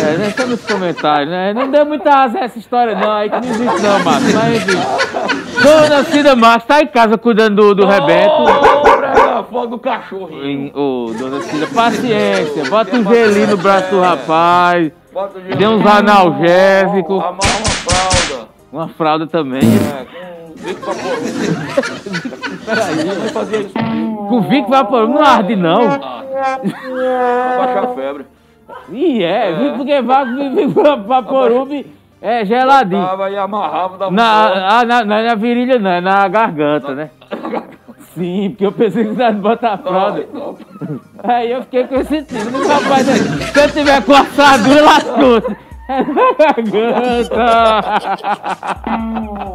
É, 0.00 0.18
né, 0.18 0.30
só 0.30 0.46
nos 0.46 0.64
comentários, 0.64 1.30
né? 1.30 1.52
Não 1.52 1.68
deu 1.68 1.84
muita 1.84 2.10
asa 2.10 2.38
essa 2.38 2.56
história, 2.60 2.94
não. 2.94 3.10
Aí 3.10 3.28
que 3.28 3.34
não 3.34 3.48
existe, 3.48 3.82
não, 3.82 3.98
Márcio. 4.04 4.34
Mas 4.36 4.62
enfim. 4.62 5.60
Dona 5.60 6.04
Cida 6.04 6.36
Márcio 6.36 6.68
tá 6.68 6.80
em 6.80 6.86
casa 6.86 7.18
cuidando 7.18 7.56
do, 7.56 7.74
do 7.74 7.86
Rebeto. 7.86 8.42
Ô, 8.42 8.82
prega 8.82 9.42
fogo 9.50 9.66
do 9.66 9.78
cachorro. 9.80 10.30
Ô, 10.72 11.12
dona 11.18 11.40
Cida, 11.40 11.66
paciência. 11.74 12.64
Bota 12.70 12.96
o 12.96 13.02
gelinho 13.02 13.48
no 13.48 13.56
braço 13.56 13.90
do 13.90 14.00
rapaz. 14.00 14.92
Bota 15.12 15.40
o 15.40 15.42
gelo. 15.42 15.56
Dê 15.56 15.66
uns 15.66 15.84
analgésicos. 15.84 17.18
Amarra 17.18 17.32
uma 17.32 17.70
fralda. 17.82 18.48
Uma 18.72 18.88
fralda 18.88 19.26
também. 19.26 19.60
É. 19.60 20.43
Peraí. 22.64 23.04
Não 23.04 23.28
fazia 23.28 23.58
isso 23.58 23.74
comigo. 23.74 24.28
Com 24.28 24.40
Vic 24.42 24.70
Vapor 24.70 25.08
não 25.08 25.22
arde, 25.22 25.56
não. 25.56 25.98
Pra 25.98 26.24
baixar 27.58 27.84
a 27.84 27.94
febre. 27.94 28.26
Ih, 28.90 29.22
é, 29.22 29.52
Vic 29.52 29.76
porque 29.76 30.02
Vaporub 31.06 31.86
é 32.20 32.44
geladinho. 32.44 33.06
Tava 33.06 33.30
e 33.30 33.36
amarrava 33.36 33.98
da 33.98 34.10
Na, 34.10 34.78
ah, 34.78 34.84
na, 34.84 35.04
na, 35.04 35.22
na 35.22 35.34
virilha 35.34 35.78
não, 35.78 35.90
é 35.90 36.00
na 36.00 36.26
garganta, 36.28 36.94
né? 36.94 37.10
Sim, 38.14 38.50
porque 38.50 38.66
eu 38.66 38.72
pensei 38.72 39.04
que 39.04 39.12
não 39.12 39.34
botar 39.34 39.74
a 39.74 39.78
fralda. 39.78 40.26
Aí 41.22 41.50
eu 41.50 41.62
fiquei 41.62 41.84
com 41.84 41.96
esse 41.96 42.22
tiro. 42.22 42.50
Mas, 42.52 42.68
rapaz, 42.68 43.06
se 43.06 43.60
eu 43.60 43.70
tiver 43.70 44.02
com 44.04 44.12
assadura, 44.14 44.82
lascou-se. 44.82 45.56
É 45.86 46.02
na 46.02 46.32
garganta. 46.38 47.34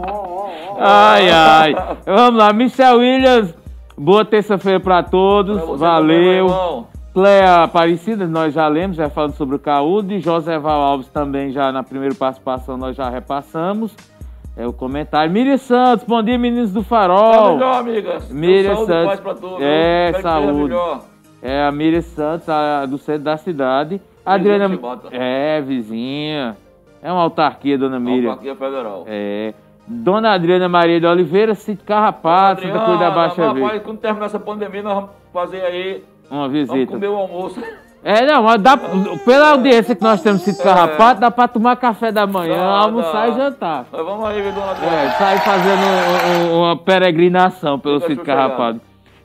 Ai, 0.80 1.30
ai. 1.31 1.76
Vamos 2.06 2.39
lá, 2.39 2.53
Michel 2.53 2.97
Williams. 2.97 3.53
Boa 3.97 4.23
terça-feira 4.23 4.80
pra 4.80 5.03
todos. 5.03 5.61
Pra 5.61 5.76
Valeu. 5.76 6.47
também. 6.47 6.85
Cléa 7.14 7.64
Aparecida, 7.64 8.27
nós 8.27 8.53
já 8.53 8.68
lemos, 8.68 8.95
já 8.95 9.10
falando 9.10 9.34
sobre 9.34 9.56
o 9.56 9.60
Caúde. 9.60 10.19
José 10.19 10.57
Val 10.60 10.80
Alves 10.80 11.07
também, 11.10 11.51
já 11.51 11.72
na 11.72 11.84
primeira 11.84 12.14
participação, 12.15 12.77
nós 12.77 12.95
já 12.95 13.10
repassamos. 13.10 13.93
É 14.56 14.65
o 14.68 14.72
comentário. 14.73 15.31
Miriam 15.31 15.57
Santos, 15.57 16.06
bom 16.07 16.22
dia, 16.22 16.38
meninos 16.38 16.72
do 16.72 16.81
Tá 16.81 16.88
Farol. 16.89 17.53
melhor, 17.56 17.80
amiga. 17.80 18.19
Miriam 18.30 18.76
Saúde 18.76 18.88
Santos. 18.91 19.07
paz 19.07 19.19
pra 19.22 19.34
todos. 19.35 19.57
É, 19.61 20.14
saúde. 20.22 20.76
É 21.41 21.64
a 21.64 21.72
Miriam 21.72 22.01
Santos, 22.01 22.47
a- 22.47 22.85
do 22.85 22.97
centro 22.97 23.23
da 23.23 23.38
cidade. 23.38 24.01
Adriana. 24.26 24.68
de 24.69 24.76
Chibata. 24.76 25.07
É, 25.11 25.61
vizinha. 25.61 26.56
É 27.01 27.11
uma 27.11 27.22
autarquia, 27.23 27.77
dona 27.77 27.99
Miriam. 27.99 28.31
Autarquia 28.31 28.56
Federal. 28.56 29.03
É. 29.07 29.53
Dona 29.90 30.34
Adriana 30.34 30.70
Maria 30.70 30.99
de 30.99 31.06
Oliveira, 31.07 31.56
Sítio 31.56 31.84
Carrapato, 31.84 32.61
Santa 32.61 32.80
Cruz 32.86 32.99
da 32.99 33.10
Baixa 33.10 33.41
rapaz, 33.48 33.64
Verde. 33.66 33.80
quando 33.84 33.98
terminar 33.98 34.26
essa 34.28 34.40
pandemia, 34.40 34.84
nós 34.84 34.94
vamos 34.94 35.10
fazer 35.34 35.61
aí. 35.61 36.03
Uma 36.30 36.48
Vamos 36.48 36.53
visita. 36.53 36.91
comer 36.94 37.07
o 37.07 37.16
almoço. 37.16 37.60
É, 38.03 38.26
não, 38.26 38.44
mas 38.44 38.61
dá, 38.61 38.78
pela 39.26 39.49
audiência 39.49 39.95
que 39.95 40.02
nós 40.03 40.22
temos 40.22 40.44
Sítio 40.44 40.64
Carrapato, 40.64 41.20
dá 41.20 41.32
pra 41.32 41.48
tomar 41.48 41.76
café 41.76 42.11
da 42.11 42.28
manhã, 42.28 42.56
Dá, 42.56 42.64
almoçar 42.82 43.28
dá. 43.28 43.30
e 43.30 43.32
jantar. 43.36 43.86
Mas 43.91 44.06
vamos 44.06 44.26
aí, 44.26 44.41
dona 44.52 44.72
Adriana? 44.72 44.95
É, 44.95 45.10
sair 45.10 45.40
fazendo 45.40 45.82
um- 45.82 46.53
um- 46.56 46.60
uma 46.61 46.78
peregrinação 46.78 47.80
pelo 47.80 47.99
Fica 47.99 48.14
sossegado. 48.16 48.26
Carrapato. 48.56 48.82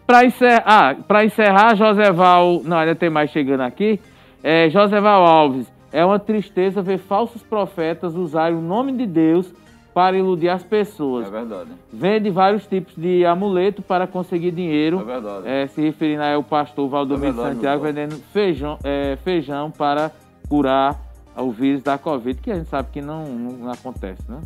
Pra 0.07 0.24
encerrar, 0.24 0.62
ah, 0.66 0.95
pra 1.07 1.24
encerrar, 1.24 1.74
Joseval. 1.77 2.62
Não, 2.65 2.78
ainda 2.78 2.95
tem 2.95 3.09
mais 3.11 3.31
chegando 3.31 3.61
aqui. 3.61 4.01
É, 4.43 4.69
Joseval 4.70 5.24
Alves. 5.24 5.73
É 5.93 6.05
uma 6.05 6.19
tristeza 6.19 6.82
ver 6.82 6.99
falsos 6.99 7.43
profetas 7.43 8.16
usarem 8.16 8.57
o 8.59 8.61
nome 8.61 8.93
de 8.93 9.07
Deus 9.07 9.53
para 9.95 10.19
iludir 10.19 10.49
as 10.49 10.62
pessoas. 10.65 11.29
É 11.29 11.31
verdade. 11.31 11.71
Vende 11.93 12.29
vários 12.29 12.66
tipos 12.66 12.95
de 12.97 13.25
amuleto 13.25 13.81
para 13.81 14.09
conseguir 14.09 14.49
É 14.49 14.51
dinheiro. 14.51 15.05
verdade. 15.05 15.47
É, 15.47 15.69
se 15.69 15.81
referindo 15.81 16.23
ao 16.25 16.43
pastor 16.43 16.89
Valdomiro 16.89 17.29
É 17.29 17.33
verdade, 17.33 17.55
Santiago 17.55 17.83
vendendo 17.85 18.16
feijão, 18.33 18.77
é, 18.83 19.16
feijão 19.23 19.71
para 19.71 20.11
curar 20.49 21.01
o 21.37 21.51
vírus 21.53 21.83
da 21.83 21.97
Covid, 21.97 22.41
que 22.41 22.51
a 22.51 22.57
gente 22.57 22.69
sabe 22.69 22.89
que 22.93 23.01
não, 23.01 23.25
não 23.25 23.71
acontece, 23.71 24.23
né? 24.29 24.41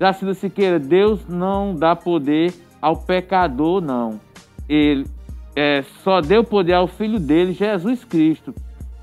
Jacilda 0.00 0.34
Siqueira, 0.34 0.78
Deus 0.78 1.26
não 1.28 1.74
dá 1.74 1.94
poder 1.96 2.52
ao 2.80 2.96
pecador, 2.96 3.80
não. 3.80 4.20
Ele 4.68 5.06
é, 5.56 5.82
só 6.02 6.20
deu 6.20 6.42
poder 6.44 6.74
ao 6.74 6.86
Filho 6.86 7.18
dele, 7.18 7.52
Jesus 7.52 8.04
Cristo. 8.04 8.54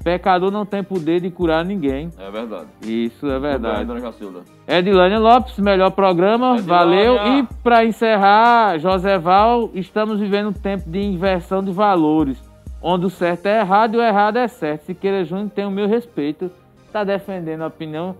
Pecador 0.03 0.51
não 0.51 0.65
tem 0.65 0.83
poder 0.83 1.21
de 1.21 1.29
curar 1.29 1.63
ninguém. 1.63 2.09
É 2.17 2.29
verdade. 2.31 2.67
Isso 2.81 3.25
é 3.27 3.29
Tudo 3.33 3.41
bem, 3.41 3.51
verdade. 3.51 3.85
dona. 3.85 4.41
Edilânia 4.67 5.19
Lopes, 5.19 5.57
melhor 5.59 5.91
programa, 5.91 6.57
Edilânia. 6.57 7.11
valeu. 7.13 7.37
E 7.39 7.47
para 7.63 7.85
encerrar, 7.85 8.77
Joseval, 8.79 9.69
estamos 9.73 10.19
vivendo 10.19 10.49
um 10.49 10.53
tempo 10.53 10.89
de 10.89 10.99
inversão 11.01 11.63
de 11.63 11.71
valores, 11.71 12.37
onde 12.81 13.05
o 13.05 13.09
certo 13.09 13.45
é 13.45 13.59
errado 13.59 13.95
e 13.95 13.97
o 13.97 14.01
errado 14.01 14.37
é 14.37 14.47
certo. 14.47 14.85
Siqueira 14.85 15.23
Júnior 15.23 15.49
tem 15.49 15.65
o 15.65 15.71
meu 15.71 15.87
respeito, 15.87 16.49
está 16.87 17.03
defendendo 17.03 17.61
a 17.61 17.67
opinião. 17.67 18.15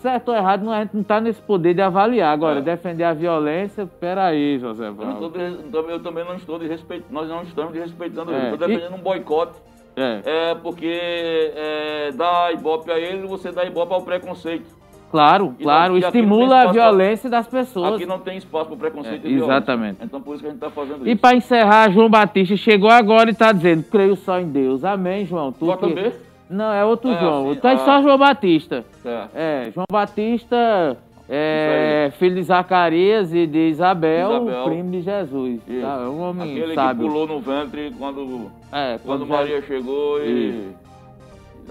Certo 0.00 0.28
ou 0.28 0.36
errado, 0.36 0.62
não, 0.64 0.72
a 0.72 0.82
gente 0.82 0.94
não 0.94 1.00
está 1.00 1.20
nesse 1.20 1.42
poder 1.42 1.74
de 1.74 1.82
avaliar. 1.82 2.32
Agora, 2.32 2.60
É. 2.60 2.62
defender 2.62 3.02
a 3.02 3.12
violência, 3.12 3.84
peraí, 3.98 4.54
Eu, 4.54 4.60
Joseval. 4.60 5.10
estou 5.14 5.30
de- 5.30 5.92
eu 5.92 6.00
também 6.00 6.24
não 6.24 6.36
estou 6.36 6.56
desrespeitando, 6.56 7.12
nós 7.12 7.28
não 7.28 7.42
estamos 7.42 7.72
desrespeitando 7.72 8.30
É, 8.30 8.36
ele. 8.36 8.52
Estou 8.54 8.68
e- 8.68 8.72
defendendo 8.76 8.94
um 8.96 9.02
boicote. 9.02 9.54
É, 9.96 10.50
É 10.50 10.54
porque 10.54 10.86
é, 11.56 12.12
dá 12.14 12.50
ibope 12.52 12.90
a 12.90 12.98
ele, 12.98 13.26
você 13.26 13.50
dá 13.50 13.64
ibope 13.64 13.92
ao 13.92 14.02
preconceito. 14.02 14.76
claro, 15.10 15.54
E 15.58 15.62
claro, 15.64 15.94
não- 15.94 15.98
e 15.98 16.02
estimula 16.02 16.54
a 16.54 16.58
espaço 16.60 16.74
pra- 16.74 16.82
violência 16.84 17.30
das 17.30 17.46
pessoas. 17.48 17.94
Aqui 17.94 18.06
não 18.06 18.18
tem 18.18 18.36
espaço 18.38 18.66
para 18.66 18.76
preconceito 18.76 19.24
É, 19.24 19.28
e 19.28 19.34
violência. 19.34 19.44
exatamente. 19.56 19.98
Então 20.02 20.20
por 20.20 20.34
isso 20.34 20.42
que 20.42 20.48
a 20.48 20.52
gente 20.52 20.62
está 20.64 20.70
fazendo 20.70 21.06
E 21.08 21.12
isso. 21.12 21.20
para 21.20 21.36
encerrar, 21.36 21.90
João 21.90 22.08
Batista 22.10 22.56
chegou 22.56 22.90
agora 22.90 23.28
e 23.30 23.32
está 23.32 23.50
dizendo: 23.52 23.82
creio 23.84 24.14
só 24.16 24.38
em 24.38 24.48
Deus. 24.48 24.84
Amém, 24.84 25.24
João. 25.26 25.50
Tu 25.52 25.64
Bota 25.66 25.86
que- 25.88 25.94
B? 25.94 26.12
Não, 26.50 26.72
é 26.72 26.82
outro 26.84 27.10
É, 27.10 27.18
João. 27.18 27.50
assim, 27.50 27.60
Tá 27.60 27.72
ah. 27.72 27.78
só 27.78 28.00
João 28.02 28.16
Batista. 28.16 28.84
Certo. 29.02 29.30
É, 29.34 29.70
João 29.74 29.84
Batista, 29.92 30.96
é, 31.28 32.10
filho 32.18 32.34
de 32.36 32.42
Zacarias 32.42 33.32
e 33.34 33.46
de 33.46 33.68
Isabel, 33.68 34.30
Isabel. 34.46 34.64
primo 34.64 34.90
de 34.90 35.00
Jesus. 35.02 35.60
Tá? 35.80 36.02
É 36.04 36.08
um 36.08 36.20
homem 36.20 36.50
Aquele 36.58 36.74
sábio. 36.74 37.04
que 37.04 37.10
pulou 37.12 37.26
no 37.26 37.40
ventre 37.40 37.92
quando, 37.98 38.50
É, 38.72 38.98
quando 39.04 39.26
já- 39.26 39.36
Maria 39.36 39.62
chegou 39.62 40.18
e 40.24 40.68
dá 40.82 40.87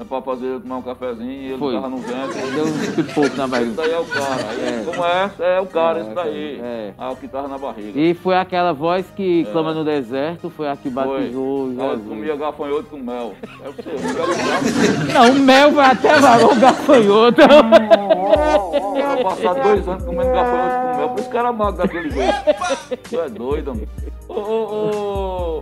para 0.05 0.21
fazer 0.21 0.59
tomar 0.61 0.77
um 0.77 0.81
cafezinho 0.81 1.31
e 1.31 1.45
ele 1.49 1.57
Foi. 1.57 1.73
tava 1.73 1.89
no 1.89 1.97
ventre. 1.97 2.41
Deu 2.53 2.65
um 2.65 2.91
pipoco 3.03 3.35
na 3.37 3.47
barriga. 3.47 3.71
daí 3.75 3.91
é 3.91 3.99
o 3.99 4.05
cara. 4.05 4.35
Aí, 4.49 4.65
É. 4.67 4.83
Como 4.85 5.05
é? 5.05 5.31
É 5.39 5.59
o 5.61 5.65
cara, 5.65 5.99
É, 5.99 6.01
esse 6.01 6.11
daí. 6.13 6.59
é. 6.63 6.93
Ah, 6.97 7.11
o 7.11 7.15
que 7.15 7.27
tava 7.27 7.47
na 7.47 7.57
barriga. 7.57 7.99
E 7.99 8.13
foi 8.13 8.35
aquela 8.37 8.73
voz 8.73 9.05
que 9.15 9.45
clama 9.51 9.73
no 9.73 9.83
deserto, 9.83 10.49
foi 10.49 10.67
a 10.67 10.75
que 10.75 10.87
É. 10.87 10.91
Batizou 10.91 11.73
Ela 11.77 11.97
comia 11.97 12.35
gafanhoto 12.35 12.83
com 12.89 12.97
mel. 12.97 13.33
É 13.63 13.69
o 13.69 13.73
seu. 13.73 13.93
Eu 13.93 15.13
Não, 15.13 15.31
o 15.31 15.39
mel 15.39 15.71
vai 15.71 15.91
até 15.91 16.19
valor 16.19 16.51
o 16.51 16.55
gafanhoto. 16.59 17.41
vou 18.01 19.23
passar 19.23 19.53
dois 19.55 19.87
anos 19.87 20.03
comendo 20.03 20.31
gafanhoto 20.31 20.75
com 20.91 20.97
mel. 20.97 21.09
Por 21.09 21.19
isso 21.19 21.29
que 21.29 21.37
era 21.37 21.51
magro 21.53 21.77
daquele 21.77 22.09
jeito. 22.09 22.33
Tu 23.09 23.19
é 23.19 23.29
doido, 23.29 23.71
amigo. 23.71 23.87
Ô, 24.29 24.33
ô, 24.33 25.61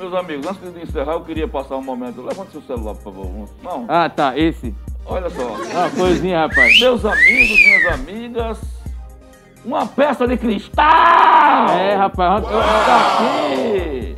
meus 0.00 0.14
amigos, 0.14 0.46
antes 0.46 0.72
de 0.74 0.82
encerrar, 0.82 1.12
eu 1.12 1.20
queria 1.20 1.46
passar 1.46 1.76
um 1.76 1.82
momento. 1.82 2.22
Levante 2.22 2.52
seu 2.52 2.62
celular, 2.62 2.94
por 2.94 3.12
favor. 3.12 3.48
Não, 3.62 3.84
ah, 3.88 4.08
tá, 4.08 4.36
esse. 4.38 4.74
olha 5.06 5.28
só. 5.30 5.42
Ah, 5.76 5.90
coisinha, 5.94 6.40
rapaz. 6.46 6.80
Meus 6.80 7.04
amigos, 7.04 7.58
minhas 7.58 7.94
amigas, 7.94 8.80
Uma 9.62 9.86
peça 9.86 10.26
de 10.26 10.38
cristal! 10.38 10.86
É, 11.68 11.94
rapaz, 11.94 12.42
Tá 12.46 13.18
aqui! 13.18 14.16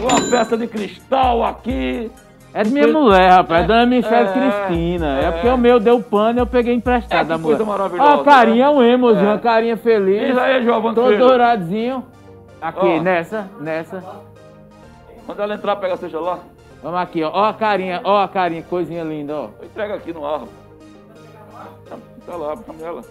Uma 0.00 0.30
peça 0.30 0.56
de 0.56 0.68
cristal 0.68 1.42
aqui! 1.44 2.10
É 2.52 2.62
de 2.62 2.70
minha 2.70 2.86
mulher, 2.86 3.32
rapaz, 3.32 3.66
Dona 3.66 3.84
Michelle 3.84 4.28
É, 4.28 4.32
Cristina. 4.32 5.20
É, 5.20 5.24
é. 5.24 5.30
porque 5.32 5.48
o 5.48 5.58
meu 5.58 5.80
deu 5.80 6.00
pano 6.00 6.38
e 6.38 6.40
eu 6.42 6.46
peguei 6.46 6.72
emprestado 6.72 7.22
É, 7.22 7.24
da 7.24 7.36
mulher. 7.36 7.56
coisa 7.56 7.68
maravilhosa, 7.68 8.08
Ó, 8.18 8.20
a 8.20 8.24
carinha, 8.24 8.66
né? 8.66 8.70
um 8.70 8.80
emozinho, 8.80 9.26
É. 9.26 9.32
uma 9.32 9.38
carinha 9.40 9.76
feliz. 9.76 10.28
Diz 10.28 10.38
aí, 10.38 10.62
Giovanni 10.62 10.94
Todo 10.94 11.18
douradinho. 11.18 12.04
Aqui, 12.62 12.86
Ó. 12.86 13.02
nessa, 13.02 13.50
nessa. 13.60 14.00
Quando 15.26 15.40
ela 15.40 15.54
entrar, 15.54 15.76
pega 15.76 15.94
a 15.94 15.96
cesta 15.96 16.20
lá. 16.20 16.40
Vamos 16.82 17.00
aqui, 17.00 17.22
ó. 17.22 17.30
Ó 17.30 17.44
a 17.44 17.54
carinha, 17.54 18.00
ó 18.04 18.22
a 18.22 18.28
carinha, 18.28 18.62
coisinha 18.62 19.02
linda, 19.02 19.34
ó. 19.34 19.50
Entrega 19.62 19.94
aqui 19.94 20.12
no 20.12 20.26
ar. 20.26 20.46
Tá 22.26 22.36
lá, 22.36 22.56
chama 22.56 22.82
ela. 22.82 23.04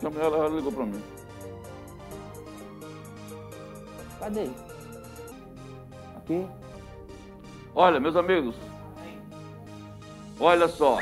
Chama 0.00 0.20
ela, 0.20 0.36
ela 0.36 0.48
ligou 0.48 0.72
pra 0.72 0.84
mim. 0.84 1.02
Cadê? 4.18 4.50
Aqui. 6.16 6.46
Olha, 7.74 8.00
meus 8.00 8.16
amigos. 8.16 8.54
Olha 10.38 10.68
só. 10.68 10.98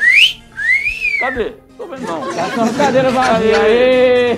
Cadê? 1.18 1.52
Tô 1.76 1.86
vendo 1.86 2.06
não. 2.06 2.20
Tá 2.20 2.84
cadeira 2.84 3.10
vazia. 3.10 3.56
Aê! 3.60 4.36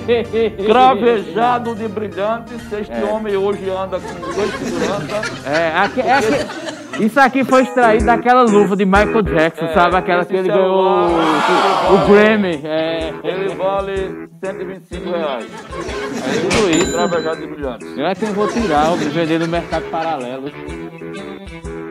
Cravejado 0.66 1.74
de 1.74 1.88
brilhantes. 1.88 2.72
Este 2.72 2.92
É. 2.92 3.04
homem 3.04 3.36
hoje 3.36 3.68
anda 3.70 3.98
com 3.98 4.34
dois 4.34 4.50
seguranças. 4.54 5.46
É, 5.46 5.72
aqui, 5.76 6.00
é 6.00 6.12
aqui. 6.14 7.04
Isso 7.04 7.18
aqui 7.18 7.44
foi 7.44 7.62
extraído 7.62 8.04
daquela 8.04 8.42
luva 8.42 8.76
de 8.76 8.84
Michael 8.84 9.22
Jackson, 9.22 9.64
É, 9.66 9.72
sabe? 9.74 9.96
Aquela 9.96 10.24
que 10.24 10.36
ele 10.36 10.48
ganhou 10.48 10.82
o, 10.82 11.94
o 11.94 12.08
Grammy. 12.08 12.60
É. 12.64 13.12
Ele 13.24 13.54
vale 13.54 14.28
125 14.44 15.10
reais. 15.10 15.46
É 15.46 16.40
tudo 16.40 16.70
isso. 16.70 16.92
Cravejado 16.92 17.40
de 17.40 17.46
brilhantes. 17.46 17.96
Eu 17.98 18.06
é 18.06 18.14
que 18.14 18.24
eu 18.24 18.32
vou 18.34 18.48
tirar, 18.48 18.90
eu 18.90 18.96
vou 18.96 19.10
vender 19.10 19.38
no 19.38 19.48
mercado 19.48 19.84
paralelo. 19.90 20.50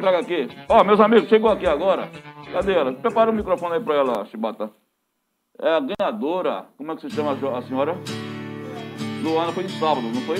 Traga 0.02 0.20
aqui. 0.20 0.48
Ó, 0.68 0.84
meus 0.84 1.00
amigos, 1.00 1.28
chegou 1.28 1.50
aqui 1.52 1.66
agora. 1.66 2.08
Cadê 2.52 2.74
ela? 2.74 2.94
Prepara 2.94 3.32
o 3.32 3.34
microfone 3.34 3.76
aí 3.76 3.80
pra 3.84 3.96
ela, 3.96 4.26
Chibata. 4.26 4.72
É 5.62 5.76
a 5.76 5.80
ganhadora. 5.80 6.66
Como 6.78 6.92
é 6.92 6.96
que 6.96 7.02
se 7.02 7.10
chama 7.16 7.32
a 7.34 7.62
senhora? 7.62 7.96
Luana 9.22 9.52
foi 9.52 9.66
de 9.66 9.72
sábado, 9.80 10.02
não 10.02 10.22
foi? 10.22 10.38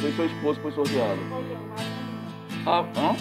Foi 0.00 0.12
seu 0.12 0.26
esposo 0.26 0.56
que 0.56 0.62
foi 0.62 0.72
sorteado. 0.72 1.20
Ah, 2.66 2.84
hã? 2.96 3.16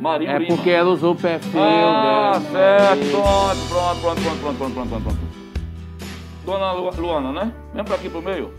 Maria 0.00 0.30
É 0.30 0.38
Lima. 0.38 0.56
porque 0.56 0.70
ela 0.70 0.90
usou 0.90 1.12
o 1.12 1.16
perfil 1.16 1.60
ah, 1.62 2.38
dela. 2.38 2.50
certo. 2.50 3.10
Pronto, 3.10 3.68
pronto, 3.68 4.00
pronto, 4.00 4.40
pronto, 4.40 4.56
pronto, 4.58 4.74
pronto, 4.88 5.02
pronto, 5.02 5.18
Dona 6.44 6.72
Luana, 6.72 7.32
né? 7.32 7.52
Vem 7.72 7.84
pra 7.84 7.94
aqui 7.94 8.10
pro 8.10 8.20
meio. 8.22 8.52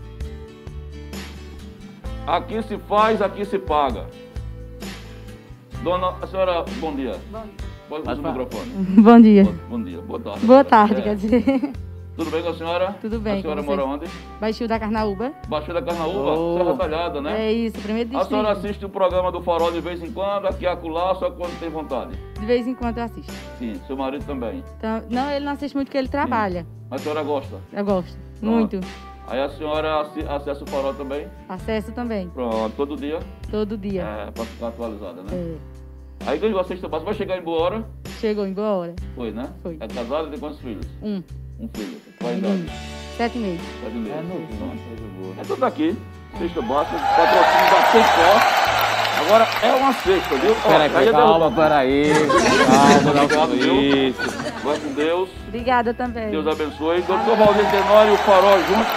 Aqui 2.26 2.62
se 2.62 2.78
faz, 2.78 3.20
aqui 3.22 3.44
se 3.44 3.58
paga. 3.58 4.06
Dona, 5.82 6.16
a 6.20 6.26
senhora, 6.26 6.64
bom 6.80 6.94
dia. 6.94 7.16
Bom 7.30 7.42
dia. 7.42 7.65
Pode 7.88 8.02
usar 8.02 8.14
o 8.14 8.22
microfone. 8.22 8.70
Bom 9.02 9.20
dia. 9.20 9.44
Bom, 9.44 9.54
bom 9.70 9.82
dia, 9.82 10.00
boa 10.00 10.20
tarde. 10.20 10.46
Boa 10.46 10.64
tarde, 10.64 11.00
É. 11.00 11.02
quer 11.02 11.16
dizer. 11.16 11.72
Tudo 12.16 12.30
bem 12.30 12.42
com 12.42 12.48
a 12.48 12.54
senhora? 12.54 12.96
Tudo 13.00 13.20
bem, 13.20 13.38
A 13.38 13.42
senhora 13.42 13.62
mora 13.62 13.84
onde? 13.84 14.06
Baixio 14.40 14.66
da 14.66 14.78
Carnaúba. 14.78 15.32
Baixo 15.48 15.70
da 15.74 15.82
Carnaúba, 15.82 16.32
Oh. 16.32 16.56
Serra 16.56 16.74
Talhada, 16.76 17.20
né? 17.20 17.46
É 17.46 17.52
isso, 17.52 17.78
primeiro 17.78 18.08
A 18.08 18.12
distrito. 18.20 18.28
senhora 18.30 18.52
assiste 18.58 18.84
o 18.86 18.88
programa 18.88 19.30
do 19.30 19.42
Farol 19.42 19.70
de 19.70 19.80
vez 19.82 20.02
em 20.02 20.10
quando, 20.10 20.46
aqui 20.46 20.64
e 20.64 20.66
acolá, 20.66 21.14
só 21.16 21.30
quando 21.30 21.58
tem 21.60 21.68
vontade. 21.68 22.18
De 22.40 22.46
vez 22.46 22.66
em 22.66 22.74
quando 22.74 22.96
eu 22.98 23.04
assisto. 23.04 23.30
Sim, 23.58 23.74
seu 23.86 23.96
marido 23.98 24.24
também. 24.24 24.64
Então, 24.78 25.02
não, 25.10 25.30
ele 25.30 25.44
não 25.44 25.52
assiste 25.52 25.74
muito 25.74 25.88
porque 25.88 25.98
ele 25.98 26.08
trabalha. 26.08 26.66
A 26.90 26.96
senhora 26.96 27.22
gosta? 27.22 27.56
Eu 27.70 27.84
gosto. 27.84 28.16
Pronto. 28.40 28.76
Muito. 28.76 28.80
Aí 29.28 29.40
a 29.40 29.48
senhora 29.50 30.00
acessa 30.30 30.64
o 30.64 30.66
Farol 30.68 30.94
também? 30.94 31.26
Acesso 31.48 31.92
também. 31.92 32.28
Pronto, 32.30 32.72
todo 32.76 32.96
dia? 32.96 33.18
Todo 33.50 33.76
dia. 33.76 34.02
É, 34.02 34.30
pra 34.30 34.44
ficar 34.44 34.68
atualizada, 34.68 35.20
né? 35.22 35.28
É. 35.32 35.75
Aí 36.24 36.38
ganhou 36.38 36.58
a 36.60 36.64
sexta 36.64 36.88
base, 36.88 37.04
vai 37.04 37.14
chegar 37.14 37.36
em 37.38 37.42
boa 37.42 37.60
hora? 37.62 37.84
Chegou 38.20 38.46
em 38.46 38.52
boa 38.52 38.68
hora. 38.72 38.94
Foi, 39.14 39.30
né? 39.30 39.48
Foi. 39.62 39.76
É 39.80 39.86
casada 39.86 40.26
e 40.28 40.30
tem 40.30 40.38
quantos 40.40 40.58
filhos? 40.60 40.86
Um. 41.02 41.22
Um 41.60 41.68
filho. 41.74 41.98
Qual 42.20 42.30
a 42.32 42.34
Um. 42.34 42.38
idade? 42.38 42.66
Sete 43.16 43.38
meio. 43.38 43.58
Sete 43.82 43.94
meses. 43.94 44.12
É 44.12 44.56
Pronto. 44.56 44.82
coisa 44.88 45.12
boa. 45.22 45.34
É 45.38 45.42
tudo 45.44 45.64
aqui. 45.66 45.96
Sexta 46.38 46.62
básica, 46.62 46.98
patrocínio 46.98 47.70
da 47.70 47.82
Tencó. 47.92 48.66
Agora 49.18 49.48
é 49.62 49.72
uma 49.74 49.92
sexta, 49.94 50.34
viu? 50.36 50.54
Peraí, 50.56 50.82
aí 50.82 50.90
peraí, 50.90 51.08
é 51.08 51.12
calma, 51.12 51.50
peraí. 51.50 52.12
Calma, 52.66 53.12
não 53.14 53.24
Obrigado, 53.24 53.50
viu? 53.52 53.80
isso. 54.08 54.20
Vai 54.62 54.78
com 54.78 54.92
Deus. 54.92 55.28
Obrigada 55.48 55.94
também. 55.94 56.30
Deus 56.30 56.46
abençoe. 56.46 57.00
Doutor 57.02 57.36
Valdir 57.36 57.70
Tenório 57.70 58.10
e 58.12 58.14
o 58.14 58.18
Farol 58.18 58.58
juntos. 58.64 58.92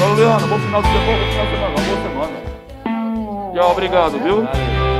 Ô, 0.00 0.14
Leandro, 0.14 0.46
bom 0.46 0.58
final 0.60 0.82
de 0.82 0.88
semana, 0.88 1.18
bom 1.18 1.30
final 1.30 1.46
de 1.46 1.52
semana, 1.52 1.74
boa 1.74 2.30
semana. 2.32 3.52
Tchau, 3.54 3.70
obrigado, 3.72 4.18
viu? 4.20 4.97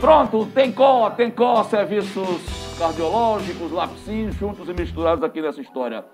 Pronto, 0.00 0.46
tem 0.54 0.70
có, 0.70 1.10
tem 1.10 1.30
có, 1.30 1.64
serviços 1.64 2.76
cardiológicos, 2.78 3.72
lapsinhos, 3.72 4.34
juntos 4.36 4.68
e 4.68 4.74
misturados 4.74 5.24
aqui 5.24 5.40
nessa 5.40 5.60
história. 5.60 6.04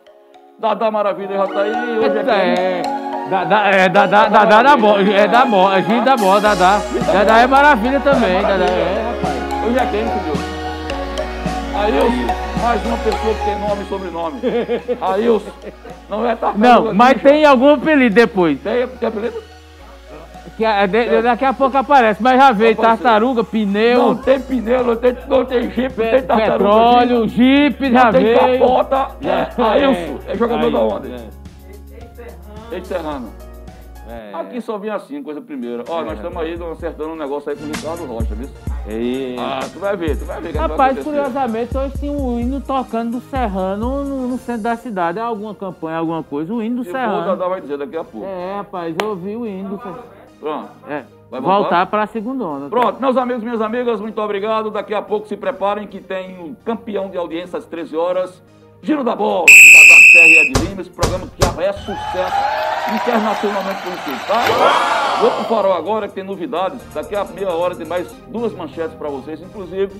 Dadá 0.59 0.91
Maravilha 0.91 1.37
já 1.37 1.47
tá 1.47 1.63
aí, 1.63 1.99
hoje 1.99 2.19
é? 2.19 2.81
É, 2.81 2.83
Dadá, 3.29 3.67
é, 3.67 3.89
Dadá, 3.89 4.29
Dadá 4.29 4.45
da 4.45 4.61
é 4.61 5.27
da 5.27 5.45
moda, 5.45 5.79
é 5.79 5.83
gente 5.83 6.05
da 6.05 6.17
moda, 6.17 6.55
Dadá. 6.55 6.81
Dadá 7.13 7.39
é 7.39 7.47
maravilha 7.47 8.01
também, 8.01 8.41
Dadá, 8.43 8.65
é, 8.65 9.15
rapaz. 9.15 9.67
Hoje 9.67 9.79
é 9.79 9.87
quem, 9.87 10.05
filho? 10.05 10.53
Ailson, 11.75 12.63
mais 12.63 12.87
uma 12.87 12.97
pessoa 12.99 13.35
que 13.35 13.45
tem 13.45 13.59
nome 13.59 13.83
e 13.83 13.87
sobrenome. 13.87 14.41
Ailson, 15.01 15.51
não 16.09 16.29
é 16.29 16.37
tartaruga. 16.37 16.69
Não, 16.69 16.95
mas 16.95 17.21
tem 17.21 17.45
algum 17.45 17.75
apelido 17.75 18.15
depois. 18.15 18.61
Tem, 18.61 18.87
tem 18.87 19.09
apelido? 19.09 19.52
Que, 20.57 20.65
é, 20.66 20.87
de- 20.87 21.23
daqui 21.23 21.45
a 21.47 21.53
pouco 21.55 21.77
aparece, 21.79 22.23
mas 22.23 22.37
já 22.39 22.53
veio 22.53 22.77
Vai 22.77 22.85
tartaruga, 22.87 23.43
pneu, 23.43 23.99
Não 24.09 24.16
tem 24.16 24.39
pneu, 24.39 24.85
não 24.85 24.97
tem, 24.97 25.16
não 25.27 25.45
tem 25.47 25.62
jipe, 25.70 25.83
não 25.83 26.11
tem 26.11 26.23
tartaruga. 26.23 26.53
petróleo, 26.53 27.29
jipe, 27.29 27.91
já 27.91 28.05
não 28.05 28.12
tem 28.12 28.23
veio. 28.24 28.39
capota. 28.39 29.09
É, 29.23 29.62
Ailson, 29.62 30.19
é 30.29 30.37
jogador 30.37 30.66
Aí, 30.66 30.73
da 30.73 30.79
onde? 30.81 31.12
é. 31.12 32.77
Ex-Serrano. 32.77 33.29
É. 34.09 34.31
Aqui 34.35 34.61
só 34.61 34.77
vinha 34.77 34.95
assim, 34.95 35.23
coisa 35.23 35.41
primeira. 35.41 35.85
Ó, 35.89 36.03
nós 36.03 36.15
estamos 36.15 36.37
aí 36.43 36.59
acertando 36.73 37.11
um 37.12 37.16
negócio 37.16 37.51
aí 37.51 37.57
com 37.57 37.65
o 37.65 37.66
Ricardo 37.69 38.05
Rocha, 38.05 38.35
viu? 38.35 38.49
Ei. 38.87 39.37
Ah, 39.39 39.61
tu 39.73 39.79
vai 39.79 39.97
ver, 39.97 40.19
tu 40.19 40.24
vai 40.27 40.41
ver. 40.41 40.51
o 40.51 40.53
vai 40.53 40.61
Rapaz, 40.69 40.93
acontecer. 40.99 41.05
curiosamente, 41.09 41.79
hoje 41.79 41.95
tinha 41.99 42.12
um 42.12 42.39
hino 42.39 42.61
tocando 42.61 43.12
do 43.12 43.20
Serrano 43.23 44.05
no, 44.05 44.29
no 44.29 44.39
centro 44.39 44.62
da 44.65 44.77
cidade. 44.77 45.19
É 45.19 45.23
alguma 45.23 45.55
campanha, 45.55 45.97
alguma 45.99 46.23
coisa. 46.23 46.53
O 46.53 46.62
hino 46.62 46.83
do 46.83 46.85
E 46.85 46.89
o 46.89 46.93
Serrano. 46.93 47.24
Dadá 47.24 47.49
vai 47.49 47.61
dizer 47.62 47.79
daqui 47.79 47.97
a 47.97 48.05
pouco. 48.05 48.27
É, 48.27 48.57
rapaz, 48.57 48.95
eu 49.01 49.09
ouvi 49.09 49.35
o 49.37 49.47
hino 49.47 49.70
do 49.70 49.83
Serrano. 49.83 50.03
Pronto. 50.43 50.70
É, 50.89 51.05
Vai 51.31 51.40
voltar, 51.40 51.59
voltar? 51.60 51.86
pra 51.86 52.06
segunda 52.09 52.44
onda. 52.44 52.69
Pronto, 52.69 53.01
meus 53.01 53.16
amigos, 53.16 53.44
minhas 53.44 53.60
amigas, 53.60 54.01
muito 54.01 54.20
obrigado. 54.20 54.70
Daqui 54.73 54.93
a 54.93 55.01
pouco 55.01 55.28
se 55.28 55.36
preparem 55.36 55.86
que 55.86 56.01
tem 56.01 56.36
o 56.40 56.56
campeão 56.64 57.09
de 57.09 57.16
audiência 57.16 57.56
às 57.59 57.64
13 57.64 57.97
horas. 57.97 58.43
Giro 58.82 59.05
da 59.05 59.14
bola, 59.14 59.44
da, 59.47 59.94
da 59.94 60.01
Serra 60.10 60.27
e 60.27 60.39
Ed 60.39 60.60
Lima, 60.66 60.81
esse 60.82 60.90
programa 60.90 61.28
que 61.28 61.47
já 61.47 61.62
é 61.62 61.73
sucesso 61.73 62.36
internacionalmente 62.93 63.81
conhecido, 63.82 64.27
tá? 64.27 65.19
Vou 65.20 65.31
pro 65.31 65.44
farol 65.44 65.73
agora 65.74 66.09
que 66.09 66.14
tem 66.14 66.24
novidades. 66.24 66.81
Daqui 66.93 67.14
a 67.14 67.23
meia 67.23 67.51
hora 67.51 67.77
tem 67.77 67.86
mais 67.86 68.10
duas 68.27 68.52
manchetes 68.52 68.97
para 68.97 69.09
vocês. 69.09 69.40
Inclusive, 69.40 69.93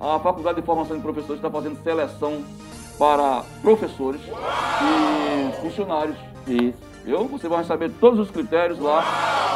a 0.00 0.18
Faculdade 0.20 0.58
de 0.58 0.66
Formação 0.66 0.96
de 0.96 1.02
Professores 1.02 1.36
está 1.36 1.50
fazendo 1.50 1.76
seleção 1.84 2.42
para 2.98 3.42
professores 3.60 4.22
e 4.22 5.60
funcionários. 5.60 6.16
Isso. 6.48 6.93
Viu? 7.04 7.28
Você 7.28 7.48
vai 7.48 7.64
saber 7.64 7.90
todos 8.00 8.18
os 8.18 8.30
critérios 8.30 8.78
lá 8.78 9.02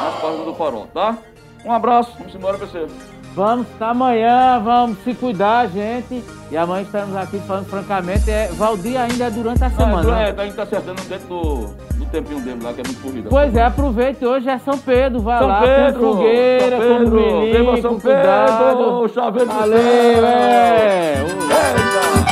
nas 0.05 0.21
páginas 0.21 0.47
do 0.47 0.55
farol, 0.55 0.87
tá? 0.93 1.17
Um 1.65 1.73
abraço, 1.73 2.13
vamos 2.19 2.35
embora, 2.35 2.59
PC. 2.59 2.87
Vamos, 3.35 3.67
tá 3.79 3.91
amanhã, 3.91 4.59
vamos 4.59 4.99
se 5.05 5.15
cuidar, 5.15 5.69
gente. 5.69 6.25
E 6.51 6.57
amanhã 6.57 6.83
estamos 6.83 7.15
aqui 7.15 7.39
falando 7.41 7.67
francamente. 7.67 8.29
É, 8.31 8.49
Valdir 8.49 9.01
ainda 9.01 9.27
é 9.27 9.31
durante 9.31 9.63
a 9.63 9.71
semana. 9.71 10.13
Ah, 10.13 10.17
né? 10.17 10.29
é, 10.29 10.33
tá, 10.33 10.43
a 10.43 10.45
gente 10.45 10.57
tá 10.57 10.63
acertando 10.65 11.03
dentro 11.03 11.29
do, 11.29 11.67
do 11.95 12.07
tempinho 12.07 12.41
dele 12.41 12.59
lá, 12.63 12.73
que 12.73 12.81
é 12.81 12.85
muito 12.85 13.01
corrida. 13.01 13.29
Pois 13.31 13.55
é, 13.55 13.63
aproveite 13.63 14.25
hoje 14.25 14.49
é 14.49 14.59
São 14.59 14.77
Pedro, 14.79 15.21
vai 15.21 15.39
São 15.39 15.49
lá 15.49 15.61
Pedro, 15.61 16.01
com 16.01 16.13
fogueira, 16.15 16.79
São 16.79 16.99
Pedro, 16.99 17.67
com 17.67 17.83
São 17.83 18.01
cuidado. 18.01 18.77
Pedro, 18.77 19.09
chaveiro 19.09 19.49
do 19.49 19.55
Valeu, 19.55 19.79
é. 19.79 21.15
É, 21.15 22.28